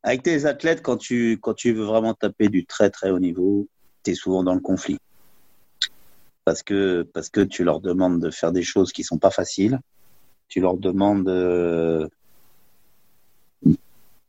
Avec 0.07 0.23
tes 0.23 0.45
athlètes, 0.45 0.83
quand 0.83 0.97
tu, 0.97 1.37
quand 1.43 1.53
tu 1.53 1.73
veux 1.73 1.85
vraiment 1.85 2.15
taper 2.15 2.49
du 2.49 2.65
très 2.65 2.91
très 2.91 3.11
haut 3.11 3.19
niveau, 3.19 3.67
tu 4.05 4.13
es 4.13 4.15
souvent 4.15 4.45
dans 4.45 4.55
le 4.55 4.61
conflit. 4.61 4.99
Parce 6.45 6.63
que, 6.63 7.03
parce 7.03 7.29
que 7.29 7.41
tu 7.41 7.65
leur 7.65 7.81
demandes 7.81 8.23
de 8.23 8.31
faire 8.31 8.53
des 8.53 8.63
choses 8.63 8.93
qui 8.93 9.03
sont 9.03 9.19
pas 9.19 9.33
faciles. 9.33 9.81
Tu 10.47 10.61
leur 10.61 10.77
demandes 10.77 11.29
euh, 11.29 12.07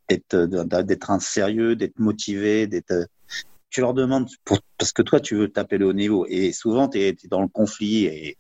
d'être 0.09 1.11
un 1.11 1.19
sérieux, 1.19 1.75
d'être 1.75 1.99
motivé, 1.99 2.65
d'être. 2.65 3.07
Tu 3.69 3.81
leur 3.81 3.93
demandes 3.93 4.27
parce 4.79 4.91
que 4.91 5.03
toi 5.03 5.19
tu 5.19 5.35
veux 5.35 5.49
taper 5.49 5.77
le 5.77 5.85
haut 5.85 5.93
niveau 5.93 6.25
et 6.27 6.53
souvent 6.53 6.87
tu 6.87 6.99
es, 7.01 7.15
dans 7.25 7.43
le 7.43 7.49
conflit 7.49 8.05
et, 8.05 8.37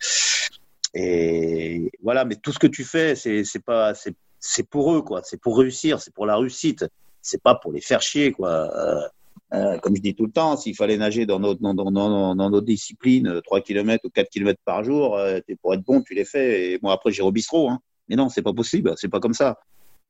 et 0.95 1.91
voilà. 2.01 2.25
Mais 2.25 2.35
tout 2.35 2.51
ce 2.51 2.57
que 2.57 2.65
tu 2.65 2.83
fais, 2.83 3.13
c'est 3.15 3.63
pas 3.63 3.93
c'est 4.39 4.67
pour 4.67 4.95
eux 4.95 5.03
quoi. 5.03 5.21
C'est 5.23 5.39
pour 5.39 5.59
réussir, 5.59 6.01
c'est 6.01 6.15
pour 6.15 6.25
la 6.25 6.35
réussite 6.35 6.83
c'est 7.27 7.41
pas 7.41 7.55
pour 7.55 7.73
les 7.73 7.81
faire 7.81 8.01
chier, 8.01 8.31
quoi. 8.31 8.49
Euh, 8.49 9.07
euh, 9.53 9.77
comme 9.79 9.95
je 9.95 10.01
dis 10.01 10.15
tout 10.15 10.25
le 10.25 10.31
temps, 10.31 10.57
s'il 10.57 10.75
fallait 10.75 10.97
nager 10.97 11.25
dans 11.25 11.39
notre, 11.39 11.61
dans, 11.61 11.73
dans, 11.73 11.91
dans, 11.91 12.35
notre 12.35 12.65
discipline 12.65 13.41
3 13.43 13.61
km 13.61 14.05
ou 14.05 14.09
4 14.09 14.29
km 14.29 14.59
par 14.65 14.83
jour, 14.83 15.17
euh, 15.17 15.39
pour 15.61 15.73
être 15.73 15.83
bon, 15.83 16.01
tu 16.01 16.13
les 16.13 16.25
fais. 16.25 16.71
Et 16.71 16.79
moi, 16.81 16.93
après, 16.93 17.11
j'irai 17.11 17.27
au 17.27 17.31
bistrot. 17.31 17.69
Hein. 17.69 17.79
Mais 18.07 18.15
non, 18.15 18.29
c'est 18.29 18.41
pas 18.41 18.53
possible. 18.53 18.93
C'est 18.97 19.09
pas 19.09 19.19
comme 19.19 19.33
ça. 19.33 19.59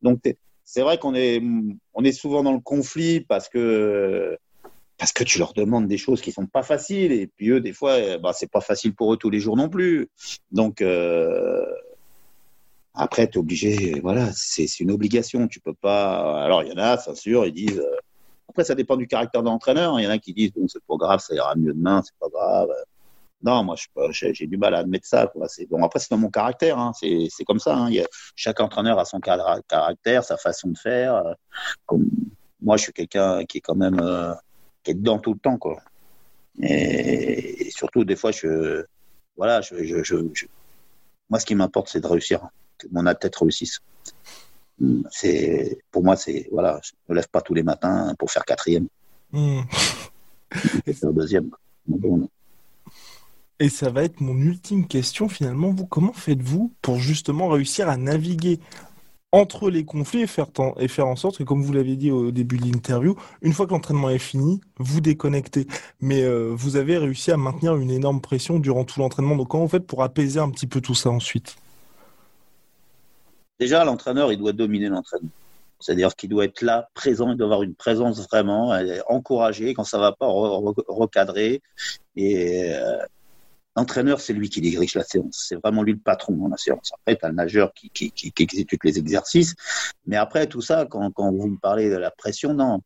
Donc, 0.02 0.22
c'est 0.64 0.82
vrai 0.82 0.98
qu'on 0.98 1.16
est, 1.16 1.42
on 1.94 2.04
est 2.04 2.12
souvent 2.12 2.44
dans 2.44 2.54
le 2.54 2.60
conflit 2.60 3.22
parce 3.22 3.50
que, 3.50 4.38
parce 4.98 5.12
que 5.12 5.24
tu 5.24 5.40
leur 5.40 5.54
demandes 5.54 5.88
des 5.88 5.98
choses 5.98 6.22
qui 6.22 6.32
sont 6.32 6.46
pas 6.46 6.64
faciles. 6.64 7.12
Et 7.12 7.28
puis 7.28 7.50
eux, 7.50 7.62
des 7.62 7.74
fois, 7.74 8.18
bah, 8.20 8.34
c'est 8.34 8.52
pas 8.52 8.62
facile 8.62 8.94
pour 8.94 9.14
eux 9.14 9.18
tous 9.18 9.32
les 9.32 9.40
jours 9.40 9.58
non 9.58 9.70
plus. 9.70 10.10
Donc, 10.52 10.82
euh, 10.82 11.66
après, 13.00 13.28
tu 13.28 13.36
es 13.36 13.38
obligé, 13.38 14.00
voilà, 14.02 14.32
c'est 14.34 14.80
une 14.80 14.90
obligation. 14.92 15.48
Tu 15.48 15.60
peux 15.60 15.76
pas. 15.76 16.44
Alors, 16.44 16.64
il 16.64 16.70
y 16.70 16.74
en 16.74 16.78
a, 16.78 16.98
c'est 16.98 17.16
sûr, 17.16 17.46
ils 17.46 17.54
disent. 17.54 17.80
Euh, 17.80 17.98
après, 18.50 18.64
ça 18.64 18.74
dépend 18.74 18.98
du 18.98 19.08
caractère 19.08 19.44
de 19.44 19.48
l'entraîneur. 19.48 20.00
Il 20.00 20.04
y 20.04 20.08
en 20.08 20.10
a 20.10 20.18
qui 20.18 20.34
disent, 20.34 20.52
bon, 20.54 20.68
c'est 20.68 20.84
pas 20.84 20.96
grave, 20.98 21.20
ça 21.20 21.36
ira 21.36 21.56
mieux 21.56 21.74
demain, 21.74 22.02
c'est 22.04 22.18
pas 22.20 22.30
grave. 22.30 22.70
Non, 23.44 23.64
moi, 23.64 23.76
j'ai 24.10 24.48
du 24.48 24.58
mal 24.58 24.74
à 24.74 24.80
admettre 24.80 25.06
ça. 25.06 25.32
Bon, 25.70 25.84
après, 25.84 26.00
c'est 26.00 26.10
dans 26.10 26.18
mon 26.18 26.32
caractère. 26.32 26.80
Hein. 26.80 26.92
C'est 26.96 27.44
comme 27.46 27.60
ça. 27.60 27.78
Hein. 27.78 27.92
Chaque 28.36 28.60
entraîneur 28.60 28.98
a 28.98 29.06
son 29.06 29.20
caractère, 29.20 30.24
sa 30.24 30.38
façon 30.38 30.70
de 30.70 30.78
faire. 30.78 31.16
Euh, 31.92 31.98
moi, 32.60 32.78
je 32.78 32.84
suis 32.84 32.94
quelqu'un 32.94 33.46
qui 33.46 33.60
est 33.60 33.62
quand 33.62 33.76
même 33.76 34.00
euh, 34.02 34.34
qui 34.84 34.92
est 34.92 34.96
dedans 34.96 35.20
tout 35.20 35.34
le 35.34 35.40
temps. 35.40 35.60
Et, 36.64 37.70
surtout, 37.70 38.06
des 38.06 38.16
fois, 38.16 38.32
je, 38.32 38.86
voilà, 39.36 39.62
moi, 41.30 41.40
ce 41.40 41.46
qui 41.46 41.54
m'importe, 41.54 41.90
c'est 41.90 42.00
de 42.00 42.08
réussir 42.08 42.50
que 42.78 42.88
mon 42.92 43.06
athlète 43.06 43.36
réussisse. 43.36 43.80
C'est, 45.10 45.80
pour 45.92 46.04
moi, 46.04 46.16
c'est, 46.16 46.48
voilà, 46.52 46.80
je 46.84 46.92
me 47.10 47.16
lève 47.16 47.28
pas 47.30 47.42
tous 47.42 47.54
les 47.54 47.64
matins 47.64 48.14
pour 48.20 48.32
faire 48.32 48.46
quatrième. 48.46 48.88
Hmm. 49.32 49.62
Et 50.86 50.94
faire 50.94 51.12
deuxième. 51.12 51.50
Et 53.60 53.70
ça 53.70 53.90
va 53.90 54.04
être 54.04 54.22
mon 54.22 54.38
ultime 54.38 54.88
question 54.88 55.30
finalement. 55.30 55.72
Vous, 55.72 55.88
comment 55.88 56.14
faites-vous 56.14 56.74
pour 56.82 57.00
justement 57.00 57.48
réussir 57.50 57.90
à 57.90 57.98
naviguer 57.98 58.60
entre 59.32 59.70
les 59.70 59.84
conflits 59.84 60.22
et 60.22 60.28
faire, 60.28 60.48
et 60.80 60.88
faire 60.88 61.08
en 61.08 61.16
sorte 61.16 61.38
que, 61.38 61.44
comme 61.44 61.62
vous 61.62 61.74
l'avez 61.74 61.96
dit 61.96 62.12
au 62.12 62.32
début 62.32 62.58
de 62.58 62.64
l'interview, 62.64 63.16
une 63.42 63.54
fois 63.54 63.66
que 63.66 63.72
l'entraînement 63.72 64.10
est 64.10 64.20
fini, 64.20 64.62
vous 64.78 65.02
déconnectez. 65.02 65.68
Mais 66.00 66.22
euh, 66.22 66.54
vous 66.56 66.76
avez 66.78 66.98
réussi 66.98 67.32
à 67.32 67.38
maintenir 67.38 67.76
une 67.76 67.92
énorme 67.92 68.22
pression 68.22 68.60
durant 68.60 68.86
tout 68.86 69.00
l'entraînement. 69.00 69.36
Donc 69.36 69.50
comment 69.50 69.64
vous 69.64 69.70
faites 69.70 69.88
pour 69.88 70.04
apaiser 70.04 70.40
un 70.40 70.50
petit 70.50 70.68
peu 70.68 70.80
tout 70.80 70.96
ça 70.96 71.10
ensuite? 71.10 71.58
Déjà, 73.60 73.84
l'entraîneur, 73.84 74.32
il 74.32 74.38
doit 74.38 74.54
dominer 74.54 74.90
l'entraînement. 74.90 75.30
C'est-à-dire 75.80 76.16
qu'il 76.16 76.30
doit 76.30 76.46
être 76.46 76.62
là, 76.62 76.90
présent, 76.94 77.32
il 77.32 77.38
doit 77.38 77.46
avoir 77.46 77.64
une 77.64 77.76
présence 77.76 78.28
vraiment, 78.28 78.76
encouragée, 79.08 79.74
quand 79.74 79.84
ça 79.84 80.00
va 80.00 80.12
pas, 80.12 80.28
recadrer. 80.28 81.62
Et 82.16 82.74
euh, 82.74 82.98
l'entraîneur, 83.76 84.20
c'est 84.20 84.34
lui 84.34 84.50
qui 84.50 84.60
dirige 84.62 84.96
la 84.96 85.04
séance. 85.04 85.46
C'est 85.48 85.56
vraiment 85.56 85.84
lui 85.84 85.94
le 85.94 86.00
patron 86.00 86.34
dans 86.34 86.48
la 86.48 86.58
séance. 86.58 86.92
Après, 86.94 87.16
tu 87.16 87.26
as 87.26 87.30
le 87.30 87.36
nageur 87.36 87.74
qui, 87.74 87.90
qui, 87.92 88.34
exécute 88.40 88.84
les 88.84 88.98
exercices. 88.98 89.54
Mais 90.08 90.16
après, 90.16 90.48
tout 90.48 90.62
ça, 90.62 90.88
quand, 90.90 91.12
quand 91.12 91.32
vous 91.32 91.48
me 91.48 91.58
parlez 91.58 91.90
de 91.90 91.98
la 91.98 92.10
pression, 92.10 92.54
non. 92.54 92.82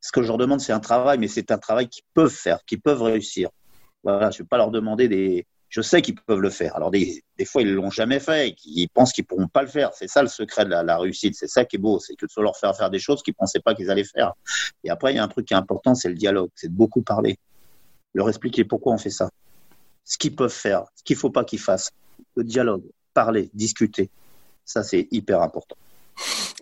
Ce 0.00 0.10
que 0.12 0.22
je 0.22 0.28
leur 0.28 0.38
demande, 0.38 0.60
c'est 0.60 0.72
un 0.72 0.80
travail, 0.80 1.18
mais 1.18 1.28
c'est 1.28 1.52
un 1.52 1.58
travail 1.58 1.88
qu'ils 1.88 2.04
peuvent 2.14 2.32
faire, 2.32 2.64
qu'ils 2.64 2.80
peuvent 2.80 3.02
réussir. 3.02 3.50
Voilà, 4.02 4.30
je 4.30 4.38
ne 4.38 4.42
vais 4.42 4.48
pas 4.48 4.56
leur 4.56 4.70
demander 4.70 5.08
des, 5.08 5.46
je 5.72 5.80
sais 5.80 6.02
qu'ils 6.02 6.14
peuvent 6.14 6.40
le 6.40 6.50
faire. 6.50 6.76
Alors 6.76 6.90
des, 6.90 7.24
fois, 7.46 7.62
ils 7.62 7.72
l'ont 7.72 7.90
jamais 7.90 8.20
fait, 8.20 8.54
ils 8.66 8.88
pensent 8.88 9.10
qu'ils 9.10 9.24
pourront 9.24 9.48
pas 9.48 9.62
le 9.62 9.68
faire. 9.68 9.90
C'est 9.94 10.06
ça 10.06 10.20
le 10.20 10.28
secret 10.28 10.66
de 10.66 10.70
la, 10.70 10.98
réussite. 10.98 11.34
C'est 11.34 11.48
ça 11.48 11.64
qui 11.64 11.76
est 11.76 11.78
beau, 11.78 11.98
c'est 11.98 12.14
que 12.14 12.26
de 12.26 12.42
leur 12.42 12.58
faire 12.58 12.76
faire 12.76 12.90
des 12.90 12.98
choses 12.98 13.22
qu'ils 13.22 13.34
pensaient 13.34 13.60
pas 13.60 13.74
qu'ils 13.74 13.90
allaient 13.90 14.04
faire. 14.04 14.34
Et 14.84 14.90
après, 14.90 15.14
il 15.14 15.16
y 15.16 15.18
a 15.18 15.24
un 15.24 15.28
truc 15.28 15.46
qui 15.46 15.54
est 15.54 15.56
important, 15.56 15.94
c'est 15.94 16.10
le 16.10 16.14
dialogue, 16.14 16.50
c'est 16.54 16.68
de 16.68 16.74
beaucoup 16.74 17.00
parler, 17.00 17.38
leur 18.12 18.28
expliquer 18.28 18.64
pourquoi 18.64 18.92
on 18.92 18.98
fait 18.98 19.08
ça, 19.08 19.30
ce 20.04 20.18
qu'ils 20.18 20.36
peuvent 20.36 20.52
faire, 20.52 20.84
ce 20.94 21.04
qu'il 21.04 21.16
faut 21.16 21.30
pas 21.30 21.42
qu'ils 21.42 21.58
fassent. 21.58 21.90
Le 22.36 22.44
dialogue, 22.44 22.84
parler, 23.14 23.48
discuter, 23.54 24.10
ça 24.66 24.82
c'est 24.82 25.08
hyper 25.10 25.40
important. 25.40 25.76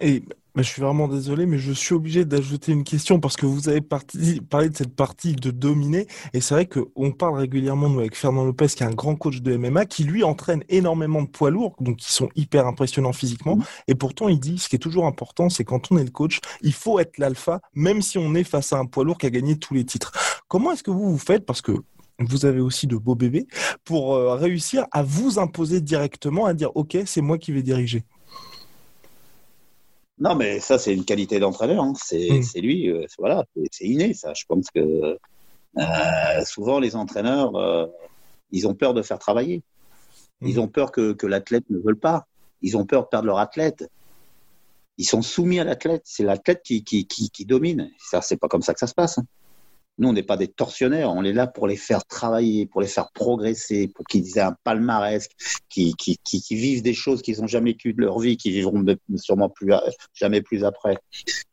Et 0.01 0.23
bah, 0.55 0.63
je 0.63 0.69
suis 0.69 0.83
vraiment 0.83 1.07
désolé, 1.07 1.47
mais 1.47 1.59
je 1.59 1.71
suis 1.73 1.95
obligé 1.95 2.25
d'ajouter 2.25 2.73
une 2.73 2.83
question 2.83 3.21
parce 3.21 3.37
que 3.37 3.47
vous 3.47 3.69
avez 3.69 3.81
parlé 3.81 4.69
de 4.69 4.77
cette 4.77 4.97
partie 4.97 5.35
de 5.35 5.51
dominer. 5.53 6.09
Et 6.33 6.41
c'est 6.41 6.55
vrai 6.55 6.67
qu'on 6.67 7.13
parle 7.13 7.39
régulièrement, 7.39 7.89
nous, 7.89 8.01
avec 8.01 8.17
Fernand 8.17 8.45
Lopez, 8.45 8.67
qui 8.69 8.83
est 8.83 8.87
un 8.87 8.95
grand 8.95 9.15
coach 9.15 9.43
de 9.43 9.57
MMA, 9.57 9.87
qui 9.87 10.03
lui 10.03 10.25
entraîne 10.25 10.65
énormément 10.69 11.23
de 11.23 11.29
poids 11.29 11.51
lourds, 11.51 11.77
donc 11.81 11.99
qui 11.99 12.13
sont 12.13 12.29
hyper 12.35 12.67
impressionnants 12.67 13.13
physiquement. 13.13 13.59
Et 13.87 13.95
pourtant, 13.95 14.29
il 14.29 14.41
dit, 14.41 14.59
ce 14.59 14.69
qui 14.69 14.77
est 14.77 14.81
toujours 14.81 15.07
important, 15.07 15.51
c'est 15.51 15.65
quand 15.65 15.93
on 15.93 15.99
est 15.99 16.05
le 16.05 16.11
coach, 16.11 16.41
il 16.63 16.73
faut 16.73 16.99
être 16.99 17.19
l'alpha, 17.19 17.61
même 17.75 18.03
si 18.03 18.19
on 18.19 18.35
est 18.35 18.45
face 18.45 18.73
à 18.73 18.79
un 18.79 18.87
poids 18.87 19.05
lourd 19.05 19.19
qui 19.19 19.27
a 19.27 19.31
gagné 19.31 19.57
tous 19.57 19.75
les 19.75 19.85
titres. 19.85 20.13
Comment 20.49 20.73
est-ce 20.73 20.83
que 20.83 20.91
vous 20.91 21.13
vous 21.13 21.19
faites 21.19 21.47
Parce 21.47 21.63
que 21.63 21.73
vous 22.19 22.45
avez 22.45 22.61
aussi 22.61 22.87
de 22.89 22.97
beaux 22.97 23.15
bébés 23.15 23.47
pour 23.85 24.15
euh, 24.15 24.35
réussir 24.35 24.85
à 24.91 25.03
vous 25.03 25.39
imposer 25.39 25.81
directement, 25.81 26.47
à 26.47 26.55
dire, 26.55 26.75
OK, 26.75 26.97
c'est 27.07 27.23
moi 27.23 27.39
qui 27.39 27.53
vais 27.53 27.63
diriger. 27.63 28.05
Non, 30.21 30.35
mais 30.35 30.61
ça, 30.61 30.79
c'est 30.79 30.95
une 30.95 31.07
qualité 31.07 31.41
d'entraîneur. 31.41 31.83
Hein. 31.83 31.93
Mm. 31.93 32.43
C'est 32.43 32.61
lui, 32.61 32.91
euh, 32.91 33.07
voilà, 33.19 33.47
c'est 33.73 33.87
inné, 33.87 34.13
ça. 34.13 34.35
Je 34.35 34.45
pense 34.47 34.71
que 34.71 35.19
euh, 35.79 36.45
souvent, 36.45 36.79
les 36.79 36.95
entraîneurs, 36.95 37.57
euh, 37.57 37.87
ils 38.51 38.69
ont 38.69 38.75
peur 38.75 38.93
de 38.93 39.01
faire 39.03 39.19
travailler. 39.19 39.63
Ils 40.43 40.57
mm. 40.57 40.61
ont 40.61 40.69
peur 40.69 40.93
que, 40.93 41.13
que 41.15 41.27
l'athlète 41.27 41.65
ne 41.71 41.79
veuille 41.79 41.99
pas. 41.99 42.27
Ils 42.61 42.77
ont 42.77 42.85
peur 42.85 43.05
de 43.05 43.09
perdre 43.09 43.27
leur 43.27 43.39
athlète. 43.39 43.91
Ils 44.99 45.07
sont 45.07 45.23
soumis 45.23 45.59
à 45.59 45.65
l'athlète. 45.65 46.03
C'est 46.05 46.25
l'athlète 46.25 46.61
qui, 46.63 46.85
qui, 46.85 47.07
qui, 47.07 47.31
qui, 47.31 47.47
domine. 47.47 47.91
Ça, 47.99 48.21
c'est 48.21 48.37
pas 48.37 48.49
comme 48.49 48.63
ça 48.63 48.75
que 48.75 48.81
ça 48.81 48.87
se 48.87 48.95
passe. 48.95 49.17
Hein. 49.17 49.25
Nous, 50.01 50.09
on 50.09 50.15
n'est 50.15 50.23
pas 50.23 50.39
des 50.39 50.49
tortionnaires, 50.49 51.13
on 51.13 51.25
est 51.25 51.35
là 51.35 51.47
pour 51.47 51.67
les 51.67 51.77
faire 51.77 52.07
travailler, 52.07 52.65
pour 52.65 52.81
les 52.81 52.87
faire 52.87 53.13
progresser, 53.13 53.87
pour 53.87 54.07
qu'ils 54.07 54.39
aient 54.39 54.41
un 54.43 54.57
palmarès, 54.65 55.29
qui, 55.69 55.95
qui, 55.95 56.17
qui, 56.25 56.55
vivent 56.55 56.83
des 56.83 56.95
choses 56.95 57.21
qu'ils 57.21 57.39
n'ont 57.41 57.47
jamais 57.47 57.73
vécues 57.73 57.93
de 57.93 58.01
leur 58.01 58.19
vie, 58.19 58.39
qui 58.39 58.51
vivront 58.51 58.83
sûrement 59.17 59.51
plus, 59.51 59.75
jamais 60.15 60.41
plus 60.41 60.65
après. 60.65 60.97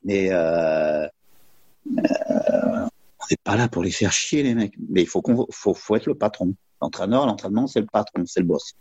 Mais 0.05 0.31
euh, 0.31 1.05
euh, 1.05 2.87
on 3.19 3.25
n'est 3.29 3.37
pas 3.43 3.57
là 3.57 3.67
pour 3.67 3.83
les 3.83 3.91
faire 3.91 4.13
chier, 4.13 4.43
les 4.43 4.55
mecs. 4.55 4.75
Mais 4.89 5.01
il 5.01 5.07
faut, 5.07 5.21
faut, 5.51 5.73
faut 5.73 5.95
être 5.97 6.07
le 6.07 6.15
patron. 6.15 6.53
L'entraîneur, 6.81 7.25
l'entraînement, 7.25 7.67
c'est 7.67 7.81
le 7.81 7.87
patron, 7.87 8.23
c'est 8.25 8.39
le 8.39 8.45
boss. 8.45 8.75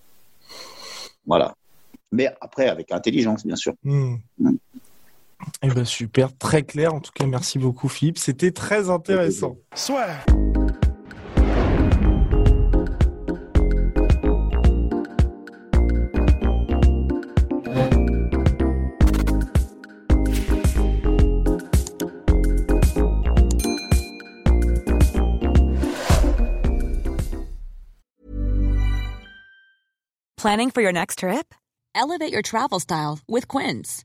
Voilà. 1.26 1.56
Mais 2.12 2.28
après, 2.40 2.68
avec 2.68 2.92
intelligence, 2.92 3.44
bien 3.44 3.56
sûr. 3.56 3.74
Hmm. 3.82 4.16
Eh 5.62 5.68
ben 5.68 5.84
super, 5.84 6.36
très 6.36 6.62
clair. 6.62 6.94
En 6.94 7.00
tout 7.00 7.12
cas, 7.12 7.26
merci 7.26 7.58
beaucoup 7.58 7.88
Philippe. 7.88 8.18
C'était 8.18 8.52
très 8.52 8.90
intéressant. 8.90 9.56
Soit. 9.74 10.06
Planning 30.36 30.70
for 30.70 30.80
your 30.80 30.92
next 30.92 31.18
trip? 31.18 31.54
Elevate 31.92 32.32
your 32.32 32.42
travel 32.42 32.78
style 32.78 33.18
with 33.26 33.48
Quince. 33.48 34.04